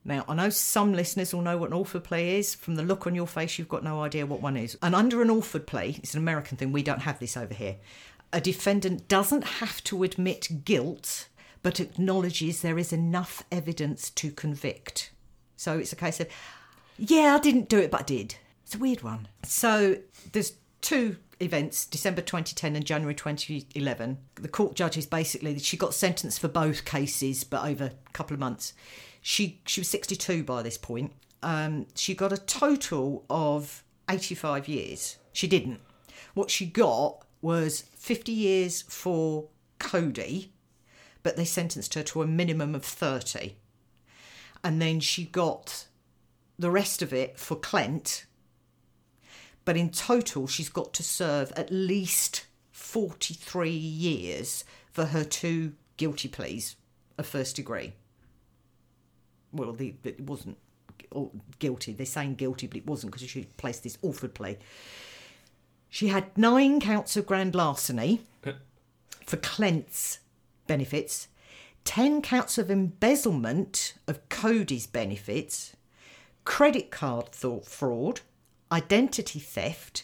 Now, 0.06 0.26
I 0.28 0.36
know 0.36 0.50
some 0.50 0.94
listeners 0.94 1.34
will 1.34 1.42
know 1.42 1.58
what 1.58 1.70
an 1.70 1.76
Alford 1.76 2.04
plea 2.04 2.38
is. 2.38 2.56
From 2.56 2.76
the 2.76 2.84
look 2.84 3.08
on 3.08 3.16
your 3.16 3.28
face, 3.28 3.58
you've 3.58 3.70
got 3.70 3.84
no 3.84 4.02
idea 4.02 4.26
what 4.26 4.42
one 4.42 4.58
is. 4.58 4.78
And 4.82 4.94
under 4.94 5.22
an 5.22 5.30
Alford 5.30 5.66
plea, 5.66 5.96
it's 6.00 6.14
an 6.14 6.20
American 6.20 6.58
thing, 6.58 6.74
we 6.74 6.84
don't 6.84 7.04
have 7.04 7.20
this 7.20 7.38
over 7.38 7.54
here. 7.54 7.78
A 8.34 8.42
defendant 8.42 9.08
doesn't 9.08 9.44
have 9.44 9.84
to 9.86 10.04
admit 10.04 10.66
guilt, 10.66 11.30
but 11.64 11.80
acknowledges 11.80 12.62
there 12.62 12.78
is 12.78 12.94
enough 12.94 13.44
evidence 13.52 14.10
to 14.12 14.32
convict. 14.32 15.12
So 15.56 15.78
it's 15.80 15.94
a 15.94 15.96
case 15.98 16.20
of, 16.20 16.28
yeah, 16.98 17.36
I 17.36 17.40
didn't 17.40 17.70
do 17.70 17.80
it, 17.80 17.90
but 17.90 18.02
I 18.02 18.04
did. 18.04 18.36
It's 18.64 18.76
a 18.76 18.78
weird 18.78 19.02
one. 19.02 19.28
So 19.44 19.98
there's 20.32 20.54
two 20.82 21.18
events, 21.40 21.86
December 21.86 22.22
2010 22.22 22.76
and 22.76 22.86
January 22.86 23.16
2011. 23.16 24.18
The 24.36 24.48
court 24.48 24.76
judges 24.76 25.06
basically, 25.06 25.58
she 25.60 25.78
got 25.78 25.94
sentenced 25.94 26.40
for 26.40 26.48
both 26.48 26.86
cases, 26.86 27.44
but 27.44 27.66
over 27.66 27.86
a 27.86 28.12
couple 28.12 28.34
of 28.34 28.40
months. 28.40 28.74
She 29.22 29.62
she 29.66 29.80
was 29.80 29.88
62 29.88 30.44
by 30.44 30.62
this 30.62 30.78
point. 30.78 31.14
Um, 31.42 31.88
she 31.96 32.14
got 32.14 32.34
a 32.34 32.38
total 32.38 33.26
of 33.30 33.84
85 34.10 34.68
years. 34.68 35.18
She 35.32 35.48
didn't. 35.48 35.80
What 36.34 36.52
she 36.52 36.66
got 36.66 37.26
was 37.42 37.82
50 37.96 38.32
years 38.32 38.82
for 38.84 39.48
Cody, 39.80 40.53
but 41.24 41.38
they 41.38 41.46
sentenced 41.46 41.94
her 41.94 42.04
to 42.04 42.22
a 42.22 42.28
minimum 42.28 42.76
of 42.76 42.84
30. 42.84 43.56
And 44.64 44.82
then 44.82 45.00
she 45.00 45.26
got 45.26 45.88
the 46.60 46.72
rest 46.72 47.02
of 47.02 47.14
it 47.14 47.40
for 47.40 47.56
Clint, 47.56 48.26
but 49.66 49.78
in 49.78 49.90
total, 49.90 50.48
she's 50.48 50.70
got 50.70 50.94
to 50.94 51.04
serve 51.04 51.52
at 51.54 51.72
least 51.72 52.46
43 52.72 53.70
years 53.70 54.66
for 54.92 55.06
her 55.06 55.24
two 55.24 55.74
guilty 55.98 56.28
pleas 56.28 56.76
of 57.18 57.26
first 57.26 57.56
degree. 57.56 57.94
Well, 59.52 59.74
the, 59.74 59.96
it 60.04 60.22
wasn't 60.22 60.58
guilty. 61.60 61.94
They're 61.94 62.06
saying 62.06 62.36
guilty, 62.36 62.68
but 62.68 62.78
it 62.78 62.88
wasn't 62.88 63.14
because 63.14 63.30
she 63.30 63.48
placed 63.58 63.84
this 63.84 63.98
Alford 64.04 64.34
plea. 64.34 64.58
She 65.90 66.08
had 66.08 66.36
nine 66.38 66.80
counts 66.80 67.16
of 67.16 67.26
grand 67.26 67.54
larceny 67.54 68.22
for 69.26 69.38
Clint's 69.38 70.20
benefits, 70.68 71.28
10 71.86 72.22
counts 72.22 72.58
of 72.58 72.72
embezzlement 72.72 73.94
of 74.08 74.28
Cody's 74.30 74.88
benefits, 74.88 75.76
credit 76.46 76.92
card 76.92 77.30
fraud, 77.66 78.22
identity 78.72 79.40
theft, 79.40 80.04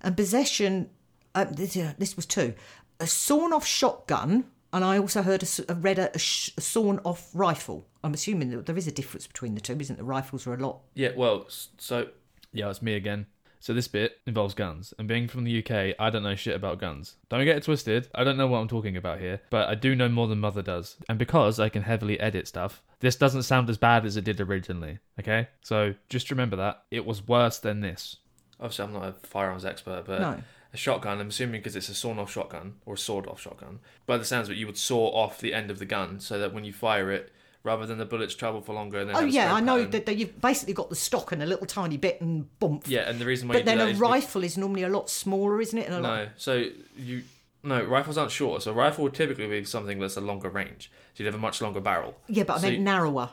and 0.00 0.16
possession. 0.16 0.90
Uh, 1.34 1.44
this, 1.44 1.76
uh, 1.76 1.92
this 1.98 2.16
was 2.16 2.26
two 2.26 2.54
a 3.00 3.06
sawn 3.06 3.52
off 3.52 3.66
shotgun, 3.66 4.44
and 4.72 4.84
I 4.84 4.98
also 4.98 5.22
heard 5.22 5.42
a, 5.68 5.74
read 5.74 5.98
a, 5.98 6.14
a, 6.14 6.18
sh- 6.18 6.50
a 6.56 6.60
sawn 6.60 7.00
off 7.04 7.30
rifle. 7.32 7.86
I'm 8.02 8.14
assuming 8.14 8.50
that 8.50 8.66
there 8.66 8.76
is 8.76 8.86
a 8.86 8.92
difference 8.92 9.26
between 9.26 9.54
the 9.54 9.60
two, 9.60 9.78
isn't 9.78 9.96
there? 9.96 10.04
Rifles 10.04 10.46
are 10.46 10.54
a 10.54 10.58
lot. 10.58 10.80
Yeah, 10.94 11.10
well, 11.16 11.46
so 11.48 12.08
Yeah, 12.52 12.70
it's 12.70 12.82
me 12.82 12.94
again. 12.94 13.26
So 13.60 13.74
this 13.74 13.88
bit 13.88 14.20
involves 14.26 14.54
guns, 14.54 14.94
and 14.98 15.08
being 15.08 15.26
from 15.28 15.44
the 15.44 15.58
UK, 15.58 15.94
I 15.98 16.10
don't 16.10 16.22
know 16.22 16.34
shit 16.36 16.54
about 16.54 16.78
guns. 16.78 17.16
Don't 17.28 17.44
get 17.44 17.56
it 17.56 17.64
twisted. 17.64 18.08
I 18.14 18.22
don't 18.24 18.36
know 18.36 18.46
what 18.46 18.58
I'm 18.58 18.68
talking 18.68 18.96
about 18.96 19.18
here, 19.20 19.40
but 19.50 19.68
I 19.68 19.74
do 19.74 19.94
know 19.96 20.08
more 20.08 20.28
than 20.28 20.38
Mother 20.40 20.62
does. 20.62 20.96
And 21.08 21.18
because 21.18 21.58
I 21.58 21.68
can 21.68 21.82
heavily 21.82 22.18
edit 22.20 22.46
stuff, 22.46 22.82
this 23.00 23.16
doesn't 23.16 23.42
sound 23.42 23.68
as 23.68 23.76
bad 23.78 24.06
as 24.06 24.16
it 24.16 24.24
did 24.24 24.40
originally. 24.40 24.98
Okay, 25.18 25.48
so 25.62 25.94
just 26.08 26.30
remember 26.30 26.56
that 26.56 26.84
it 26.90 27.04
was 27.04 27.26
worse 27.26 27.58
than 27.58 27.80
this. 27.80 28.16
obviously 28.60 28.84
I'm 28.86 28.92
not 28.92 29.04
a 29.08 29.12
firearms 29.26 29.64
expert, 29.64 30.04
but 30.06 30.20
No. 30.20 30.42
a 30.72 30.76
shotgun, 30.76 31.20
I'm 31.20 31.28
assuming 31.28 31.60
because 31.60 31.76
it's 31.76 31.88
a 31.88 31.94
sawn 31.94 32.18
off 32.18 32.30
shotgun 32.32 32.74
or 32.86 32.94
a 32.94 32.98
sawed 32.98 33.26
off 33.28 33.40
shotgun. 33.40 33.78
By 34.06 34.18
the 34.18 34.24
sounds 34.24 34.48
of 34.48 34.52
it, 34.54 34.58
you 34.58 34.66
would 34.66 34.76
saw 34.78 35.08
off 35.14 35.38
the 35.40 35.54
end 35.54 35.70
of 35.70 35.78
the 35.78 35.84
gun 35.86 36.20
so 36.20 36.38
that 36.38 36.52
when 36.52 36.64
you 36.64 36.72
fire 36.72 37.10
it, 37.12 37.32
rather 37.68 37.86
than 37.86 37.98
the 37.98 38.04
bullets 38.04 38.34
travel 38.34 38.60
for 38.60 38.72
longer 38.74 38.98
and 38.98 39.08
then 39.10 39.16
Oh 39.16 39.20
yeah, 39.24 39.54
I 39.54 39.60
know 39.60 39.76
pattern- 39.76 39.90
that, 39.92 40.06
that 40.06 40.16
you've 40.16 40.40
basically 40.40 40.74
got 40.74 40.88
the 40.90 40.96
stock 40.96 41.30
and 41.32 41.42
a 41.42 41.46
little 41.46 41.66
tiny 41.66 41.96
bit 41.96 42.20
and 42.20 42.46
bump. 42.58 42.84
Yeah, 42.88 43.08
and 43.08 43.18
the 43.20 43.24
reason 43.26 43.46
why 43.48 43.54
But 43.56 43.64
then 43.66 43.78
a 43.80 43.86
is 43.86 43.98
rifle 43.98 44.42
is 44.42 44.56
normally 44.58 44.82
a 44.82 44.88
lot 44.88 45.08
smaller, 45.10 45.60
isn't 45.60 45.78
it? 45.78 45.86
And 45.86 45.94
a 45.96 46.00
lot, 46.00 46.16
No, 46.24 46.28
so 46.36 46.64
you 46.96 47.22
no 47.62 47.82
rifles 47.84 48.16
aren't 48.18 48.30
shorter. 48.32 48.60
So 48.62 48.70
a 48.70 48.74
rifle 48.74 49.04
would 49.04 49.14
typically 49.14 49.46
be 49.48 49.64
something 49.64 49.98
that's 49.98 50.16
a 50.16 50.20
longer 50.20 50.48
range. 50.48 50.90
So 51.14 51.22
you'd 51.22 51.26
have 51.26 51.34
a 51.34 51.38
much 51.38 51.60
longer 51.60 51.80
barrel. 51.80 52.16
Yeah, 52.28 52.44
but 52.44 52.54
I 52.54 52.56
So 52.58 52.62
meant 52.66 52.78
you- 52.78 52.84
narrower. 52.84 53.30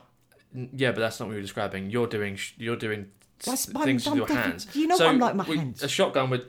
Yeah, 0.52 0.92
but 0.92 1.00
that's 1.00 1.18
not 1.20 1.26
what 1.26 1.32
you're 1.34 1.42
describing. 1.42 1.90
You're 1.90 2.06
doing 2.06 2.38
you're 2.58 2.76
doing 2.76 3.10
That's- 3.44 3.66
things 3.66 4.06
with 4.06 4.16
your 4.16 4.26
hands. 4.28 4.66
you 4.74 4.86
know 4.86 4.96
so 4.96 5.06
I'm 5.08 5.18
like 5.18 5.34
my 5.34 5.44
we- 5.44 5.56
hands. 5.58 5.82
A 5.82 5.88
shotgun 5.88 6.30
would, 6.30 6.46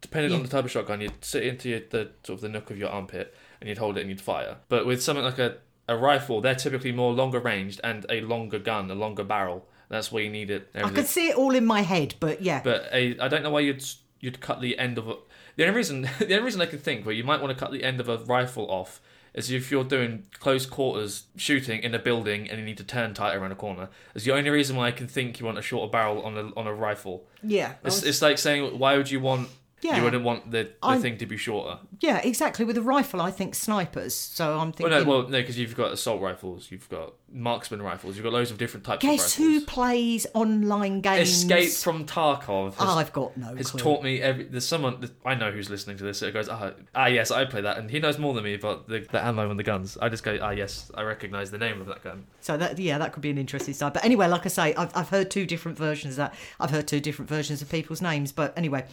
depending 0.00 0.32
on 0.32 0.42
the 0.42 0.48
type 0.48 0.64
of 0.64 0.70
shotgun, 0.70 1.00
you'd 1.00 1.24
sit 1.24 1.42
into 1.44 1.68
your, 1.68 1.80
the 1.90 2.10
sort 2.24 2.36
of 2.38 2.40
the 2.40 2.48
nook 2.48 2.70
of 2.70 2.78
your 2.78 2.88
armpit 2.90 3.34
and 3.60 3.68
you'd 3.68 3.78
hold 3.78 3.96
it 3.98 4.02
and 4.02 4.10
you'd 4.10 4.20
fire. 4.20 4.56
But 4.68 4.86
with 4.86 5.02
something 5.02 5.24
like 5.24 5.38
a 5.38 5.56
a 5.88 5.96
rifle, 5.96 6.40
they're 6.40 6.54
typically 6.54 6.92
more 6.92 7.12
longer 7.12 7.40
ranged 7.40 7.80
and 7.82 8.04
a 8.10 8.20
longer 8.20 8.58
gun, 8.58 8.90
a 8.90 8.94
longer 8.94 9.24
barrel. 9.24 9.66
That's 9.88 10.12
where 10.12 10.22
you 10.22 10.30
need 10.30 10.50
it. 10.50 10.68
I 10.74 10.90
could 10.90 11.06
see 11.06 11.28
it 11.30 11.36
all 11.36 11.54
in 11.54 11.64
my 11.64 11.80
head, 11.80 12.14
but 12.20 12.42
yeah. 12.42 12.60
But 12.62 12.88
a, 12.92 13.18
I 13.18 13.28
don't 13.28 13.42
know 13.42 13.50
why 13.50 13.60
you'd 13.60 13.82
you'd 14.20 14.40
cut 14.40 14.60
the 14.60 14.78
end 14.78 14.98
of 14.98 15.08
a. 15.08 15.14
The 15.56 15.64
only 15.64 15.76
reason 15.76 16.02
the 16.18 16.24
only 16.34 16.40
reason 16.44 16.60
I 16.60 16.66
can 16.66 16.78
think 16.78 17.06
where 17.06 17.14
you 17.14 17.24
might 17.24 17.40
want 17.40 17.56
to 17.56 17.58
cut 17.64 17.72
the 17.72 17.82
end 17.82 17.98
of 18.00 18.08
a 18.08 18.18
rifle 18.18 18.70
off 18.70 19.00
is 19.34 19.50
if 19.50 19.70
you're 19.70 19.84
doing 19.84 20.24
close 20.40 20.66
quarters 20.66 21.24
shooting 21.36 21.82
in 21.82 21.94
a 21.94 21.98
building 21.98 22.48
and 22.50 22.58
you 22.58 22.64
need 22.64 22.76
to 22.78 22.82
turn 22.84 23.14
tight 23.14 23.34
around 23.34 23.52
a 23.52 23.54
corner. 23.54 23.88
Is 24.14 24.24
the 24.24 24.32
only 24.32 24.50
reason 24.50 24.74
why 24.76 24.88
I 24.88 24.90
can 24.90 25.06
think 25.06 25.38
you 25.40 25.46
want 25.46 25.58
a 25.58 25.62
shorter 25.62 25.90
barrel 25.90 26.22
on 26.22 26.36
a 26.36 26.50
on 26.58 26.66
a 26.66 26.74
rifle. 26.74 27.24
yeah, 27.42 27.72
It's, 27.84 27.96
was- 27.96 28.04
it's 28.04 28.20
like 28.22 28.36
saying 28.38 28.78
why 28.78 28.96
would 28.96 29.10
you 29.10 29.20
want 29.20 29.48
Yeah. 29.80 29.96
you 29.96 30.02
wouldn't 30.02 30.24
want 30.24 30.50
the, 30.50 30.64
the 30.64 30.70
I'm- 30.82 31.00
thing 31.00 31.18
to 31.18 31.26
be 31.26 31.36
shorter. 31.36 31.78
yeah, 32.00 32.18
exactly. 32.18 32.64
With 32.64 32.76
a 32.76 32.82
rifle, 32.82 33.20
I 33.20 33.30
think 33.30 33.54
snipers. 33.54 34.14
So 34.14 34.58
I'm 34.58 34.72
thinking. 34.72 34.90
Well, 34.90 35.04
no, 35.04 35.08
well, 35.08 35.22
no, 35.28 35.38
because 35.40 35.56
you've 35.58 35.76
got 35.76 35.92
assault 35.92 36.20
rifles, 36.20 36.70
you've 36.70 36.88
got 36.88 37.12
marksman 37.30 37.80
rifles, 37.82 38.16
you've 38.16 38.24
got 38.24 38.32
loads 38.32 38.50
of 38.50 38.56
different 38.58 38.84
types 38.86 39.02
guess 39.02 39.34
who 39.34 39.60
plays 39.60 40.26
online 40.34 41.00
games? 41.00 41.28
Escape 41.28 41.70
from 41.70 42.06
Tarkov. 42.06 42.74
has- 42.74 42.88
I've 42.88 43.12
got 43.12 43.36
no 43.36 43.54
has 43.54 43.70
clue. 43.70 43.80
taught 43.80 44.02
me 44.02 44.20
every. 44.20 44.44
There's 44.44 44.66
someone 44.66 45.08
I 45.24 45.34
know 45.34 45.50
who's 45.52 45.70
listening 45.70 45.96
to 45.98 46.04
this. 46.04 46.22
It 46.22 46.32
goes, 46.34 46.48
ah, 46.48 46.72
ah, 46.94 47.06
yes, 47.06 47.30
I 47.30 47.44
play 47.44 47.60
that, 47.60 47.78
and 47.78 47.90
he 47.90 48.00
knows 48.00 48.18
more 48.18 48.34
than 48.34 48.44
me 48.44 48.54
about 48.54 48.88
the, 48.88 49.00
the 49.12 49.24
ammo 49.24 49.48
and 49.48 49.58
the 49.58 49.64
guns. 49.64 49.96
I 49.98 50.08
just 50.08 50.24
go, 50.24 50.36
ah, 50.42 50.50
yes, 50.50 50.90
I 50.94 51.02
recognise 51.02 51.50
the 51.52 51.58
name 51.58 51.80
of 51.80 51.86
that 51.86 52.02
gun. 52.02 52.26
So 52.40 52.56
that 52.56 52.78
yeah, 52.78 52.98
that 52.98 53.12
could 53.12 53.22
be 53.22 53.30
an 53.30 53.38
interesting 53.38 53.74
side. 53.74 53.92
But 53.92 54.04
anyway, 54.04 54.26
like 54.26 54.44
I 54.44 54.48
say, 54.48 54.74
I've 54.74 54.90
I've 54.96 55.08
heard 55.10 55.30
two 55.30 55.46
different 55.46 55.78
versions 55.78 56.14
of 56.14 56.16
that. 56.18 56.34
I've 56.58 56.70
heard 56.70 56.88
two 56.88 56.98
different 57.00 57.28
versions 57.28 57.62
of 57.62 57.70
people's 57.70 58.02
names. 58.02 58.32
But 58.32 58.56
anyway, 58.56 58.84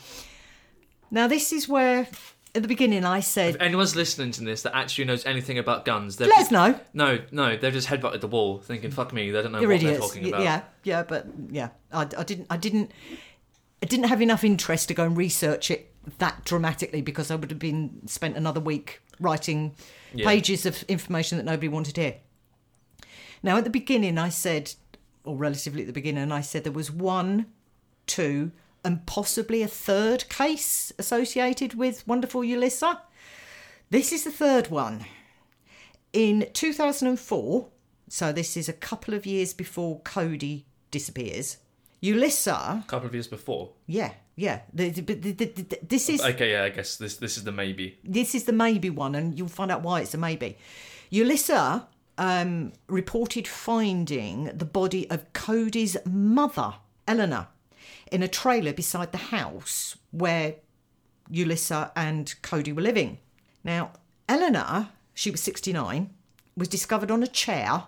now 1.11 1.27
this 1.27 1.51
is 1.53 1.67
where 1.67 2.07
at 2.53 2.61
the 2.61 2.67
beginning 2.67 3.03
I 3.03 3.19
said, 3.19 3.55
If 3.55 3.61
anyone's 3.61 3.95
listening 3.95 4.31
to 4.31 4.43
this 4.43 4.61
that 4.63 4.75
actually 4.75 5.05
knows 5.05 5.25
anything 5.25 5.57
about 5.57 5.83
guns, 5.85 6.15
they're 6.17 6.27
let 6.29 6.39
us 6.39 6.51
know. 6.51 6.79
no, 6.93 7.19
no, 7.31 7.57
they've 7.57 7.73
just 7.73 7.87
headbutted 7.87 8.21
the 8.21 8.27
wall, 8.27 8.59
thinking, 8.59 8.91
"Fuck 8.91 9.11
me," 9.13 9.29
they 9.31 9.41
don't 9.41 9.51
know 9.51 9.59
You're 9.59 9.69
what 9.69 9.75
idiots. 9.77 9.99
they're 9.99 10.07
talking 10.07 10.27
about. 10.29 10.41
Yeah, 10.43 10.61
yeah, 10.83 11.03
but 11.03 11.27
yeah, 11.49 11.69
I, 11.91 12.01
I 12.17 12.23
didn't, 12.23 12.47
I 12.49 12.57
didn't, 12.57 12.91
I 13.83 13.85
didn't 13.85 14.07
have 14.07 14.21
enough 14.21 14.43
interest 14.43 14.87
to 14.87 14.93
go 14.93 15.03
and 15.03 15.17
research 15.17 15.69
it 15.69 15.91
that 16.19 16.45
dramatically 16.45 17.01
because 17.01 17.29
I 17.31 17.35
would 17.35 17.49
have 17.49 17.59
been 17.59 18.07
spent 18.07 18.37
another 18.37 18.59
week 18.59 19.01
writing 19.19 19.73
Yeah. 20.13 20.25
pages 20.27 20.65
of 20.65 20.83
information 20.83 21.37
that 21.39 21.43
nobody 21.45 21.67
wanted 21.67 21.95
to 21.95 22.01
hear. 22.01 22.15
Now, 23.43 23.57
at 23.57 23.63
the 23.63 23.69
beginning, 23.69 24.17
I 24.17 24.29
said, 24.29 24.73
or 25.23 25.35
relatively 25.35 25.81
at 25.81 25.87
the 25.87 25.93
beginning, 25.93 26.31
I 26.31 26.41
said 26.41 26.63
there 26.63 26.71
was 26.71 26.91
one, 26.91 27.47
two, 28.07 28.51
and 28.85 29.05
possibly 29.05 29.61
a 29.61 29.67
third 29.67 30.29
case 30.29 30.93
associated 30.97 31.73
with 31.73 32.07
Wonderful 32.07 32.41
Ulisa. 32.41 32.99
This 33.89 34.11
is 34.13 34.23
the 34.23 34.31
third 34.31 34.69
one. 34.69 35.05
In 36.13 36.47
2004, 36.53 37.67
so 38.07 38.31
this 38.31 38.55
is 38.55 38.69
a 38.69 38.73
couple 38.73 39.13
of 39.13 39.25
years 39.25 39.53
before 39.53 39.99
Cody 40.01 40.65
disappears, 40.91 41.57
Ulisa, 42.01 42.83
A 42.83 42.87
couple 42.87 43.07
of 43.07 43.13
years 43.13 43.27
before. 43.27 43.71
yeah, 43.87 44.11
yeah, 44.37 44.59
the, 44.73 44.89
the, 44.89 45.01
the, 45.01 45.79
this 45.81 46.09
is 46.09 46.21
Okay, 46.21 46.51
yeah, 46.51 46.63
I 46.65 46.69
guess 46.69 46.97
this 46.97 47.15
this 47.17 47.37
is 47.37 47.43
the 47.45 47.51
maybe. 47.53 47.97
this 48.03 48.35
is 48.35 48.43
the 48.43 48.51
maybe 48.53 48.89
one, 48.89 49.15
and 49.15 49.37
you'll 49.37 49.47
find 49.47 49.71
out 49.71 49.81
why 49.81 50.01
it's 50.01 50.13
a 50.13 50.17
maybe. 50.17 50.57
Ulisa 51.11 51.85
um, 52.17 52.73
reported 52.87 53.47
finding 53.47 54.45
the 54.57 54.65
body 54.65 55.09
of 55.09 55.31
Cody's 55.33 55.95
mother, 56.05 56.75
Eleanor, 57.07 57.47
in 58.11 58.23
a 58.23 58.27
trailer 58.27 58.73
beside 58.73 59.11
the 59.11 59.17
house 59.17 59.97
where 60.11 60.55
Ulisa 61.31 61.91
and 61.95 62.33
Cody 62.41 62.71
were 62.71 62.81
living. 62.81 63.19
Now, 63.63 63.91
Eleanor, 64.29 64.89
she 65.13 65.31
was 65.31 65.41
69, 65.41 66.11
was 66.55 66.67
discovered 66.67 67.11
on 67.11 67.23
a 67.23 67.27
chair 67.27 67.83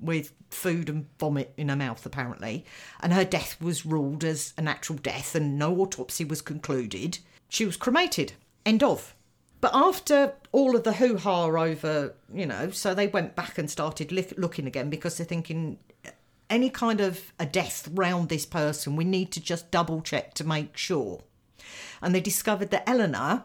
with 0.00 0.32
food 0.50 0.88
and 0.88 1.06
vomit 1.18 1.52
in 1.56 1.68
her 1.68 1.76
mouth, 1.76 2.04
apparently, 2.06 2.64
and 3.00 3.12
her 3.12 3.24
death 3.24 3.60
was 3.60 3.84
ruled 3.84 4.24
as 4.24 4.54
a 4.56 4.62
natural 4.62 4.98
death 4.98 5.34
and 5.34 5.58
no 5.58 5.76
autopsy 5.80 6.24
was 6.24 6.42
concluded. 6.42 7.18
She 7.48 7.64
was 7.64 7.76
cremated. 7.76 8.34
End 8.64 8.82
of. 8.82 9.14
But 9.60 9.72
after 9.74 10.34
all 10.52 10.76
of 10.76 10.84
the 10.84 10.92
hoo 10.92 11.16
ha 11.16 11.46
over, 11.46 12.14
you 12.32 12.46
know, 12.46 12.70
so 12.70 12.94
they 12.94 13.08
went 13.08 13.34
back 13.34 13.58
and 13.58 13.68
started 13.68 14.12
looking 14.12 14.66
again 14.66 14.88
because 14.88 15.16
they're 15.16 15.26
thinking 15.26 15.78
any 16.50 16.70
kind 16.70 17.00
of 17.00 17.32
a 17.38 17.46
death 17.46 17.88
round 17.92 18.28
this 18.28 18.46
person, 18.46 18.96
we 18.96 19.04
need 19.04 19.30
to 19.32 19.40
just 19.40 19.70
double 19.70 20.00
check 20.00 20.34
to 20.34 20.44
make 20.44 20.76
sure. 20.76 21.22
And 22.00 22.14
they 22.14 22.20
discovered 22.20 22.70
that 22.70 22.88
Eleanor 22.88 23.44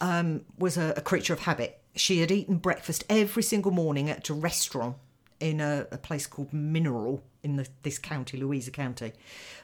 um, 0.00 0.44
was 0.58 0.76
a, 0.76 0.94
a 0.96 1.00
creature 1.00 1.32
of 1.32 1.40
habit. 1.40 1.80
She 1.94 2.20
had 2.20 2.30
eaten 2.30 2.56
breakfast 2.56 3.04
every 3.08 3.42
single 3.42 3.72
morning 3.72 4.10
at 4.10 4.28
a 4.28 4.34
restaurant 4.34 4.96
in 5.40 5.60
a, 5.60 5.86
a 5.90 5.98
place 5.98 6.26
called 6.26 6.52
Mineral 6.52 7.22
in 7.42 7.56
the, 7.56 7.66
this 7.82 7.98
county, 7.98 8.36
Louisa 8.36 8.70
County. 8.70 9.12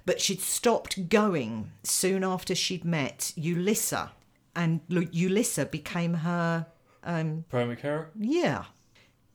But 0.05 0.21
she'd 0.21 0.41
stopped 0.41 1.09
going 1.09 1.71
soon 1.83 2.25
after 2.25 2.55
she'd 2.55 2.85
met 2.85 3.33
Ulisa, 3.37 4.11
and 4.57 4.87
Ulisa 4.89 5.71
became 5.71 6.15
her, 6.15 6.67
Primary 7.49 7.77
care. 7.77 8.11
yeah. 8.19 8.65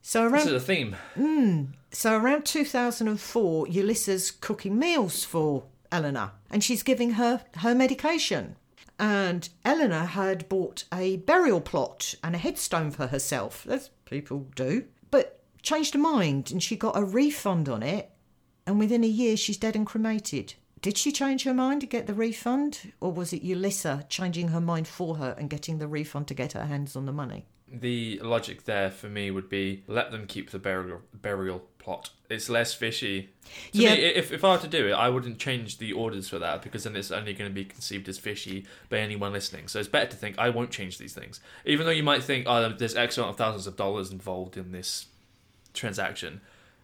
So 0.06 0.24
around, 0.24 0.34
This 0.34 0.48
is 0.48 0.54
a 0.54 0.60
theme. 0.60 0.98
Hmm. 1.16 1.64
so 1.92 2.18
around 2.18 2.46
2004, 2.46 3.68
Ulisa's 3.68 4.32
cooking 4.32 4.78
meals 4.78 5.24
for 5.24 5.64
Eleanor, 5.94 6.32
and 6.52 6.62
she's 6.62 6.84
giving 6.84 7.12
her 7.12 7.42
her 7.58 7.74
medication. 7.74 8.58
And 9.00 9.48
Eleanor 9.64 10.04
had 10.04 10.50
bought 10.50 10.84
a 10.94 11.18
burial 11.18 11.62
plot 11.62 12.16
and 12.22 12.36
a 12.36 12.38
headstone 12.38 12.92
for 12.92 13.08
herself, 13.08 13.66
as 13.68 13.92
people 14.04 14.50
do, 14.58 14.84
but 15.10 15.40
changed 15.62 15.94
her 15.94 16.00
mind, 16.00 16.52
and 16.52 16.62
she 16.62 16.76
got 16.76 16.98
a 16.98 17.04
refund 17.04 17.70
on 17.70 17.82
it. 17.82 18.12
And 18.68 18.80
within 18.80 19.06
a 19.06 19.08
year, 19.08 19.38
she's 19.38 19.58
dead 19.58 19.76
and 19.76 19.88
cremated. 19.88 20.56
Did 20.82 20.98
she 20.98 21.14
change 21.14 21.46
her 21.46 21.54
mind 21.54 21.80
to 21.80 21.88
get 21.88 22.08
the 22.08 22.14
refund, 22.14 22.92
or 23.00 23.14
was 23.14 23.32
it 23.32 23.44
Ulisa 23.44 24.08
changing 24.10 24.50
her 24.50 24.60
mind 24.62 24.86
for 24.86 25.16
her 25.16 25.34
and 25.40 25.50
getting 25.50 25.78
the 25.78 25.88
refund 25.88 26.28
to 26.28 26.34
get 26.34 26.52
her 26.52 26.66
hands 26.66 26.98
on 26.98 27.06
the 27.06 27.14
money? 27.14 27.46
The 27.76 28.20
logic 28.22 28.66
there 28.66 28.92
for 28.92 29.08
me 29.08 29.32
would 29.32 29.50
be 29.50 29.84
let 29.88 30.12
them 30.12 30.28
keep 30.28 30.52
the 30.52 30.60
burial 30.60 31.02
burial 31.12 31.64
plot. 31.80 32.12
It's 32.30 32.48
less 32.48 32.74
fishy. 32.76 33.30
To 33.74 33.82
Yeah. 33.82 33.96
me, 33.96 34.02
if 34.04 34.32
if 34.32 34.44
I 34.44 34.52
were 34.52 34.62
to 34.62 34.68
do 34.68 34.88
it, 34.90 34.92
I 34.94 35.10
wouldn't 35.10 35.40
change 35.40 35.80
the 35.80 35.92
orders 35.92 36.30
for 36.30 36.38
that 36.38 36.62
because 36.62 36.84
then 36.84 36.96
it's 36.96 37.10
only 37.10 37.34
going 37.34 37.50
to 37.50 37.54
be 37.54 37.66
conceived 37.66 38.08
as 38.08 38.20
fishy 38.20 38.66
by 38.90 39.00
anyone 39.00 39.34
listening. 39.34 39.68
So 39.68 39.80
it's 39.80 39.88
better 39.88 40.06
to 40.12 40.16
think 40.16 40.38
I 40.38 40.50
won't 40.50 40.70
change 40.70 41.00
these 41.00 41.14
things, 41.14 41.40
even 41.66 41.88
though 41.88 41.92
you 41.92 42.04
might 42.04 42.22
think, 42.24 42.46
oh, 42.48 42.70
there's 42.70 42.96
X 42.96 43.18
amount 43.18 43.32
of 43.32 43.38
thousands 43.38 43.66
of 43.66 43.76
dollars 43.76 44.12
involved 44.12 44.56
in 44.56 44.72
this 44.72 45.08
transaction. 45.74 46.42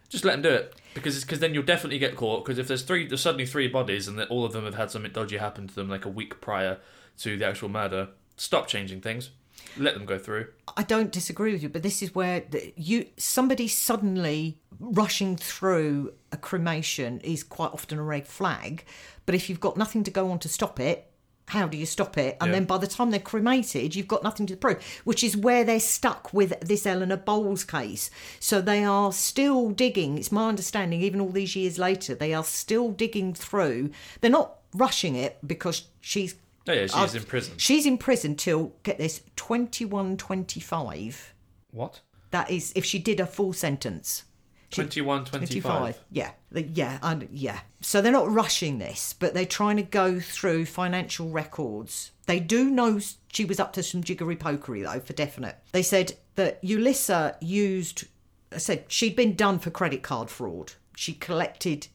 Just 0.08 0.24
let 0.24 0.32
them 0.32 0.42
do 0.42 0.50
it 0.50 0.74
because 0.92 1.22
because 1.22 1.38
then 1.38 1.54
you'll 1.54 1.62
definitely 1.62 2.00
get 2.00 2.16
caught. 2.16 2.44
Because 2.44 2.58
if 2.58 2.66
there's 2.66 2.82
three, 2.82 3.06
there's 3.06 3.20
suddenly 3.20 3.46
three 3.46 3.68
bodies 3.68 4.08
and 4.08 4.18
that 4.18 4.28
all 4.28 4.44
of 4.44 4.52
them 4.52 4.64
have 4.64 4.74
had 4.74 4.90
something 4.90 5.12
dodgy 5.12 5.36
happen 5.36 5.68
to 5.68 5.74
them 5.74 5.88
like 5.88 6.04
a 6.04 6.08
week 6.08 6.40
prior 6.40 6.78
to 7.20 7.36
the 7.36 7.46
actual 7.46 7.68
murder. 7.68 8.08
Stop 8.36 8.66
changing 8.66 9.00
things. 9.00 9.30
Let 9.76 9.94
them 9.94 10.04
go 10.04 10.18
through. 10.18 10.48
I 10.76 10.82
don't 10.82 11.12
disagree 11.12 11.52
with 11.52 11.62
you, 11.62 11.68
but 11.68 11.82
this 11.82 12.02
is 12.02 12.14
where 12.14 12.40
the, 12.50 12.72
you 12.76 13.06
somebody 13.16 13.68
suddenly 13.68 14.60
rushing 14.78 15.36
through 15.36 16.12
a 16.32 16.36
cremation 16.36 17.20
is 17.20 17.42
quite 17.42 17.72
often 17.72 17.98
a 17.98 18.02
red 18.02 18.26
flag. 18.26 18.84
But 19.26 19.34
if 19.34 19.48
you've 19.48 19.60
got 19.60 19.76
nothing 19.76 20.04
to 20.04 20.10
go 20.10 20.30
on 20.30 20.38
to 20.40 20.48
stop 20.48 20.80
it, 20.80 21.06
how 21.48 21.66
do 21.66 21.76
you 21.76 21.86
stop 21.86 22.16
it? 22.16 22.36
And 22.40 22.48
Yeah. 22.48 22.54
then 22.60 22.64
by 22.64 22.78
the 22.78 22.86
time 22.86 23.10
they're 23.10 23.18
cremated, 23.18 23.96
you've 23.96 24.06
got 24.06 24.22
nothing 24.22 24.46
to 24.46 24.56
prove, 24.56 24.82
which 25.04 25.24
is 25.24 25.36
where 25.36 25.64
they're 25.64 25.80
stuck 25.80 26.32
with 26.32 26.58
this 26.60 26.86
Eleanor 26.86 27.16
Bowles 27.16 27.64
case. 27.64 28.08
So 28.38 28.60
they 28.60 28.84
are 28.84 29.12
still 29.12 29.70
digging. 29.70 30.16
It's 30.16 30.30
my 30.30 30.48
understanding, 30.48 31.00
even 31.02 31.20
all 31.20 31.30
these 31.30 31.56
years 31.56 31.76
later, 31.78 32.14
they 32.14 32.32
are 32.32 32.44
still 32.44 32.92
digging 32.92 33.34
through. 33.34 33.90
They're 34.20 34.30
not 34.30 34.58
rushing 34.74 35.16
it 35.16 35.38
because 35.44 35.88
she's 36.00 36.36
Oh 36.70 36.72
yeah, 36.72 36.82
she's 36.82 36.94
I've- 36.94 37.18
in 37.18 37.24
prison. 37.24 37.54
She's 37.56 37.86
in 37.86 37.98
prison 37.98 38.36
till 38.36 38.72
get 38.82 38.98
this 38.98 39.22
twenty 39.36 39.84
one 39.84 40.16
twenty 40.16 40.60
five. 40.60 41.34
What? 41.72 42.00
That 42.30 42.50
is 42.50 42.72
if 42.76 42.84
she 42.84 42.98
did 42.98 43.20
a 43.20 43.26
full 43.26 43.52
sentence. 43.52 44.24
She- 44.70 44.82
21, 44.82 45.24
25. 45.24 45.98
Yeah, 46.12 46.30
yeah, 46.52 47.00
and 47.02 47.28
yeah. 47.32 47.58
So 47.80 48.00
they're 48.00 48.12
not 48.12 48.30
rushing 48.30 48.78
this, 48.78 49.12
but 49.18 49.34
they're 49.34 49.44
trying 49.44 49.78
to 49.78 49.82
go 49.82 50.20
through 50.20 50.66
financial 50.66 51.28
records. 51.28 52.12
They 52.26 52.38
do 52.38 52.70
know 52.70 53.00
she 53.32 53.44
was 53.44 53.58
up 53.58 53.72
to 53.72 53.82
some 53.82 54.04
jiggery 54.04 54.36
pokery 54.36 54.84
though, 54.84 55.00
for 55.00 55.12
definite. 55.12 55.56
They 55.72 55.82
said 55.82 56.12
that 56.36 56.62
Ulisa 56.62 57.34
used. 57.40 58.04
I 58.52 58.58
said 58.58 58.84
she'd 58.86 59.16
been 59.16 59.34
done 59.34 59.58
for 59.58 59.70
credit 59.70 60.04
card 60.04 60.30
fraud. 60.30 60.74
She 60.94 61.14
collected 61.14 61.88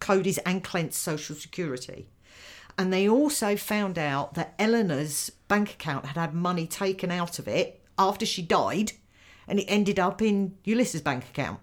Cody's 0.00 0.38
and 0.38 0.64
Clint's 0.64 0.98
social 0.98 1.36
security. 1.36 2.08
And 2.78 2.92
they 2.92 3.08
also 3.08 3.56
found 3.56 3.98
out 3.98 4.34
that 4.34 4.54
Eleanor's 4.58 5.30
bank 5.48 5.72
account 5.72 6.06
had 6.06 6.16
had 6.16 6.34
money 6.34 6.66
taken 6.66 7.10
out 7.10 7.38
of 7.38 7.48
it 7.48 7.82
after 7.98 8.26
she 8.26 8.42
died, 8.42 8.92
and 9.48 9.58
it 9.58 9.64
ended 9.64 9.98
up 9.98 10.20
in 10.20 10.56
Ulisa's 10.66 11.00
bank 11.00 11.24
account. 11.24 11.60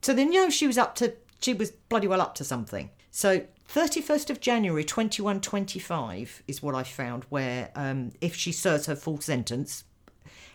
So 0.00 0.14
they 0.14 0.24
know 0.24 0.48
she 0.48 0.66
was 0.66 0.78
up 0.78 0.94
to, 0.96 1.14
she 1.40 1.52
was 1.52 1.70
bloody 1.70 2.06
well 2.06 2.20
up 2.20 2.34
to 2.36 2.44
something. 2.44 2.90
So 3.10 3.46
31st 3.72 4.30
of 4.30 4.40
January 4.40 4.84
2125 4.84 6.42
is 6.46 6.62
what 6.62 6.74
I 6.74 6.82
found, 6.82 7.24
where 7.24 7.70
um, 7.74 8.12
if 8.20 8.34
she 8.34 8.52
serves 8.52 8.86
her 8.86 8.96
full 8.96 9.20
sentence, 9.20 9.84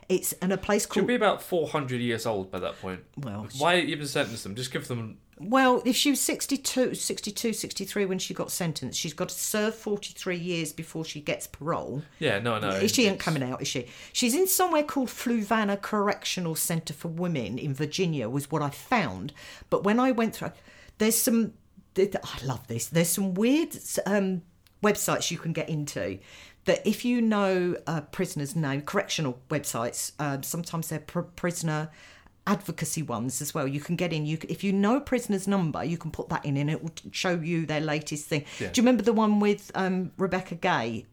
it's 0.10 0.32
in 0.34 0.52
a 0.52 0.58
place 0.58 0.86
called. 0.86 0.96
She'll 0.96 1.06
be 1.08 1.16
about 1.16 1.42
400 1.42 2.02
years 2.02 2.26
old 2.26 2.52
by 2.52 2.60
that 2.60 2.80
point. 2.82 3.02
Well, 3.18 3.48
Why 3.58 3.80
even 3.80 4.08
sentence 4.08 4.44
them? 4.44 4.56
Just 4.56 4.72
give 4.72 4.88
them. 4.88 5.18
Well, 5.44 5.82
if 5.86 5.96
she 5.96 6.12
was 6.12 6.22
62, 6.22 6.94
62, 6.96 7.54
63 7.54 8.06
when 8.06 8.20
she 8.20 8.34
got 8.34 8.52
sentenced, 8.52 9.00
she's 9.00 9.14
got 9.14 9.30
to 9.30 9.36
serve 9.36 9.76
43 9.76 10.38
years 10.38 10.72
before 10.74 11.04
she 11.04 11.22
gets 11.22 11.48
parole. 11.48 12.04
Yeah, 12.20 12.40
no, 12.40 12.60
no. 12.60 12.86
she 12.88 13.08
ain't 13.08 13.20
coming 13.20 13.44
out, 13.44 13.62
is 13.62 13.68
she? 13.68 13.88
She's 14.14 14.36
in 14.36 14.48
somewhere 14.48 14.84
called 14.84 15.10
Fluvanna 15.10 15.82
Correctional 15.82 16.56
Centre 16.56 16.94
for 16.94 17.08
Women 17.08 17.58
in 17.58 17.74
Virginia, 17.74 18.30
was 18.30 18.52
what 18.52 18.62
I 18.62 18.70
found. 18.70 19.34
But 19.70 19.84
when 19.84 20.00
I 20.00 20.12
went 20.12 20.36
through, 20.36 20.52
there's 20.98 21.18
some. 21.18 21.54
I 21.98 22.46
love 22.46 22.68
this. 22.68 22.88
There's 22.88 23.10
some 23.10 23.34
weird 23.34 23.76
um, 24.06 24.44
websites 24.82 25.30
you 25.30 25.38
can 25.38 25.52
get 25.52 25.68
into 25.68 26.20
that 26.66 26.86
if 26.86 27.04
you 27.04 27.22
know 27.22 27.76
a 27.88 28.02
prisoner's 28.02 28.56
name, 28.56 28.82
correctional 28.82 29.40
websites, 29.50 30.12
um, 30.20 30.44
sometimes 30.44 30.90
they're 30.90 31.00
pr- 31.00 31.22
prisoner 31.22 31.90
advocacy 32.48 33.04
ones 33.04 33.42
as 33.42 33.54
well. 33.54 33.68
You 33.68 33.80
can 33.80 33.96
get 33.96 34.12
in. 34.14 34.26
You 34.26 34.38
if 34.50 34.64
you 34.64 34.74
know 34.74 34.98
a 34.98 35.02
prisoner's 35.02 35.48
number, 35.48 35.84
you 35.84 35.98
can 35.98 36.12
put 36.12 36.30
that 36.30 36.46
in, 36.46 36.58
and 36.58 36.70
it 36.70 36.84
will 36.84 36.94
show 37.12 37.36
you 37.36 37.66
their 37.66 37.82
latest 37.82 38.28
thing. 38.28 38.46
Do 38.60 38.66
you 38.66 38.84
remember 38.84 39.04
the 39.04 39.14
one 39.14 39.40
with 39.40 39.72
um, 39.76 40.12
Rebecca 40.18 40.56
Gay? 40.56 41.06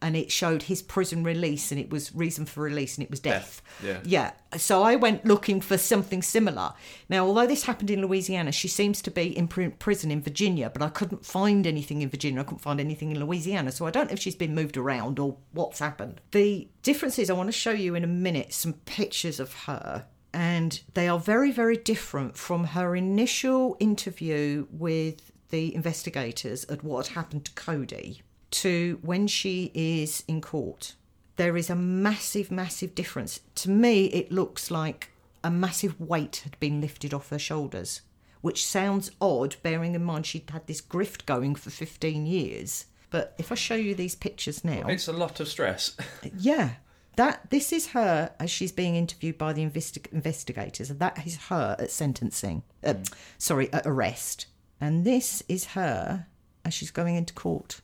And 0.00 0.16
it 0.16 0.32
showed 0.32 0.64
his 0.64 0.82
prison 0.82 1.22
release, 1.22 1.70
and 1.70 1.80
it 1.80 1.88
was 1.88 2.12
reason 2.12 2.44
for 2.44 2.64
release, 2.64 2.96
and 2.96 3.04
it 3.04 3.10
was 3.10 3.20
death. 3.20 3.62
Death, 3.80 4.02
yeah. 4.04 4.32
Yeah. 4.50 4.58
So 4.58 4.82
I 4.82 4.96
went 4.96 5.24
looking 5.24 5.60
for 5.60 5.78
something 5.78 6.22
similar. 6.22 6.74
Now, 7.08 7.24
although 7.24 7.46
this 7.46 7.62
happened 7.62 7.88
in 7.88 8.02
Louisiana, 8.02 8.50
she 8.50 8.66
seems 8.66 9.00
to 9.02 9.12
be 9.12 9.26
in 9.38 9.46
pr- 9.46 9.68
prison 9.78 10.10
in 10.10 10.20
Virginia, 10.20 10.70
but 10.70 10.82
I 10.82 10.88
couldn't 10.88 11.24
find 11.24 11.68
anything 11.68 12.02
in 12.02 12.10
Virginia. 12.10 12.40
I 12.40 12.42
couldn't 12.42 12.58
find 12.58 12.80
anything 12.80 13.12
in 13.12 13.24
Louisiana. 13.24 13.70
So 13.70 13.86
I 13.86 13.92
don't 13.92 14.08
know 14.08 14.14
if 14.14 14.18
she's 14.18 14.34
been 14.34 14.56
moved 14.56 14.76
around 14.76 15.20
or 15.20 15.36
what's 15.52 15.78
happened. 15.78 16.20
The 16.32 16.68
difference 16.82 17.20
is, 17.20 17.30
I 17.30 17.34
want 17.34 17.46
to 17.46 17.52
show 17.52 17.70
you 17.70 17.94
in 17.94 18.02
a 18.02 18.08
minute 18.08 18.52
some 18.52 18.72
pictures 18.72 19.38
of 19.38 19.54
her. 19.66 20.06
And 20.34 20.80
they 20.94 21.08
are 21.08 21.18
very, 21.18 21.50
very 21.50 21.76
different 21.76 22.36
from 22.36 22.64
her 22.64 22.96
initial 22.96 23.76
interview 23.80 24.66
with 24.70 25.30
the 25.50 25.74
investigators 25.74 26.64
at 26.66 26.82
what 26.82 27.08
had 27.08 27.14
happened 27.16 27.44
to 27.44 27.52
Cody 27.52 28.22
to 28.50 28.98
when 29.02 29.26
she 29.26 29.70
is 29.74 30.24
in 30.26 30.40
court 30.40 30.94
there 31.36 31.56
is 31.56 31.70
a 31.70 31.74
massive, 31.74 32.50
massive 32.50 32.94
difference. 32.94 33.40
To 33.56 33.70
me, 33.70 34.06
it 34.06 34.30
looks 34.30 34.70
like 34.70 35.10
a 35.42 35.50
massive 35.50 35.98
weight 36.00 36.42
had 36.44 36.58
been 36.60 36.80
lifted 36.80 37.14
off 37.14 37.30
her 37.30 37.38
shoulders, 37.38 38.02
which 38.42 38.66
sounds 38.66 39.10
odd, 39.20 39.56
bearing 39.62 39.94
in 39.94 40.04
mind 40.04 40.26
she'd 40.26 40.50
had 40.50 40.66
this 40.66 40.80
grift 40.80 41.26
going 41.26 41.54
for 41.54 41.70
15 41.70 42.26
years. 42.26 42.86
But 43.10 43.34
if 43.38 43.50
I 43.52 43.56
show 43.56 43.74
you 43.74 43.94
these 43.94 44.14
pictures 44.14 44.64
now, 44.64 44.86
It's 44.86 45.08
a 45.08 45.12
lot 45.12 45.40
of 45.40 45.48
stress. 45.48 45.96
yeah, 46.38 46.74
that 47.16 47.50
this 47.50 47.72
is 47.72 47.88
her 47.88 48.32
as 48.40 48.50
she's 48.50 48.72
being 48.72 48.96
interviewed 48.96 49.38
by 49.38 49.52
the 49.52 49.64
investi- 49.64 50.10
investigators, 50.12 50.90
and 50.90 50.98
that 51.00 51.26
is 51.26 51.36
her 51.48 51.76
at 51.78 51.90
sentencing. 51.90 52.62
Uh, 52.84 52.94
sorry, 53.38 53.72
at 53.72 53.86
arrest, 53.86 54.46
and 54.80 55.04
this 55.04 55.42
is 55.48 55.66
her 55.66 56.26
as 56.64 56.72
she's 56.74 56.90
going 56.90 57.16
into 57.16 57.34
court. 57.34 57.80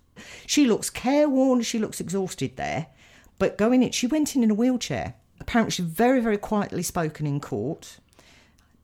She 0.47 0.66
looks 0.66 0.91
careworn. 0.91 1.62
She 1.62 1.79
looks 1.79 2.01
exhausted 2.01 2.57
there, 2.57 2.87
but 3.39 3.59
going 3.59 3.83
in, 3.83 3.93
she 3.93 4.07
went 4.07 4.35
in 4.35 4.43
in 4.43 4.51
a 4.51 4.55
wheelchair. 4.55 5.14
Apparently, 5.41 5.70
she 5.70 5.83
very, 5.83 6.20
very 6.20 6.39
quietly 6.39 6.83
spoken 6.83 7.26
in 7.26 7.39
court. 7.39 7.99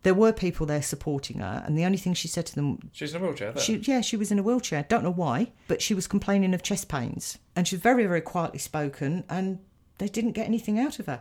There 0.05 0.15
were 0.15 0.33
people 0.33 0.67
there 0.67 0.83
supporting 0.83 1.39
her, 1.39 1.63
and 1.67 1.79
the 1.79 1.85
only 1.87 1.97
thing 1.97 2.13
she 2.13 2.29
said 2.29 2.45
to 2.47 2.55
them 2.55 2.91
She's 2.93 3.15
in 3.15 3.23
a 3.23 3.25
wheelchair. 3.25 3.53
There. 3.53 3.63
she, 3.63 3.77
yeah, 3.77 4.03
she 4.03 4.19
was 4.19 4.31
in 4.31 4.39
a 4.39 4.43
wheelchair. 4.43 4.85
Don't 4.89 5.03
know 5.03 5.11
why, 5.11 5.53
but 5.67 5.81
she 5.81 5.95
was 5.95 6.07
complaining 6.07 6.53
of 6.55 6.63
chest 6.63 6.89
pains, 6.89 7.39
and 7.57 7.67
she's 7.67 7.81
very, 7.81 8.05
very 8.07 8.21
quietly 8.21 8.59
spoken, 8.59 9.25
and 9.31 9.59
they 9.99 10.09
didn't 10.09 10.33
get 10.33 10.47
anything 10.47 10.79
out 10.79 10.99
of 10.99 11.07
her. 11.07 11.21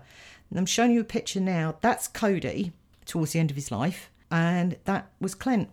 And 0.50 0.60
I'm 0.60 0.66
showing 0.66 0.92
you 0.92 1.02
a 1.02 1.06
picture 1.06 1.40
now. 1.40 1.76
That's 1.82 2.08
Cody 2.08 2.72
towards 3.06 3.32
the 3.34 3.40
end 3.40 3.50
of 3.50 3.56
his 3.56 3.72
life, 3.72 4.10
and 4.32 4.78
that 4.86 5.10
was 5.20 5.36
Clint, 5.36 5.70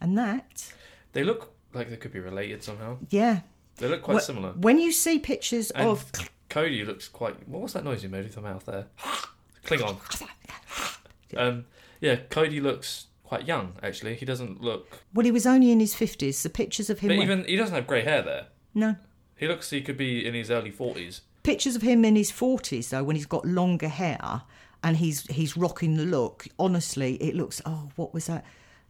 and 0.00 0.16
that, 0.18 0.72
They 1.12 1.24
look 1.24 1.52
like 1.74 1.90
they 1.90 1.96
could 1.96 2.12
be 2.12 2.20
related 2.20 2.62
somehow. 2.62 2.98
yeah. 3.10 3.40
They 3.76 3.88
look 3.88 4.02
quite 4.02 4.18
Wh- 4.18 4.24
similar. 4.24 4.50
When 4.52 4.78
you 4.78 4.92
see 4.92 5.18
pictures 5.18 5.70
And- 5.70 5.88
of 5.88 6.10
Cody 6.50 6.84
looks 6.84 7.08
quite. 7.08 7.48
What 7.48 7.62
was 7.62 7.72
that 7.74 7.84
noise 7.84 8.02
you 8.02 8.08
made 8.10 8.24
with 8.24 8.34
your 8.36 8.42
mouth 8.42 8.64
there? 8.66 8.86
Klingon. 9.64 9.98
Um, 11.36 11.66
yeah, 12.00 12.16
Cody 12.28 12.60
looks 12.60 13.06
quite 13.22 13.46
young. 13.46 13.74
Actually, 13.84 14.16
he 14.16 14.26
doesn't 14.26 14.60
look. 14.60 14.98
Well, 15.14 15.24
he 15.24 15.30
was 15.30 15.46
only 15.46 15.70
in 15.70 15.78
his 15.78 15.94
fifties. 15.94 16.42
The 16.42 16.50
pictures 16.50 16.90
of 16.90 16.98
him. 16.98 17.08
But 17.08 17.18
when- 17.18 17.22
even 17.30 17.44
he 17.44 17.54
doesn't 17.56 17.74
have 17.74 17.86
grey 17.86 18.02
hair 18.02 18.22
there. 18.22 18.46
no. 18.74 18.96
He 19.36 19.46
looks. 19.48 19.70
He 19.70 19.80
could 19.80 19.96
be 19.96 20.26
in 20.26 20.34
his 20.34 20.50
early 20.50 20.70
forties. 20.70 21.20
Pictures 21.42 21.76
of 21.76 21.82
him 21.82 22.04
in 22.04 22.16
his 22.16 22.30
forties 22.30 22.90
though, 22.90 23.04
when 23.04 23.16
he's 23.16 23.26
got 23.26 23.44
longer 23.44 23.88
hair 23.88 24.42
and 24.82 24.96
he's 24.96 25.26
he's 25.26 25.56
rocking 25.56 25.96
the 25.96 26.04
look. 26.04 26.46
Honestly, 26.58 27.14
it 27.16 27.34
looks. 27.34 27.60
Oh, 27.64 27.90
what 27.96 28.12
was 28.14 28.26
that? 28.26 28.44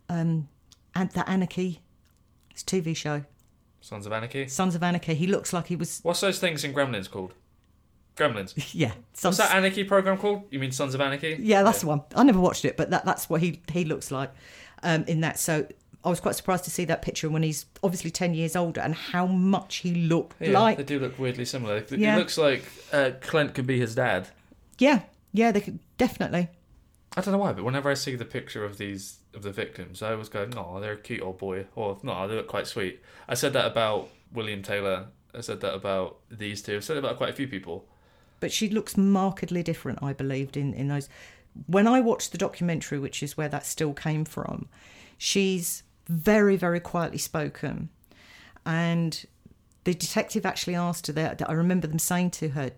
Um, 0.09 0.49
and 0.95 1.11
the 1.13 1.29
Anarchy, 1.29 1.81
it's 2.51 2.63
a 2.63 2.65
TV 2.65 2.97
show, 2.97 3.25
Sons 3.81 4.07
of 4.07 4.13
Anarchy. 4.13 4.49
Sons 4.49 4.75
of 4.75 4.83
Anarchy. 4.83 5.15
He 5.15 5.27
looks 5.27 5.53
like 5.53 5.67
he 5.69 5.77
was. 5.77 6.01
What's 6.03 6.21
those 6.21 6.39
things 6.39 6.65
in 6.65 6.75
Gremlins 6.75 7.11
called? 7.11 7.35
Gremlins. 8.17 8.53
Yeah, 8.75 8.89
What's 8.89 9.21
Sons, 9.21 9.37
that 9.39 9.55
Anarchy 9.55 9.85
program 9.85 10.19
called? 10.19 10.43
You 10.51 10.59
mean 10.59 10.73
Sons 10.73 10.95
of 10.95 11.01
Anarchy? 11.01 11.37
yeah, 11.41 11.63
that's 11.63 11.81
the 11.81 11.87
one. 11.87 12.03
I 12.15 12.23
never 12.25 12.41
watched 12.41 12.65
it, 12.65 12.77
but 12.77 12.91
that 12.91 13.05
that's 13.05 13.31
what 13.31 13.41
he 13.41 13.63
he 13.73 13.85
looks 13.85 14.11
like 14.11 14.33
um, 14.83 15.05
in 15.05 15.21
that. 15.21 15.39
So. 15.39 15.67
I 16.05 16.09
was 16.09 16.21
quite 16.21 16.35
surprised 16.35 16.65
to 16.65 16.71
see 16.71 16.85
that 16.87 17.03
picture 17.03 17.29
when 17.29 17.43
he's 17.43 17.67
obviously 17.83 18.11
10 18.11 18.33
years 18.35 18.57
older 18.57 18.81
and 18.81 18.95
how 18.95 19.27
much 19.27 19.77
he 19.77 19.95
looked 19.95 20.41
Yeah, 20.41 20.59
like. 20.59 20.79
they 20.79 20.83
do 20.83 20.99
look 20.99 21.19
weirdly 21.19 21.45
similar. 21.45 21.77
It 21.77 21.91
looks 21.93 22.39
like 22.39 22.65
uh, 22.93 23.11
Clint 23.21 23.55
could 23.55 23.67
be 23.67 23.79
his 23.79 23.95
dad. 23.95 24.29
Yeah, 24.79 25.03
yeah, 25.33 25.53
they 25.53 25.61
could 25.61 25.79
definitely. 25.99 26.49
I 27.17 27.21
don't 27.21 27.33
know 27.33 27.39
why, 27.39 27.53
but 27.53 27.65
whenever 27.65 27.91
I 27.91 27.95
see 27.95 28.15
the 28.15 28.25
picture 28.25 28.65
of 28.65 28.79
these 28.79 29.19
of 29.35 29.43
the 29.43 29.51
victims, 29.53 30.01
I 30.03 30.13
always 30.13 30.29
go, 30.29 30.49
"Oh, 30.57 30.81
they're 30.81 30.93
a 30.93 30.97
cute 30.97 31.23
old 31.23 31.39
boy," 31.39 31.67
or 31.75 31.99
"No, 32.03 32.27
they 32.29 32.35
look 32.37 32.47
quite 32.47 32.67
sweet." 32.69 33.01
I 33.29 33.35
said 33.35 33.53
that 33.55 33.67
about 33.67 34.09
William 34.33 34.63
Taylor. 34.63 35.07
I 35.35 35.41
said 35.41 35.61
that 35.61 35.75
about 35.75 36.19
these 36.31 36.63
two. 36.63 36.77
I 36.77 36.81
said 36.81 36.97
it 36.97 37.01
about 37.01 37.17
quite 37.17 37.31
a 37.31 37.35
few 37.35 37.49
people. 37.49 37.87
but 38.39 38.51
she 38.53 38.71
looks 38.71 38.97
markedly 38.97 39.63
different 39.63 39.99
i 40.03 40.13
believed 40.15 40.57
in 40.57 40.73
in 40.73 40.89
those 40.89 41.09
when 41.67 41.87
i 41.87 42.01
watched 42.01 42.33
the 42.33 42.39
documentary 42.39 42.99
which 42.99 43.23
is 43.23 43.37
where 43.37 43.49
that 43.51 43.67
still 43.67 43.93
came 43.93 44.25
from 44.25 44.67
she's 45.19 45.83
very 46.11 46.57
very 46.57 46.81
quietly 46.81 47.19
spoken. 47.19 47.89
And 48.67 49.25
the 49.85 49.95
detective 49.95 50.45
actually 50.45 50.75
asked 50.75 51.07
her 51.07 51.13
that 51.15 51.49
i 51.49 51.53
remember 51.55 51.87
them 51.87 51.99
saying 51.99 52.31
to 52.31 52.51
her 52.51 52.71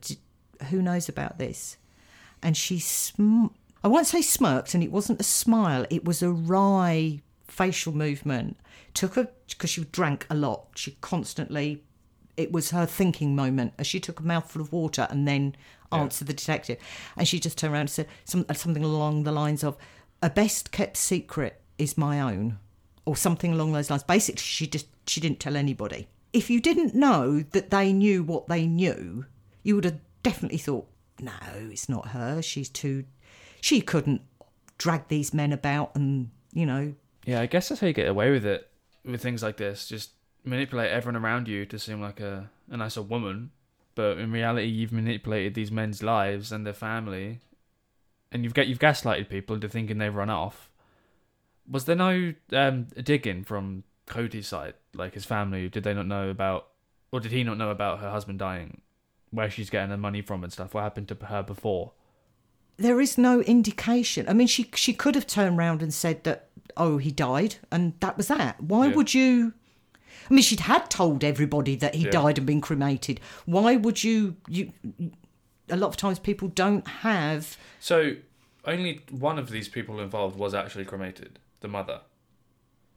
who 0.71 0.81
knows 0.81 1.09
about 1.09 1.39
this? 1.39 1.77
And 2.43 2.57
she 2.57 2.79
sm- 2.79 3.47
i 3.83 3.89
won't 3.89 4.07
say 4.07 4.23
smirked 4.23 4.75
and 4.75 4.83
it 4.83 4.93
wasn't 4.93 5.21
a 5.21 5.25
smile 5.25 5.87
it 5.91 6.05
was 6.05 6.23
a 6.23 6.31
wry 6.31 7.21
facial 7.53 7.93
movement. 7.93 8.57
Took 8.95 9.15
her 9.15 9.29
because 9.49 9.71
she 9.71 9.85
drank 9.85 10.27
a 10.31 10.35
lot. 10.35 10.69
She 10.75 10.97
constantly 11.01 11.85
it 12.37 12.51
was 12.51 12.71
her 12.71 12.87
thinking 12.87 13.37
moment. 13.37 13.75
As 13.79 13.87
she 13.87 14.01
took 14.01 14.21
a 14.21 14.23
mouthful 14.23 14.63
of 14.63 14.73
water 14.73 15.07
and 15.11 15.29
then 15.29 15.55
answered 15.93 16.29
the 16.29 16.35
detective. 16.35 16.79
And 17.17 17.29
she 17.29 17.39
just 17.39 17.59
turned 17.59 17.75
around 17.75 17.83
and 17.83 17.91
said 17.91 18.09
some, 18.25 18.47
something 18.55 18.83
along 18.83 19.25
the 19.25 19.33
lines 19.33 19.63
of, 19.63 19.77
"A 20.23 20.31
best 20.31 20.73
kept 20.73 20.97
secret 20.97 21.61
is 21.77 21.99
my 21.99 22.21
own," 22.21 22.59
or 23.05 23.17
something 23.17 23.53
along 23.53 23.73
those 23.73 23.91
lines. 23.91 24.03
Basically, 24.03 24.41
she 24.41 24.67
just 24.67 24.87
she 25.07 25.21
didn't 25.21 25.41
tell 25.41 25.57
anybody. 25.57 26.09
If 26.33 26.49
you 26.49 26.61
didn't 26.61 26.95
know 26.95 27.45
that 27.51 27.71
they 27.71 27.93
knew 27.93 28.23
what 28.23 28.49
they 28.49 28.67
knew, 28.67 29.27
you 29.63 29.75
would 29.75 29.85
have 29.85 30.01
definitely 30.23 30.59
thought, 30.59 30.89
"No, 31.21 31.33
it's 31.53 31.89
not 31.89 32.09
her. 32.09 32.43
She's 32.43 32.69
too. 32.69 33.05
She 33.61 33.81
couldn't 33.81 34.23
drag 34.79 35.09
these 35.09 35.35
men 35.35 35.53
about 35.53 35.95
and 35.95 36.31
you 36.53 36.67
know." 36.67 36.95
Yeah, 37.25 37.41
I 37.41 37.47
guess 37.47 37.69
that's 37.69 37.81
how 37.81 37.87
you 37.87 37.93
get 37.93 38.09
away 38.09 38.31
with 38.31 38.47
it 38.47 38.69
with 39.05 39.23
things 39.23 39.43
like 39.43 39.57
this. 39.57 39.89
Just 39.89 40.11
manipulate 40.45 40.91
everyone 40.91 41.23
around 41.23 41.49
you 41.49 41.65
to 41.67 41.79
seem 41.79 42.01
like 42.01 42.21
a, 42.21 42.51
a 42.71 42.77
nicer 42.77 43.03
woman, 43.03 43.51
but 43.95 44.19
in 44.19 44.33
reality, 44.33 44.67
you've 44.67 44.93
manipulated 44.93 45.55
these 45.55 45.71
men's 45.71 46.03
lives 46.03 46.51
and 46.51 46.67
their 46.67 46.73
family, 46.73 47.41
and 48.31 48.45
you've 48.45 48.55
got 48.55 48.67
you've 48.69 48.79
gaslighted 48.79 49.29
people 49.29 49.55
into 49.55 49.69
thinking 49.69 49.99
they've 49.99 50.15
run 50.15 50.31
off. 50.31 50.71
Was 51.71 51.85
there 51.85 51.97
no 51.97 52.35
um, 52.53 52.89
digging 53.03 53.45
from 53.45 53.85
Cody's 54.07 54.49
side, 54.49 54.75
like 54.95 55.15
his 55.15 55.25
family? 55.25 55.69
Did 55.69 55.85
they 55.85 55.95
not 55.95 56.07
know 56.07 56.29
about, 56.29 56.69
or 57.13 57.21
did 57.21 57.33
he 57.33 57.45
not 57.45 57.57
know 57.59 57.71
about 57.71 58.01
her 58.01 58.11
husband 58.11 58.39
dying, 58.39 58.81
where 59.31 59.49
she's 59.51 59.71
getting 59.71 59.91
her 59.91 59.97
money 59.97 60.23
from 60.23 60.43
and 60.45 60.53
stuff? 60.53 60.75
What 60.75 60.83
happened 60.83 61.09
to 61.09 61.15
her 61.27 61.43
before? 61.43 61.93
there 62.79 63.01
is 63.01 63.17
no 63.19 63.41
indication. 63.43 64.29
I 64.29 64.33
mean, 64.33 64.47
she 64.49 64.69
she 64.75 64.93
could 64.93 65.15
have 65.15 65.27
turned 65.27 65.57
round 65.57 65.83
and 65.83 65.95
said 65.95 66.25
that, 66.25 66.49
oh, 66.77 66.97
he 66.99 67.13
died, 67.13 67.57
and 67.71 67.93
that 68.01 68.17
was 68.17 68.27
that. 68.29 68.61
Why 68.61 68.89
Yeah. 68.89 68.95
would 68.95 69.15
you? 69.15 69.53
I 70.29 70.35
mean, 70.35 70.43
she'd 70.43 70.61
had 70.61 70.91
told 70.91 71.23
everybody 71.23 71.77
that 71.77 71.95
he 71.95 72.05
Yeah. 72.07 72.11
died 72.11 72.39
and 72.39 72.47
been 72.47 72.61
cremated. 72.61 73.21
Why 73.45 73.77
would 73.77 74.03
you? 74.03 74.37
You 74.49 74.73
a 75.71 75.77
lot 75.77 75.89
of 75.89 75.97
times 75.97 76.19
people 76.19 76.49
don't 76.49 76.87
have. 76.89 77.57
So 77.79 78.17
only 78.65 79.01
one 79.11 79.39
of 79.39 79.51
these 79.51 79.69
people 79.69 80.01
involved 80.01 80.37
was 80.37 80.53
actually 80.55 80.85
cremated, 80.87 81.39
the 81.63 81.69
mother. 81.69 82.01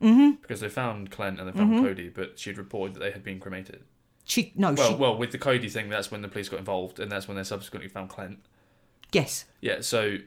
Mm-hmm. 0.01 0.41
Because 0.41 0.59
they 0.59 0.69
found 0.69 1.09
Clint 1.09 1.39
and 1.39 1.47
they 1.47 1.57
found 1.57 1.81
Cody, 1.81 2.09
but 2.09 2.37
she'd 2.37 2.57
reported 2.57 2.95
that 2.95 2.99
they 2.99 3.11
had 3.11 3.23
been 3.23 3.39
cremated. 3.39 3.83
She 4.25 4.51
no, 4.55 4.73
Well, 4.73 4.89
she 4.89 4.95
well, 4.95 5.17
with 5.17 5.31
the 5.31 5.37
Cody 5.37 5.69
thing, 5.69 5.87
that's 5.89 6.11
when 6.11 6.21
the 6.21 6.27
police 6.27 6.49
got 6.49 6.59
involved, 6.59 6.99
and 6.99 7.11
that's 7.11 7.27
when 7.27 7.37
they 7.37 7.43
subsequently 7.43 7.87
found 7.87 8.09
Clint. 8.09 8.39
yes, 9.11 9.45
Yeah, 9.61 9.81
so 9.81 10.17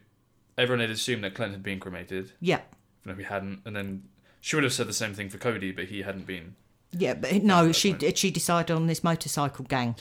everyone 0.56 0.80
had 0.80 0.90
assumed 0.90 1.22
that 1.24 1.34
Clint 1.34 1.52
had 1.52 1.62
been 1.62 1.80
cremated, 1.80 2.32
yeah, 2.40 2.60
if 3.04 3.18
he 3.18 3.24
hadn't, 3.24 3.60
and 3.64 3.76
then 3.76 4.04
she 4.40 4.56
would 4.56 4.64
have 4.64 4.72
said 4.72 4.88
the 4.88 4.92
same 4.94 5.14
thing 5.14 5.28
for 5.28 5.38
Cody, 5.38 5.72
but 5.72 5.86
he 5.86 6.02
hadn't 6.02 6.26
been. 6.26 6.54
yeah. 6.92 7.14
But 7.14 7.42
no, 7.42 7.72
she 7.72 7.92
point. 7.92 8.16
she 8.16 8.30
decided 8.30 8.74
on 8.74 8.86
this 8.86 9.04
motorcycle 9.04 9.64
gang. 9.64 9.96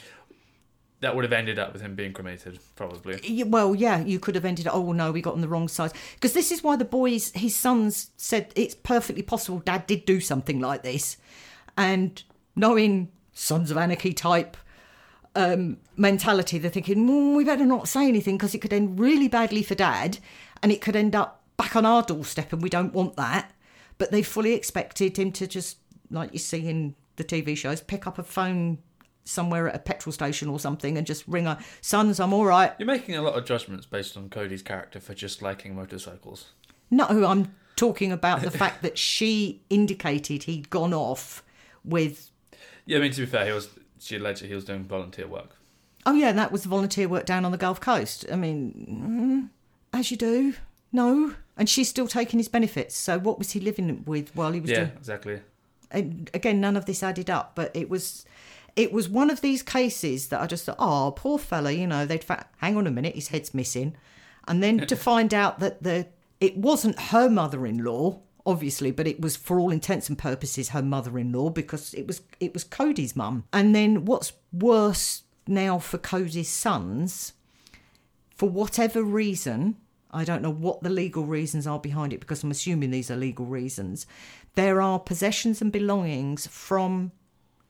That 0.99 1.15
would 1.15 1.23
have 1.23 1.33
ended 1.33 1.59
up 1.59 1.73
with 1.73 1.81
him 1.83 1.93
being 1.93 2.11
cremated, 2.11 2.59
probably. 2.75 3.43
Well, 3.43 3.75
yeah, 3.75 3.99
you 3.99 4.19
could 4.19 4.33
have 4.33 4.45
ended. 4.45 4.67
Oh 4.67 4.91
no, 4.93 5.11
we 5.11 5.21
got 5.21 5.35
on 5.35 5.41
the 5.41 5.47
wrong 5.47 5.67
side. 5.67 5.91
Because 6.15 6.33
this 6.33 6.51
is 6.51 6.63
why 6.63 6.75
the 6.75 6.85
boys, 6.85 7.31
his 7.35 7.55
sons, 7.55 8.09
said 8.17 8.51
it's 8.55 8.73
perfectly 8.73 9.21
possible 9.21 9.59
Dad 9.59 9.85
did 9.85 10.05
do 10.05 10.19
something 10.19 10.59
like 10.59 10.81
this, 10.81 11.17
and 11.77 12.23
knowing 12.55 13.11
Sons 13.31 13.69
of 13.69 13.77
Anarchy 13.77 14.11
type 14.11 14.57
um, 15.35 15.77
mentality, 15.95 16.57
they're 16.57 16.71
thinking 16.71 17.07
mm, 17.07 17.35
we 17.35 17.43
better 17.43 17.65
not 17.65 17.87
say 17.87 18.07
anything 18.07 18.35
because 18.35 18.55
it 18.55 18.59
could 18.59 18.73
end 18.73 18.99
really 18.99 19.27
badly 19.27 19.61
for 19.61 19.75
Dad, 19.75 20.17
and 20.63 20.71
it 20.71 20.81
could 20.81 20.95
end 20.95 21.15
up 21.15 21.43
back 21.57 21.75
on 21.75 21.85
our 21.85 22.01
doorstep, 22.01 22.51
and 22.51 22.61
we 22.63 22.69
don't 22.69 22.93
want 22.93 23.15
that. 23.17 23.53
But 23.99 24.11
they 24.11 24.23
fully 24.23 24.53
expected 24.53 25.17
him 25.17 25.31
to 25.33 25.45
just, 25.45 25.77
like 26.09 26.33
you 26.33 26.39
see 26.39 26.67
in 26.67 26.95
the 27.17 27.23
TV 27.23 27.55
shows, 27.55 27.81
pick 27.81 28.07
up 28.07 28.17
a 28.17 28.23
phone 28.23 28.79
somewhere 29.27 29.67
at 29.67 29.75
a 29.75 29.79
petrol 29.79 30.11
station 30.13 30.47
or 30.47 30.59
something 30.59 30.97
and 30.97 31.05
just 31.05 31.23
ring 31.27 31.45
her, 31.45 31.57
sons, 31.81 32.19
I'm 32.19 32.33
all 32.33 32.45
right. 32.45 32.73
You're 32.79 32.87
making 32.87 33.15
a 33.15 33.21
lot 33.21 33.37
of 33.37 33.45
judgments 33.45 33.85
based 33.85 34.15
on 34.17 34.29
Cody's 34.29 34.61
character 34.61 34.99
for 34.99 35.13
just 35.13 35.41
liking 35.41 35.75
motorcycles. 35.75 36.51
No, 36.89 37.05
I'm 37.05 37.53
talking 37.75 38.11
about 38.11 38.41
the 38.41 38.51
fact 38.51 38.81
that 38.81 38.97
she 38.97 39.61
indicated 39.69 40.43
he'd 40.43 40.69
gone 40.69 40.93
off 40.93 41.43
with. 41.83 42.31
Yeah, 42.85 42.97
I 42.97 43.01
mean, 43.01 43.11
to 43.11 43.21
be 43.21 43.25
fair, 43.25 43.45
he 43.45 43.51
was. 43.51 43.69
She 43.99 44.15
alleged 44.15 44.43
he 44.43 44.53
was 44.53 44.63
doing 44.63 44.83
volunteer 44.83 45.27
work. 45.27 45.55
Oh 46.05 46.13
yeah, 46.13 46.29
and 46.29 46.39
that 46.39 46.51
was 46.51 46.63
the 46.63 46.69
volunteer 46.69 47.07
work 47.07 47.25
down 47.25 47.43
on 47.43 47.51
the 47.51 47.57
Gulf 47.57 47.81
Coast. 47.81 48.25
I 48.31 48.35
mean, 48.37 49.49
mm, 49.51 49.97
as 49.97 50.09
you 50.11 50.17
do. 50.17 50.53
No, 50.93 51.33
and 51.57 51.67
she's 51.69 51.89
still 51.89 52.07
taking 52.07 52.39
his 52.39 52.47
benefits. 52.47 52.95
So 52.95 53.19
what 53.19 53.37
was 53.37 53.51
he 53.51 53.59
living 53.59 54.03
with 54.05 54.33
while 54.35 54.53
he 54.53 54.61
was 54.61 54.69
Yeah, 54.69 54.77
doing? 54.85 54.91
exactly. 54.97 55.41
And 55.91 56.29
again, 56.33 56.61
none 56.61 56.77
of 56.77 56.85
this 56.85 57.03
added 57.03 57.29
up. 57.29 57.53
But 57.55 57.75
it 57.75 57.89
was, 57.89 58.25
it 58.77 58.93
was 58.93 59.09
one 59.09 59.29
of 59.29 59.41
these 59.41 59.63
cases 59.63 60.27
that 60.27 60.39
I 60.39 60.45
just 60.45 60.65
thought, 60.65 60.77
oh, 60.79 61.11
poor 61.15 61.39
fella. 61.39 61.71
You 61.71 61.87
know, 61.87 62.05
they'd 62.05 62.23
fa- 62.23 62.45
hang 62.57 62.77
on 62.77 62.87
a 62.87 62.91
minute, 62.91 63.15
his 63.15 63.29
head's 63.29 63.53
missing, 63.53 63.97
and 64.47 64.63
then 64.63 64.77
to 64.85 64.95
find 65.09 65.33
out 65.33 65.59
that 65.59 65.83
the 65.83 66.07
it 66.39 66.55
wasn't 66.55 66.99
her 66.99 67.29
mother-in-law 67.29 68.19
obviously 68.45 68.91
but 68.91 69.07
it 69.07 69.19
was 69.19 69.35
for 69.35 69.59
all 69.59 69.71
intents 69.71 70.07
and 70.07 70.17
purposes 70.17 70.69
her 70.69 70.81
mother-in-law 70.81 71.49
because 71.49 71.93
it 71.93 72.07
was 72.07 72.21
it 72.39 72.53
was 72.53 72.63
cody's 72.63 73.15
mum 73.15 73.43
and 73.51 73.75
then 73.75 74.05
what's 74.05 74.31
worse 74.53 75.23
now 75.47 75.77
for 75.77 75.97
cody's 75.97 76.47
sons 76.47 77.33
for 78.35 78.47
whatever 78.47 79.03
reason 79.03 79.75
i 80.11 80.23
don't 80.23 80.41
know 80.41 80.51
what 80.51 80.81
the 80.81 80.89
legal 80.89 81.25
reasons 81.25 81.67
are 81.67 81.79
behind 81.79 82.13
it 82.13 82.21
because 82.21 82.41
i'm 82.41 82.51
assuming 82.51 82.89
these 82.89 83.11
are 83.11 83.17
legal 83.17 83.45
reasons 83.45 84.07
there 84.55 84.81
are 84.81 84.99
possessions 84.99 85.61
and 85.61 85.73
belongings 85.73 86.47
from 86.47 87.11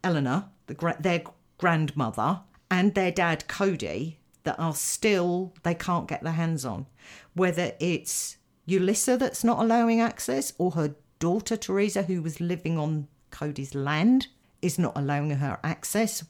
eleanor 0.03 0.49
the 0.67 0.73
gra- 0.73 0.97
their 0.99 1.23
grandmother 1.57 2.41
and 2.69 2.93
their 2.93 3.11
dad 3.11 3.47
cody 3.47 4.19
that 4.43 4.59
are 4.59 4.73
still 4.75 5.53
they 5.63 5.73
can't 5.73 6.07
get 6.07 6.23
their 6.23 6.33
hands 6.33 6.65
on. 6.65 6.85
Whether 7.33 7.73
it's 7.79 8.37
Ulisa 8.67 9.17
that's 9.17 9.43
not 9.43 9.59
allowing 9.59 10.01
access 10.01 10.53
or 10.57 10.71
her 10.71 10.95
daughter 11.19 11.57
Teresa 11.57 12.03
who 12.03 12.21
was 12.21 12.39
living 12.39 12.77
on 12.77 13.07
Cody's 13.31 13.73
land 13.75 14.27
is 14.61 14.77
not 14.79 14.97
allowing 14.97 15.31
her 15.31 15.59
access. 15.63 16.23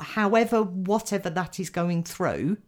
However 0.00 0.62
whatever 0.62 1.30
that 1.30 1.58
is 1.60 1.70
going 1.70 2.04
through 2.04 2.58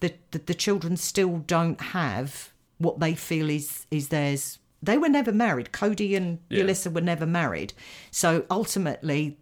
the, 0.00 0.14
the 0.30 0.38
the 0.38 0.54
children 0.54 0.96
still 0.96 1.38
don't 1.38 1.80
have 1.80 2.52
what 2.78 3.00
they 3.00 3.14
feel 3.14 3.48
is 3.50 3.86
is 3.90 4.08
theirs. 4.08 4.58
They 4.82 4.98
were 4.98 5.08
never 5.08 5.32
married. 5.32 5.72
Cody 5.72 6.14
and 6.14 6.38
Yeah. 6.50 6.64
Ulisa 6.64 6.92
were 6.92 7.00
never 7.00 7.26
married. 7.26 7.72
So 8.10 8.44
ultimately 8.50 9.38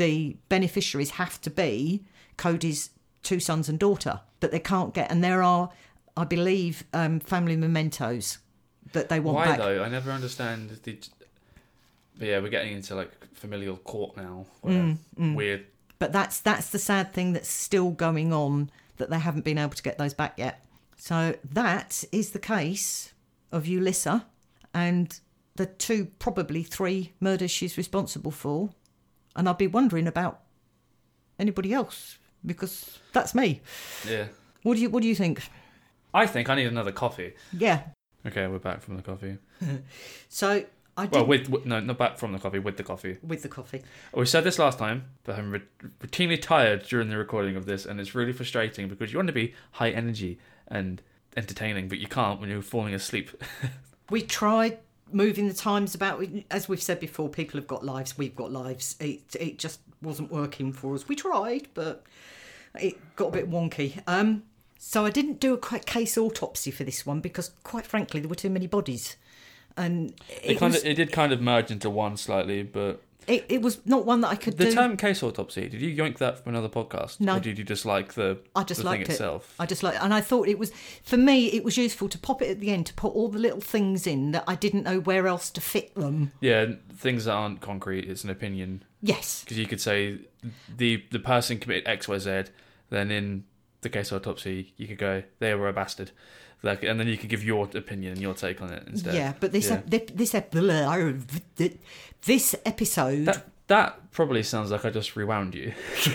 the 0.00 0.34
beneficiaries 0.48 1.10
have 1.10 1.38
to 1.42 1.50
be 1.50 2.02
Cody's 2.38 2.88
two 3.22 3.38
sons 3.38 3.68
and 3.68 3.78
daughter 3.78 4.20
that 4.40 4.50
they 4.50 4.58
can't 4.58 4.94
get. 4.94 5.10
And 5.10 5.22
there 5.22 5.42
are, 5.42 5.68
I 6.16 6.24
believe, 6.24 6.84
um, 6.94 7.20
family 7.20 7.54
mementos 7.54 8.38
that 8.94 9.10
they 9.10 9.20
want 9.20 9.36
Why 9.36 9.44
back. 9.44 9.58
though? 9.58 9.84
I 9.84 9.88
never 9.88 10.10
understand 10.10 10.70
the. 10.70 10.96
But 12.18 12.28
yeah, 12.28 12.38
we're 12.40 12.48
getting 12.48 12.72
into 12.72 12.94
like 12.94 13.12
familial 13.34 13.76
court 13.76 14.16
now. 14.16 14.46
where 14.62 14.96
Mm, 15.18 15.34
Weird. 15.34 15.66
But 15.98 16.12
that's 16.12 16.40
that's 16.40 16.70
the 16.70 16.78
sad 16.78 17.12
thing 17.12 17.34
that's 17.34 17.48
still 17.50 17.90
going 17.90 18.32
on 18.32 18.70
that 18.96 19.10
they 19.10 19.18
haven't 19.18 19.44
been 19.44 19.58
able 19.58 19.74
to 19.74 19.82
get 19.82 19.98
those 19.98 20.14
back 20.14 20.32
yet. 20.38 20.64
So 20.96 21.36
that 21.52 22.04
is 22.10 22.30
the 22.30 22.38
case 22.38 23.12
of 23.52 23.64
Ulisa 23.64 24.24
and 24.72 25.20
the 25.56 25.66
two, 25.66 26.06
probably 26.18 26.62
three 26.62 27.12
murders 27.20 27.50
she's 27.50 27.76
responsible 27.76 28.30
for. 28.30 28.70
And 29.36 29.48
I'd 29.48 29.58
be 29.58 29.66
wondering 29.66 30.06
about 30.06 30.40
anybody 31.38 31.72
else 31.72 32.18
because 32.44 32.98
that's 33.12 33.34
me. 33.34 33.60
Yeah. 34.08 34.26
What 34.62 34.74
do 34.74 34.80
you 34.80 34.90
What 34.90 35.02
do 35.02 35.08
you 35.08 35.14
think? 35.14 35.42
I 36.12 36.26
think 36.26 36.48
I 36.50 36.54
need 36.56 36.66
another 36.66 36.92
coffee. 36.92 37.34
Yeah. 37.52 37.82
Okay, 38.26 38.46
we're 38.48 38.58
back 38.58 38.82
from 38.82 38.96
the 38.96 39.02
coffee. 39.02 39.38
So 40.28 40.64
I 40.96 41.06
did 41.06 41.12
Well, 41.14 41.26
with, 41.26 41.48
with 41.48 41.64
no, 41.66 41.80
not 41.80 41.96
back 41.98 42.18
from 42.18 42.32
the 42.32 42.38
coffee, 42.38 42.58
with 42.58 42.76
the 42.76 42.82
coffee. 42.82 43.16
with 43.22 43.42
the 43.42 43.48
coffee. 43.48 43.82
We 44.12 44.26
said 44.26 44.44
this 44.44 44.58
last 44.58 44.78
time, 44.78 45.04
but 45.24 45.38
I'm 45.38 45.50
ri- 45.52 45.62
routinely 46.00 46.40
tired 46.40 46.82
during 46.82 47.08
the 47.08 47.16
recording 47.16 47.56
of 47.56 47.64
this, 47.64 47.86
and 47.86 47.98
it's 48.00 48.14
really 48.14 48.32
frustrating 48.32 48.88
because 48.88 49.12
you 49.12 49.18
want 49.18 49.28
to 49.28 49.32
be 49.32 49.54
high 49.72 49.90
energy 49.90 50.38
and 50.68 51.00
entertaining, 51.36 51.88
but 51.88 51.98
you 51.98 52.06
can't 52.08 52.40
when 52.40 52.50
you're 52.50 52.62
falling 52.62 52.94
asleep. 52.94 53.30
We 54.10 54.22
tried 54.22 54.78
moving 55.12 55.48
the 55.48 55.54
times 55.54 55.94
about. 55.94 56.24
As 56.50 56.68
we've 56.68 56.82
said 56.82 57.00
before, 57.00 57.28
people 57.28 57.58
have 57.58 57.66
got 57.66 57.84
lives. 57.84 58.16
We've 58.16 58.36
got 58.36 58.52
lives. 58.52 58.96
It 59.00 59.22
it 59.38 59.58
just 59.58 59.80
wasn't 60.02 60.30
working 60.30 60.72
for 60.72 60.94
us. 60.94 61.08
We 61.08 61.16
tried, 61.16 61.68
but 61.74 62.04
it 62.78 62.98
got 63.16 63.28
a 63.28 63.32
bit 63.32 63.50
wonky. 63.50 64.02
Um, 64.06 64.44
so 64.78 65.04
I 65.04 65.10
didn't 65.10 65.40
do 65.40 65.54
a 65.54 65.58
case 65.58 66.16
autopsy 66.16 66.70
for 66.70 66.84
this 66.84 67.04
one 67.04 67.20
because, 67.20 67.50
quite 67.64 67.86
frankly, 67.86 68.20
there 68.20 68.28
were 68.28 68.34
too 68.34 68.48
many 68.48 68.66
bodies, 68.66 69.16
and 69.76 70.14
It, 70.28 70.52
it, 70.52 70.58
kind 70.58 70.72
was, 70.72 70.82
of, 70.82 70.88
it 70.88 70.94
did 70.94 71.12
kind 71.12 71.32
of 71.32 71.40
merge 71.40 71.70
into 71.70 71.90
one 71.90 72.16
slightly, 72.16 72.62
but 72.62 73.02
it, 73.26 73.46
it 73.48 73.62
was 73.62 73.84
not 73.86 74.06
one 74.06 74.20
that 74.22 74.28
I 74.28 74.36
could 74.36 74.56
the 74.56 74.64
do. 74.66 74.72
term 74.72 74.96
case 74.96 75.22
autopsy. 75.22 75.68
Did 75.68 75.80
you 75.80 75.94
yoink 75.94 76.18
that 76.18 76.42
from 76.42 76.54
another 76.54 76.68
podcast? 76.68 77.20
No. 77.20 77.36
Or 77.36 77.40
did 77.40 77.58
you 77.58 77.64
just 77.64 77.84
like 77.84 78.14
the 78.14 78.38
I 78.54 78.64
just 78.64 78.82
the 78.82 78.90
thing 78.90 79.00
liked 79.00 79.08
it. 79.08 79.12
itself? 79.12 79.54
I 79.58 79.66
just 79.66 79.82
like, 79.82 80.02
and 80.02 80.12
I 80.12 80.20
thought 80.20 80.48
it 80.48 80.58
was 80.58 80.72
for 81.02 81.16
me. 81.16 81.46
It 81.48 81.64
was 81.64 81.76
useful 81.76 82.08
to 82.08 82.18
pop 82.18 82.42
it 82.42 82.50
at 82.50 82.60
the 82.60 82.70
end 82.70 82.86
to 82.86 82.94
put 82.94 83.08
all 83.14 83.28
the 83.28 83.38
little 83.38 83.60
things 83.60 84.06
in 84.06 84.32
that 84.32 84.44
I 84.46 84.54
didn't 84.54 84.84
know 84.84 85.00
where 85.00 85.26
else 85.26 85.50
to 85.52 85.60
fit 85.60 85.94
them. 85.94 86.32
Yeah, 86.40 86.66
things 86.94 87.24
that 87.26 87.32
aren't 87.32 87.60
concrete. 87.60 88.08
It's 88.08 88.24
an 88.24 88.30
opinion 88.30 88.84
Yes, 89.02 89.42
because 89.44 89.58
you 89.58 89.66
could 89.66 89.80
say 89.80 90.18
the 90.76 91.02
the 91.10 91.18
person 91.20 91.58
committed 91.58 91.86
X, 91.88 92.08
Y, 92.08 92.18
Z. 92.18 92.44
Then 92.90 93.10
in 93.10 93.44
the 93.82 93.88
case 93.88 94.12
autopsy, 94.12 94.74
you 94.76 94.86
could 94.86 94.98
go 94.98 95.22
they 95.38 95.54
were 95.54 95.68
a 95.68 95.72
bastard, 95.72 96.10
like, 96.62 96.82
and 96.82 96.98
then 97.00 97.08
you 97.08 97.16
could 97.16 97.28
give 97.30 97.42
your 97.44 97.68
opinion 97.74 98.12
and 98.12 98.20
your 98.20 98.34
take 98.34 98.60
on 98.62 98.72
it 98.72 98.82
instead. 98.86 99.14
Yeah, 99.14 99.34
but 99.40 99.52
this 99.52 99.68
Yeah. 99.68 99.76
ep- 99.76 100.10
this 100.14 100.34
ep- 100.34 100.54
this 102.26 102.54
episode, 102.64 103.24
That 103.26 103.46
that 103.68 104.10
probably 104.12 104.42
sounds 104.42 104.70
like 104.70 104.84
I 104.84 104.90
just 104.90 105.16
rewound 105.16 105.54
you. 105.54 105.72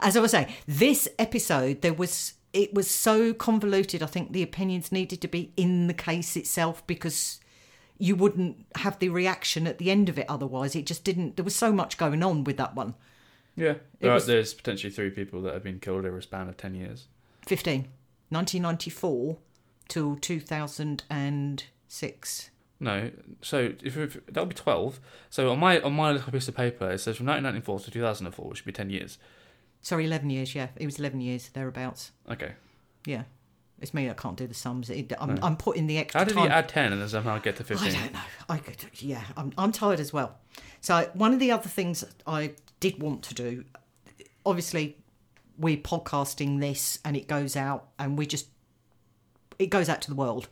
as 0.00 0.16
I 0.16 0.20
was 0.20 0.30
saying, 0.32 0.48
this 0.66 1.08
episode 1.18 1.82
there 1.82 1.94
was 1.94 2.34
it 2.52 2.72
was 2.74 2.90
so 2.90 3.34
convoluted. 3.34 4.02
I 4.02 4.06
think 4.06 4.32
the 4.32 4.42
opinions 4.42 4.90
needed 4.90 5.20
to 5.22 5.28
be 5.28 5.52
in 5.56 5.86
the 5.88 5.94
case 5.94 6.36
itself 6.36 6.86
because 6.86 7.38
you 7.98 8.14
wouldn't 8.16 8.64
have 8.76 8.98
the 8.98 9.08
reaction 9.10 9.66
at 9.66 9.78
the 9.78 9.90
end 9.90 10.08
of 10.08 10.18
it 10.18 10.26
otherwise. 10.28 10.74
It 10.76 10.86
just 10.86 11.04
didn't. 11.04 11.36
There 11.36 11.44
was 11.44 11.54
so 11.56 11.72
much 11.72 11.96
going 11.98 12.22
on 12.22 12.44
with 12.44 12.56
that 12.58 12.74
one. 12.74 12.94
Yeah, 13.56 13.74
there 14.00 14.12
uh, 14.12 14.16
are- 14.16 14.20
there's 14.20 14.52
potentially 14.54 14.92
three 14.92 15.10
people 15.10 15.40
that 15.42 15.54
have 15.54 15.62
been 15.64 15.80
killed 15.80 16.04
over 16.04 16.18
a 16.18 16.22
span 16.22 16.48
of 16.48 16.56
ten 16.56 16.74
years. 16.74 17.06
15, 17.46 17.86
1994 18.30 19.36
till 19.88 20.16
2006. 20.16 22.50
No, 22.78 23.10
so 23.40 23.72
if, 23.82 23.96
if 23.96 24.26
that 24.26 24.40
would 24.40 24.50
be 24.50 24.54
twelve. 24.54 25.00
So 25.30 25.50
on 25.50 25.58
my 25.58 25.80
on 25.80 25.94
my 25.94 26.12
little 26.12 26.30
piece 26.30 26.46
of 26.46 26.54
paper, 26.54 26.90
it 26.90 26.98
says 26.98 27.16
from 27.16 27.24
1994 27.26 27.80
to 27.80 27.90
2004, 27.90 28.48
which 28.48 28.58
should 28.58 28.66
be 28.66 28.72
ten 28.72 28.90
years. 28.90 29.16
Sorry, 29.80 30.04
11 30.04 30.28
years. 30.30 30.54
Yeah, 30.54 30.68
it 30.76 30.84
was 30.84 30.98
11 30.98 31.20
years 31.20 31.48
thereabouts. 31.50 32.10
Okay, 32.30 32.52
Yeah, 33.06 33.22
it's 33.80 33.94
me. 33.94 34.10
I 34.10 34.14
can't 34.14 34.36
do 34.36 34.46
the 34.48 34.54
sums. 34.54 34.90
It, 34.90 35.12
I'm, 35.20 35.36
No. 35.36 35.42
I'm 35.44 35.56
putting 35.56 35.86
the 35.86 35.96
extra 35.98 36.20
how 36.20 36.24
did 36.24 36.34
time. 36.34 36.44
you 36.44 36.50
add 36.50 36.68
ten 36.68 36.92
and 36.92 37.00
then 37.00 37.08
somehow 37.08 37.38
get 37.38 37.56
to 37.56 37.64
fifteen? 37.64 37.94
I 37.94 37.98
don't 38.00 38.12
know. 38.12 38.20
I 38.48 38.58
could, 38.58 38.84
yeah, 39.00 39.22
I'm, 39.38 39.52
I'm 39.56 39.72
tired 39.72 40.00
as 40.00 40.12
well. 40.12 40.36
So 40.82 41.08
one 41.14 41.32
of 41.32 41.38
the 41.40 41.52
other 41.52 41.68
things 41.68 42.04
I 42.26 42.52
did 42.80 43.00
want 43.00 43.22
to 43.24 43.34
do, 43.34 43.64
obviously, 44.44 44.96
we're 45.58 45.76
podcasting 45.76 46.60
this 46.60 46.98
and 47.04 47.16
it 47.16 47.28
goes 47.28 47.56
out, 47.56 47.88
and 47.98 48.18
we 48.18 48.26
just 48.26 48.46
it 49.58 49.66
goes 49.66 49.88
out 49.88 50.02
to 50.02 50.08
the 50.08 50.14
world, 50.16 50.48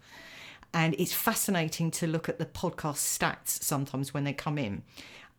and 0.73 0.95
it's 0.99 1.13
fascinating 1.13 1.91
to 1.93 2.07
look 2.07 2.29
at 2.29 2.39
the 2.39 2.47
podcast 2.47 2.97
stats 3.19 3.63
sometimes 3.63 4.15
when 4.15 4.25
they 4.25 4.33
come 4.33 4.59
in, 4.59 4.83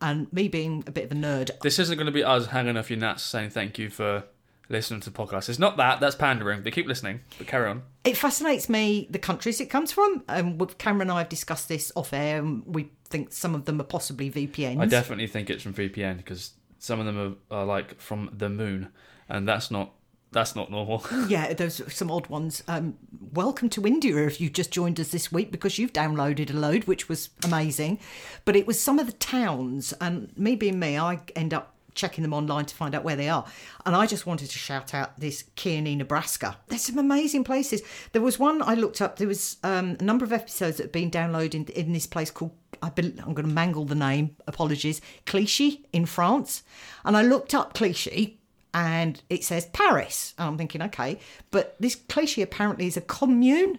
and 0.00 0.32
me 0.32 0.48
being 0.48 0.84
a 0.86 0.90
bit 0.90 1.04
of 1.04 1.12
a 1.12 1.14
nerd, 1.14 1.50
This 1.62 1.78
isn't 1.78 1.96
going 1.96 2.06
to 2.06 2.12
be 2.12 2.24
us 2.24 2.46
hanging 2.46 2.76
off 2.76 2.90
your 2.90 2.98
nuts 2.98 3.22
saying 3.22 3.50
thank 3.50 3.78
you 3.78 3.90
for 3.90 4.24
listening 4.68 5.00
to 5.00 5.10
the 5.10 5.16
podcast. 5.16 5.48
It's 5.48 5.58
not 5.58 5.76
that. 5.76 6.00
That's 6.00 6.16
pandering. 6.16 6.62
They 6.64 6.70
keep 6.70 6.86
listening, 6.86 7.20
but 7.38 7.46
carry 7.46 7.68
on. 7.70 7.82
it 8.04 8.16
fascinates 8.16 8.68
me 8.68 9.06
the 9.10 9.18
countries 9.18 9.60
it 9.60 9.66
comes 9.66 9.92
from. 9.92 10.22
And 10.28 10.60
um, 10.60 10.68
Cameron 10.78 11.02
and 11.02 11.12
I 11.12 11.18
have 11.18 11.28
discussed 11.28 11.68
this 11.68 11.92
off 11.96 12.12
air, 12.12 12.38
and 12.38 12.62
we 12.66 12.90
think 13.08 13.32
some 13.32 13.54
of 13.54 13.64
them 13.64 13.80
are 13.80 13.84
possibly 13.84 14.30
VPNs. 14.30 14.80
I 14.80 14.86
definitely 14.86 15.28
think 15.28 15.50
it's 15.50 15.62
from 15.62 15.74
VPN 15.74 16.16
because 16.18 16.52
some 16.78 16.98
of 17.00 17.06
them 17.06 17.38
are, 17.50 17.56
are 17.58 17.64
like 17.64 18.00
from 18.00 18.30
the 18.36 18.48
moon, 18.48 18.88
and 19.28 19.46
that's 19.48 19.70
not 19.70 19.92
that's 20.32 20.54
not 20.54 20.70
normal. 20.70 21.04
Yeah, 21.28 21.54
there's 21.54 21.80
some 21.92 22.10
odd 22.10 22.26
ones. 22.26 22.62
Um, 22.68 22.98
welcome 23.32 23.70
to 23.70 23.86
India 23.86 24.26
if 24.26 24.40
you've 24.40 24.52
just 24.52 24.70
joined 24.70 25.00
us 25.00 25.08
this 25.08 25.32
week 25.32 25.50
because 25.50 25.78
you've 25.78 25.92
downloaded 25.92 26.50
a 26.50 26.52
load, 26.52 26.84
which 26.84 27.08
was 27.08 27.30
amazing. 27.44 27.98
But 28.44 28.54
it 28.54 28.66
was 28.66 28.80
some 28.80 28.98
of 28.98 29.06
the 29.06 29.12
towns, 29.14 29.94
and 30.00 30.36
me 30.36 30.54
being 30.56 30.78
me, 30.78 30.98
I 30.98 31.20
end 31.34 31.54
up 31.54 31.74
checking 31.94 32.22
them 32.22 32.34
online 32.34 32.66
to 32.66 32.74
find 32.74 32.94
out 32.94 33.02
where 33.02 33.16
they 33.16 33.28
are. 33.28 33.46
And 33.86 33.96
I 33.96 34.06
just 34.06 34.26
wanted 34.26 34.50
to 34.50 34.58
shout 34.58 34.92
out 34.94 35.18
this 35.18 35.44
Kearney, 35.56 35.96
Nebraska. 35.96 36.58
There's 36.68 36.82
some 36.82 36.98
amazing 36.98 37.42
places. 37.42 37.82
There 38.12 38.20
was 38.20 38.38
one 38.38 38.62
I 38.62 38.74
looked 38.74 39.00
up. 39.00 39.16
There 39.16 39.28
was 39.28 39.56
um, 39.64 39.96
a 39.98 40.04
number 40.04 40.24
of 40.24 40.32
episodes 40.32 40.76
that 40.76 40.84
have 40.84 40.92
been 40.92 41.10
downloaded 41.10 41.54
in, 41.54 41.64
in 41.68 41.92
this 41.92 42.06
place 42.06 42.30
called. 42.30 42.52
I 42.82 42.92
I'm 42.98 43.32
going 43.32 43.48
to 43.48 43.54
mangle 43.54 43.86
the 43.86 43.94
name. 43.94 44.36
Apologies, 44.46 45.00
Clichy 45.24 45.86
in 45.94 46.04
France. 46.04 46.62
And 47.06 47.16
I 47.16 47.22
looked 47.22 47.54
up 47.54 47.72
Clichy 47.72 48.38
and 48.76 49.22
it 49.30 49.42
says 49.42 49.64
Paris. 49.72 50.34
And 50.36 50.48
I'm 50.48 50.58
thinking, 50.58 50.82
okay, 50.82 51.18
but 51.50 51.76
this 51.80 51.94
Clichy 51.94 52.42
apparently 52.42 52.86
is 52.86 52.98
a 52.98 53.00
commune. 53.00 53.78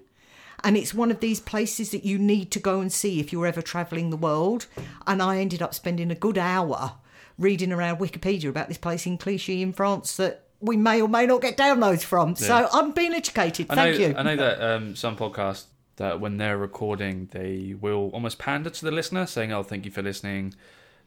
And 0.64 0.76
it's 0.76 0.92
one 0.92 1.12
of 1.12 1.20
these 1.20 1.40
places 1.40 1.92
that 1.92 2.04
you 2.04 2.18
need 2.18 2.50
to 2.50 2.60
go 2.60 2.80
and 2.80 2.92
see 2.92 3.20
if 3.20 3.32
you're 3.32 3.46
ever 3.46 3.62
travelling 3.62 4.10
the 4.10 4.18
world. 4.18 4.66
And 5.06 5.22
I 5.22 5.38
ended 5.38 5.62
up 5.62 5.76
spending 5.76 6.10
a 6.10 6.16
good 6.16 6.40
hour 6.40 6.94
reading 7.38 7.72
around 7.72 8.00
Wikipedia 8.00 8.50
about 8.50 8.70
this 8.70 8.80
place 8.80 9.06
in 9.06 9.20
Clichy 9.20 9.62
in 9.62 9.72
France 9.72 10.18
that 10.18 10.46
we 10.60 10.76
may 10.76 11.00
or 11.00 11.08
may 11.08 11.28
not 11.28 11.44
get 11.44 11.58
downloads 11.58 12.02
from. 12.02 12.36
So 12.36 12.68
I'm 12.74 12.90
being 12.90 13.14
educated. 13.14 13.68
I 13.70 13.76
Thank 13.76 14.00
know, 14.00 14.08
you. 14.08 14.16
I 14.18 14.24
know 14.24 14.36
that 14.36 14.60
um, 14.60 14.96
some 14.96 15.16
podcasts 15.16 15.66
that 15.98 16.20
when 16.20 16.38
they're 16.38 16.58
recording, 16.58 17.30
they 17.32 17.76
will 17.80 18.10
almost 18.14 18.40
pander 18.40 18.72
to 18.72 18.86
the 18.86 18.92
listener, 18.92 19.28
saying, 19.28 19.54
"Oh, 19.54 19.62
thank 19.62 19.86
you 19.86 19.92
for 19.92 20.02
listening," 20.02 20.56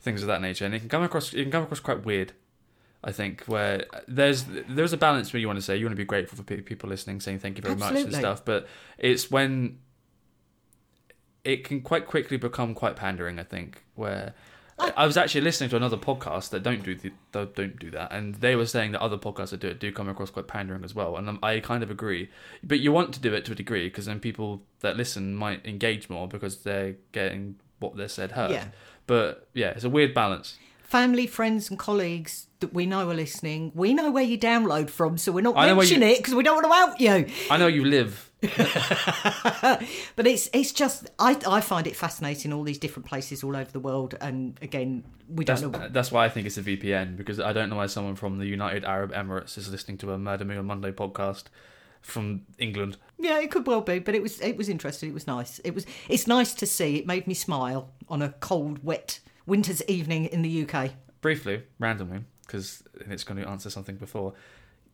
things 0.01 0.23
of 0.23 0.29
that 0.29 0.41
nature, 0.41 0.65
and 0.65 0.75
it 0.77 0.79
can 0.79 0.89
come 0.89 1.03
across 1.03 1.35
it 1.35 1.43
can 1.43 1.51
come 1.51 1.65
across 1.65 1.81
quite 1.81 2.05
weird. 2.05 2.33
I 3.03 3.13
think 3.13 3.45
where 3.47 3.87
there's 4.07 4.45
there's 4.69 4.93
a 4.93 4.99
balance 4.99 5.33
where 5.33 5.41
you 5.41 5.47
want 5.47 5.59
to 5.59 5.63
say 5.63 5.77
you 5.77 5.87
want 5.87 5.93
to 5.93 5.97
be 5.97 6.05
grateful 6.05 6.37
for 6.37 6.43
people 6.43 6.89
listening, 6.89 7.21
saying 7.21 7.39
thank 7.39 7.57
you 7.57 7.63
very 7.63 7.77
much 7.77 7.95
and 7.95 8.15
stuff, 8.15 8.45
but 8.45 8.67
it's 8.99 9.31
when 9.31 9.79
it 11.45 11.65
can 11.65 11.81
quite 11.81 12.07
quickly 12.07 12.37
become 12.37 12.75
quite 12.75 12.97
pandering. 12.97 13.39
I 13.39 13.45
think 13.45 13.83
where. 13.95 14.35
I 14.97 15.05
was 15.05 15.19
actually 15.19 15.43
listening 15.43 15.69
to 15.71 15.77
another 15.77 15.99
podcast 15.99 16.49
that 16.51 16.63
don't 16.63 16.83
do 16.83 16.95
the, 16.95 17.13
that 17.33 17.55
don't 17.55 17.79
do 17.79 17.91
that, 17.91 18.13
and 18.13 18.37
they 18.37 18.57
were 18.57 18.65
saying 18.65 18.93
that 18.93 19.03
other 19.03 19.19
podcasts 19.19 19.51
that 19.51 19.61
do 19.61 19.69
it 19.69 19.79
do 19.79 19.93
come 19.93 20.09
across 20.09 20.31
quite 20.31 20.49
pandering 20.49 20.85
as 20.85 20.95
well, 20.95 21.19
and 21.19 21.39
I 21.43 21.61
kind 21.61 21.83
of 21.83 21.91
agree. 21.91 22.31
But 22.65 22.81
you 22.81 22.91
want 22.91 23.13
to 23.13 23.21
do 23.21 23.35
it 23.35 23.45
to 23.45 23.53
a 23.53 23.55
degree 23.55 23.89
because 23.89 24.07
then 24.07 24.21
people 24.21 24.63
that 24.81 24.97
listen 24.97 25.35
might 25.35 25.67
engage 25.67 26.09
more 26.09 26.27
because 26.29 26.63
they're 26.63 26.97
getting 27.13 27.57
what 27.79 27.99
they 27.99 28.09
said 28.09 28.33
heard. 28.33 28.53
Yeah. 28.53 28.69
But 29.07 29.49
yeah, 29.53 29.69
it's 29.71 29.85
a 29.85 29.91
weird 29.91 30.15
balance. 30.15 30.57
Family, 30.91 31.29
friends, 31.29 31.71
and 31.71 31.79
colleagues 31.79 32.49
that 32.59 32.75
we 32.75 32.85
know 32.85 33.09
are 33.09 33.15
listening, 33.15 33.71
we 33.77 33.95
know 33.95 34.11
where 34.11 34.25
you 34.25 34.37
download 34.37 34.91
from, 34.91 35.17
so 35.19 35.31
we're 35.31 35.41
not 35.41 35.55
mentioning 35.55 36.03
you- 36.09 36.15
it 36.15 36.19
because 36.19 36.35
we 36.35 36.43
don't 36.43 36.57
want 36.61 36.67
to 36.67 36.73
out 36.73 37.01
you. 37.01 37.33
I 37.49 37.57
know 37.59 37.69
you 37.69 37.85
live. 37.85 38.29
But 40.17 40.27
it's 40.27 40.51
it's 40.53 40.73
just 40.73 41.11
I 41.19 41.39
I 41.47 41.61
find 41.61 41.87
it 41.87 41.95
fascinating 41.95 42.53
all 42.53 42.65
these 42.65 42.79
different 42.79 43.07
places 43.07 43.45
all 43.45 43.55
over 43.57 43.71
the 43.71 43.79
world, 43.81 44.17
and 44.21 44.59
again 44.63 45.05
we 45.29 45.45
That's, 45.45 45.61
don't 45.61 45.71
know. 45.73 45.89
that's 45.91 46.11
why 46.11 46.25
I 46.25 46.29
think 46.29 46.47
it's 46.49 46.59
a 46.59 46.63
VPN 46.63 47.17
because 47.17 47.39
I 47.39 47.53
don't 47.53 47.69
know 47.71 47.77
why 47.77 47.87
someone 47.87 48.17
from 48.17 48.39
the 48.39 48.47
United 48.47 48.85
Arab 48.85 49.13
Emirates 49.13 49.57
is 49.59 49.71
listening 49.71 49.97
to 49.99 50.13
a 50.13 50.19
Murder 50.19 50.45
Me 50.45 50.57
on 50.57 50.67
Monday 50.67 50.91
podcast 50.91 51.45
from 52.01 52.43
England. 52.59 52.97
Yeah, 53.19 53.39
it 53.39 53.51
could 53.53 53.67
well 53.67 53.81
be, 53.83 54.01
but 54.01 54.15
it 54.17 54.23
was 54.23 54.41
it 54.41 54.57
was 54.57 54.69
interesting. 54.69 55.11
It 55.11 55.15
was 55.15 55.27
nice. 55.29 55.61
It 55.61 55.73
was 55.75 55.87
it's 56.09 56.27
nice 56.27 56.53
to 56.55 56.67
see. 56.67 56.97
It 56.97 57.07
made 57.07 57.27
me 57.29 57.35
smile 57.35 57.91
on 58.09 58.23
a 58.23 58.31
cold, 58.41 58.83
wet 58.83 59.21
winter's 59.47 59.83
evening 59.85 60.27
in 60.27 60.43
the 60.43 60.67
UK. 60.69 60.91
Briefly, 61.21 61.63
randomly, 61.79 62.21
because 62.47 62.83
it's 63.09 63.25
going 63.25 63.41
to 63.43 63.49
answer 63.49 63.71
something 63.71 63.97
before. 63.97 64.35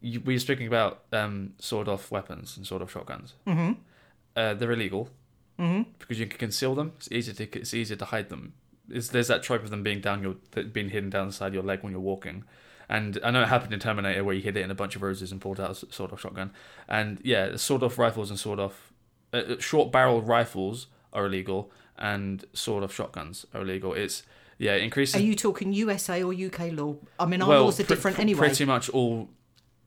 You, 0.01 0.21
we 0.21 0.35
were 0.35 0.39
speaking 0.41 0.67
about 0.67 1.05
um, 1.13 1.55
sawed-off 1.59 2.11
weapons 2.11 2.57
and 2.57 2.67
sawed-off 2.67 2.93
shotguns. 2.93 3.35
Mm-hmm. 3.47 3.73
Uh, 4.37 4.55
they're 4.55 4.73
illegal 4.73 5.11
Mm-hmm. 5.59 5.89
because 5.99 6.21
you 6.21 6.27
can 6.27 6.39
conceal 6.39 6.75
them. 6.75 6.93
It's 6.99 7.11
easier 7.11 7.33
to 7.33 7.59
it's 7.59 7.73
easier 7.73 7.97
to 7.97 8.05
hide 8.05 8.29
them. 8.29 8.53
It's, 8.91 9.09
there's 9.09 9.29
that 9.29 9.43
trope 9.43 9.63
of 9.65 9.71
them 9.71 9.83
being 9.83 10.03
down 10.03 10.23
your 10.23 10.35
being 10.65 10.91
hidden 10.91 11.09
down 11.09 11.29
the 11.29 11.33
side 11.33 11.47
of 11.49 11.55
your 11.55 11.63
leg 11.63 11.83
when 11.83 11.93
you're 11.93 12.01
walking. 12.03 12.45
And 12.91 13.19
I 13.25 13.31
know 13.31 13.41
it 13.41 13.49
happened 13.49 13.73
in 13.73 13.81
Terminator 13.81 14.23
where 14.23 14.35
you 14.35 14.43
hid 14.43 14.59
it 14.59 14.61
in 14.65 14.71
a 14.71 14.75
bunch 14.75 14.97
of 14.97 15.03
roses 15.03 15.33
and 15.33 15.41
pulled 15.41 15.59
out 15.59 15.69
a 15.69 15.71
s- 15.71 15.85
sawed-off 15.91 16.21
shotgun. 16.21 16.51
And 16.89 17.21
yeah, 17.25 17.57
sawed-off 17.57 17.97
rifles 17.97 18.29
and 18.29 18.39
sawed-off 18.39 18.93
uh, 19.33 19.37
uh, 19.39 19.59
short-barrel 19.59 20.21
rifles 20.21 20.89
are 21.15 21.25
illegal, 21.25 21.73
and 21.99 22.45
sawed-off 22.53 22.95
shotguns 22.95 23.47
are 23.55 23.63
illegal. 23.63 23.95
It's 23.95 24.23
yeah, 24.59 24.75
it 24.75 24.83
increases. 24.83 25.17
Are 25.17 25.25
you 25.25 25.35
talking 25.35 25.73
USA 25.73 26.23
or 26.23 26.33
UK 26.33 26.73
law? 26.73 26.97
I 27.19 27.27
mean, 27.27 27.43
our 27.43 27.49
well, 27.49 27.65
laws 27.65 27.81
are 27.81 27.85
pre- 27.85 27.97
different 27.97 28.19
anyway. 28.19 28.49
Pretty 28.49 28.65
much 28.65 28.89
all 28.91 29.29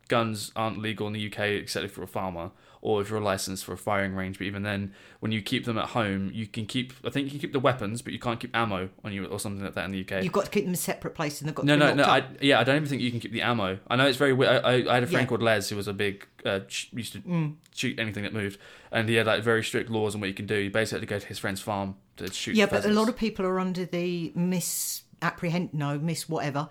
guns 0.08 0.52
aren't 0.56 0.80
legal 0.80 1.08
in 1.08 1.14
the 1.14 1.28
UK 1.32 1.40
except 1.40 1.86
if 1.86 1.96
you're 1.96 2.04
a 2.04 2.08
farmer 2.08 2.52
or 2.82 3.02
if 3.02 3.10
you're 3.10 3.20
licensed 3.20 3.66
for 3.66 3.74
a 3.74 3.78
firing 3.78 4.16
range. 4.16 4.38
But 4.38 4.48
even 4.48 4.64
then, 4.64 4.94
when 5.20 5.32
you 5.32 5.42
keep 5.42 5.66
them 5.66 5.78
at 5.78 5.90
home, 5.90 6.32
you 6.34 6.48
can 6.48 6.66
keep. 6.66 6.94
I 7.06 7.10
think 7.10 7.26
you 7.26 7.32
can 7.32 7.40
keep 7.40 7.52
the 7.54 7.60
weapons, 7.60 8.02
but 8.02 8.14
you 8.14 8.20
can't 8.20 8.40
keep 8.40 8.56
ammo 8.56 8.90
on 9.04 9.12
you 9.14 9.26
or 9.26 9.40
something 9.40 9.64
like 9.64 9.74
that 9.76 9.86
in 9.86 9.92
the 9.92 10.02
UK. 10.02 10.24
You've 10.24 10.32
got 10.34 10.46
to 10.46 10.52
keep 10.52 10.64
them 10.64 10.72
in 10.72 10.78
separate 10.78 11.14
places, 11.16 11.42
and 11.42 11.50
they've 11.50 11.56
got 11.56 11.66
no, 11.66 11.76
no, 11.76 11.94
no. 11.94 12.04
I, 12.04 12.24
yeah, 12.42 12.60
I 12.60 12.64
don't 12.64 12.78
even 12.78 12.88
think 12.88 13.02
you 13.02 13.12
can 13.12 13.20
keep 13.20 13.32
the 13.34 13.42
ammo. 13.42 13.80
I 13.88 13.96
know 13.96 14.06
it's 14.08 14.18
very 14.18 14.34
weird. 14.34 14.64
I, 14.64 14.70
I, 14.70 14.74
I 14.92 14.94
had 14.96 15.04
a 15.04 15.08
friend 15.08 15.24
Yeah. 15.24 15.26
called 15.26 15.42
Les 15.44 15.70
who 15.70 15.76
was 15.76 15.88
a 15.88 15.94
big 15.94 16.26
uh, 16.46 16.62
used 16.92 17.14
to 17.14 17.20
Mm. 17.20 17.56
shoot 17.76 18.00
anything 18.00 18.24
that 18.24 18.34
moved, 18.34 18.60
and 18.92 19.10
he 19.10 19.16
had 19.16 19.28
like 19.28 19.44
very 19.44 19.64
strict 19.64 19.90
laws 19.90 20.16
on 20.16 20.22
what 20.22 20.28
you 20.28 20.34
can 20.34 20.46
do. 20.46 20.56
You 20.56 20.70
basically 20.72 21.00
had 21.02 21.08
to 21.10 21.14
go 21.16 21.20
to 21.20 21.28
his 21.28 21.38
friend's 21.40 21.60
farm 21.62 21.96
to 22.18 22.32
shoot. 22.32 22.56
Yeah, 22.56 22.66
but 22.68 22.86
a 22.86 22.90
lot 22.90 23.10
of 23.10 23.18
people 23.18 23.46
are 23.46 23.60
under 23.60 23.84
the 23.86 24.32
misapprehend, 24.36 25.74
no, 25.74 25.98
miss 26.00 26.30
whatever, 26.30 26.70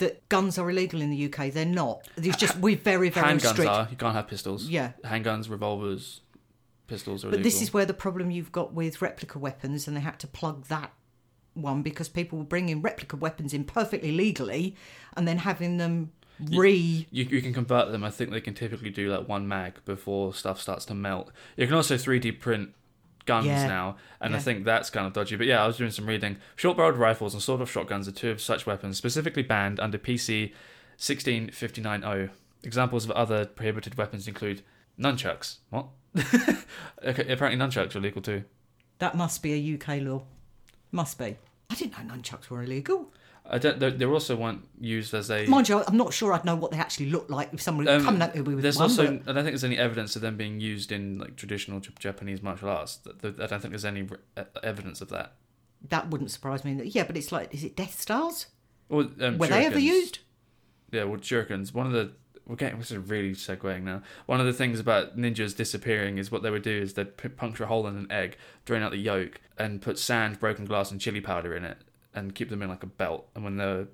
that 0.00 0.28
guns 0.28 0.58
are 0.58 0.68
illegal 0.68 1.00
in 1.00 1.08
the 1.10 1.32
UK. 1.32 1.50
They're 1.52 1.64
not. 1.64 2.06
It's 2.16 2.36
just 2.36 2.56
we're 2.58 2.76
very, 2.76 3.08
very 3.08 3.38
handguns 3.38 3.52
strict. 3.52 3.70
are. 3.70 3.88
You 3.90 3.96
can't 3.96 4.14
have 4.14 4.28
pistols. 4.28 4.68
Yeah. 4.68 4.92
handguns, 5.04 5.48
revolvers, 5.48 6.20
pistols 6.88 7.24
are 7.24 7.28
But 7.28 7.36
illegal. 7.36 7.44
this 7.50 7.62
is 7.62 7.72
where 7.72 7.86
the 7.86 7.94
problem 7.94 8.30
you've 8.30 8.52
got 8.52 8.74
with 8.74 9.00
replica 9.00 9.38
weapons, 9.38 9.86
and 9.88 9.96
they 9.96 10.00
had 10.00 10.18
to 10.18 10.26
plug 10.26 10.66
that 10.66 10.92
one 11.54 11.82
because 11.82 12.08
people 12.08 12.38
were 12.38 12.44
bringing 12.44 12.82
replica 12.82 13.16
weapons 13.16 13.54
in 13.54 13.64
perfectly 13.64 14.12
legally, 14.12 14.76
and 15.16 15.26
then 15.26 15.38
having 15.38 15.76
them 15.78 16.12
re. 16.52 17.06
You, 17.10 17.24
you 17.24 17.42
can 17.42 17.52
convert 17.54 17.92
them. 17.92 18.02
I 18.04 18.10
think 18.10 18.30
they 18.30 18.40
can 18.40 18.54
typically 18.54 18.90
do 18.90 19.10
like 19.10 19.28
one 19.28 19.46
mag 19.48 19.84
before 19.84 20.34
stuff 20.34 20.60
starts 20.60 20.84
to 20.86 20.94
melt. 20.94 21.30
You 21.56 21.66
can 21.66 21.76
also 21.76 21.96
3D 21.96 22.38
print 22.40 22.70
guns 23.32 23.46
Yeah. 23.46 23.66
now, 23.68 23.96
and 24.20 24.34
I 24.34 24.38
think 24.40 24.64
that's 24.64 24.90
kind 24.90 25.06
of 25.06 25.12
dodgy. 25.12 25.36
But 25.36 25.46
yeah, 25.46 25.62
I 25.62 25.66
was 25.66 25.76
doing 25.76 25.90
some 25.92 26.06
reading. 26.06 26.36
Short-barreled 26.56 26.96
rifles 26.96 27.32
and 27.34 27.42
sawed-off 27.42 27.70
shotguns 27.70 28.08
are 28.08 28.12
two 28.12 28.30
of 28.30 28.40
such 28.40 28.66
weapons 28.66 28.96
specifically 28.98 29.42
banned 29.44 29.78
under 29.78 29.98
PC 29.98 30.52
16590. 30.96 32.32
Examples 32.62 33.04
of 33.04 33.10
other 33.12 33.46
prohibited 33.46 33.96
weapons 33.96 34.26
include 34.28 34.62
nunchucks. 34.98 35.58
What? 35.70 35.86
okay, 37.04 37.32
apparently 37.32 37.56
nunchucks 37.56 37.94
are 37.94 37.98
illegal 37.98 38.20
too. 38.22 38.44
That 38.98 39.14
must 39.16 39.42
be 39.42 39.52
a 39.54 39.74
UK 39.74 40.02
law. 40.02 40.24
Must 40.92 41.18
be. 41.18 41.36
I 41.70 41.74
didn't 41.74 41.92
know 41.92 42.14
nunchucks 42.14 42.48
were 42.48 42.62
illegal. 42.62 43.12
I 43.52 43.58
don't. 43.58 43.80
They, 43.80 43.90
they 43.90 44.04
also 44.04 44.36
weren't 44.36 44.62
used 44.80 45.12
as 45.12 45.28
a. 45.30 45.44
Mind 45.46 45.68
you, 45.68 45.82
I'm 45.86 45.96
not 45.96 46.14
sure 46.14 46.32
I'd 46.32 46.44
know 46.44 46.54
what 46.54 46.70
they 46.70 46.78
actually 46.78 47.10
look 47.10 47.28
like 47.28 47.52
if 47.52 47.60
someone 47.60 47.88
Um, 47.88 48.04
coming 48.04 48.22
at 48.22 48.34
me 48.34 48.42
with 48.42 48.62
There's 48.62 48.76
one. 48.76 48.84
also, 48.84 49.06
but- 49.18 49.28
I 49.28 49.32
don't 49.32 49.42
think 49.44 49.46
there's 49.46 49.64
any 49.64 49.76
evidence 49.76 50.14
of 50.14 50.22
them 50.22 50.36
being 50.36 50.60
used 50.60 50.92
in 50.92 51.18
like 51.18 51.34
traditional 51.36 51.80
Japanese 51.80 52.42
martial 52.42 52.68
arts. 52.68 53.00
I 53.06 53.28
don't 53.28 53.60
think 53.60 53.70
there's 53.70 53.84
any 53.84 54.02
e- 54.02 54.42
evidence 54.62 55.00
of 55.00 55.08
that. 55.08 55.34
that 55.88 56.10
wouldn't 56.10 56.30
surprise 56.30 56.64
me. 56.64 56.80
Yeah, 56.84 57.04
but 57.04 57.16
it's 57.16 57.32
like, 57.32 57.52
is 57.52 57.64
it 57.64 57.74
Death 57.76 58.00
Stars? 58.00 58.46
Or, 58.88 59.08
um, 59.20 59.38
Were 59.38 59.48
they 59.48 59.66
ever 59.66 59.78
used? 59.78 60.20
Yeah, 60.92 61.04
well, 61.04 61.18
shurikens. 61.18 61.74
One 61.74 61.86
of 61.86 61.92
the 61.92 62.12
we're 62.46 62.56
getting 62.56 62.78
this 62.80 62.90
is 62.90 62.98
really 62.98 63.30
segueing 63.32 63.82
now. 63.84 64.02
One 64.26 64.40
of 64.40 64.46
the 64.46 64.52
things 64.52 64.80
about 64.80 65.16
ninjas 65.16 65.56
disappearing 65.56 66.18
is 66.18 66.32
what 66.32 66.42
they 66.42 66.50
would 66.50 66.62
do 66.62 66.82
is 66.82 66.94
they'd 66.94 67.16
puncture 67.36 67.62
a 67.64 67.66
hole 67.68 67.86
in 67.86 67.96
an 67.96 68.10
egg, 68.10 68.36
drain 68.64 68.82
out 68.82 68.90
the 68.90 68.96
yolk, 68.98 69.40
and 69.56 69.80
put 69.80 69.98
sand, 70.00 70.40
broken 70.40 70.64
glass, 70.64 70.90
and 70.90 71.00
chili 71.00 71.20
powder 71.20 71.54
in 71.54 71.64
it, 71.64 71.78
and 72.14 72.34
keep 72.34 72.48
them 72.50 72.62
in 72.62 72.68
like 72.68 72.82
a 72.82 72.86
belt. 72.86 73.28
And 73.34 73.44
when 73.44 73.56
they're 73.56 73.86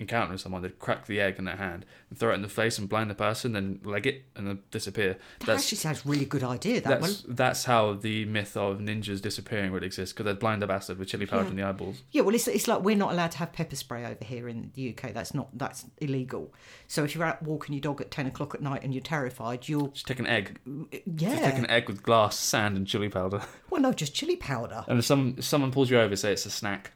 encountering 0.00 0.38
someone, 0.38 0.62
they'd 0.62 0.78
crack 0.80 1.06
the 1.06 1.20
egg 1.20 1.36
in 1.38 1.44
their 1.44 1.54
hand 1.56 1.84
and 2.10 2.18
throw 2.18 2.32
it 2.32 2.34
in 2.34 2.42
the 2.42 2.48
face 2.48 2.76
and 2.76 2.88
blind 2.88 3.08
the 3.08 3.14
person, 3.14 3.52
then 3.52 3.78
leg 3.84 4.04
it 4.06 4.24
and 4.34 4.48
then 4.48 4.58
disappear. 4.72 5.16
That 5.40 5.46
That's 5.46 5.62
actually 5.64 5.78
sounds 5.78 6.04
really 6.04 6.24
good 6.24 6.42
idea. 6.42 6.80
That 6.80 7.00
one. 7.00 7.10
that's 7.10 7.24
that's 7.28 7.64
how 7.66 7.92
the 7.92 8.24
myth 8.24 8.56
of 8.56 8.78
ninjas 8.78 9.20
disappearing 9.20 9.70
would 9.70 9.84
exist 9.84 10.14
because 10.16 10.24
they'd 10.24 10.40
blind 10.40 10.62
a 10.62 10.66
bastard 10.66 10.98
with 10.98 11.08
chili 11.08 11.26
powder 11.26 11.44
Yeah. 11.44 11.50
in 11.50 11.56
the 11.56 11.62
eyeballs. 11.62 12.02
Yeah, 12.10 12.22
well, 12.22 12.34
it's, 12.34 12.48
it's 12.48 12.66
like 12.66 12.82
we're 12.82 12.96
not 12.96 13.12
allowed 13.12 13.30
to 13.32 13.38
have 13.38 13.52
pepper 13.52 13.76
spray 13.76 14.04
over 14.04 14.24
here 14.24 14.48
in 14.48 14.72
the 14.74 14.90
UK. 14.96 15.12
That's 15.12 15.34
not 15.34 15.56
that's 15.56 15.84
illegal. 15.98 16.52
So 16.88 17.04
if 17.04 17.14
you're 17.14 17.24
out 17.24 17.42
walking 17.42 17.74
your 17.74 17.82
dog 17.82 18.00
at 18.00 18.10
ten 18.10 18.26
o'clock 18.26 18.54
at 18.56 18.62
night 18.62 18.82
and 18.82 18.92
you're 18.92 19.02
terrified, 19.02 19.68
you'll 19.68 19.88
Just 19.88 20.06
take 20.08 20.18
an 20.18 20.26
egg, 20.26 20.58
yeah. 20.66 20.98
just 21.14 21.44
take 21.44 21.58
an 21.58 21.70
egg 21.70 21.86
with 21.88 22.02
glass, 22.02 22.36
sand, 22.36 22.76
and 22.76 22.86
chili 22.88 23.08
powder. 23.10 23.42
Well, 23.70 23.80
no, 23.80 23.92
just 23.92 24.14
chili 24.14 24.36
powder. 24.36 24.84
And 24.88 24.98
if 24.98 25.04
some 25.04 25.34
if 25.38 25.44
someone 25.44 25.70
pulls 25.70 25.90
you 25.90 26.00
over, 26.00 26.16
say 26.16 26.32
it's 26.32 26.44
a 26.46 26.50
snack. 26.50 26.92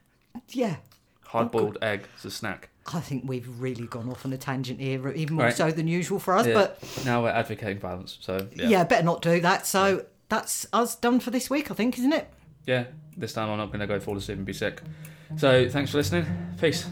Yeah, 0.50 0.76
Hard 1.26 1.50
boiled 1.50 1.78
egg 1.82 2.06
is 2.16 2.24
a 2.24 2.30
snack. 2.30 2.70
I 2.92 3.00
think 3.00 3.24
we've 3.26 3.48
really 3.60 3.86
gone 3.86 4.08
off 4.08 4.24
on 4.24 4.32
a 4.32 4.38
tangent 4.38 4.80
here, 4.80 5.08
even 5.10 5.36
more 5.36 5.46
Right. 5.46 5.56
so 5.56 5.70
than 5.70 5.88
usual 5.88 6.18
for 6.20 6.34
us. 6.36 6.46
Yeah. 6.46 6.54
But 6.54 7.02
now 7.04 7.22
we're 7.22 7.30
advocating 7.30 7.80
violence, 7.80 8.18
so 8.20 8.46
yeah. 8.54 8.68
yeah. 8.68 8.84
better 8.84 9.04
not 9.04 9.22
do 9.22 9.40
that. 9.40 9.66
So 9.66 10.06
that's 10.28 10.66
us 10.72 10.94
done 10.94 11.18
for 11.20 11.30
this 11.30 11.50
week, 11.50 11.70
I 11.70 11.74
think, 11.74 11.98
isn't 11.98 12.12
it? 12.12 12.28
Yeah, 12.64 12.84
this 13.16 13.32
time 13.32 13.50
I'm 13.50 13.58
not 13.58 13.66
going 13.66 13.80
to 13.80 13.86
go 13.86 13.98
fall 13.98 14.16
asleep 14.16 14.38
and 14.38 14.46
be 14.46 14.52
sick. 14.52 14.82
So 15.36 15.68
thanks 15.68 15.90
for 15.90 15.98
listening. 15.98 16.26
Peace. 16.60 16.86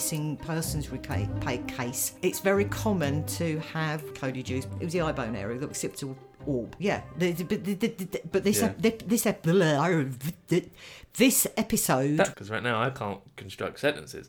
missing 0.00 0.34
persons 0.38 0.88
pay 1.02 1.58
case, 1.66 2.14
it's 2.22 2.38
very 2.38 2.64
common 2.64 3.22
to 3.26 3.58
have 3.58 4.14
Cody 4.14 4.42
juice. 4.42 4.66
It 4.78 4.84
was 4.84 4.94
the 4.94 5.02
eye 5.02 5.12
bone 5.12 5.36
area 5.36 5.58
that 5.58 5.68
was 5.68 5.76
sipped 5.76 6.02
Yeah, 6.78 7.02
but, 7.18 7.36
but 8.32 8.44
this 8.44 8.60
Yeah. 8.60 8.72
ep- 8.84 9.08
this 9.08 9.26
ep- 9.26 9.46
this 11.16 11.46
episode. 11.56 12.16
Because 12.18 12.50
right 12.50 12.62
now 12.62 12.80
I 12.80 12.90
can't 12.90 13.20
construct 13.36 13.80
sentences. 13.80 14.28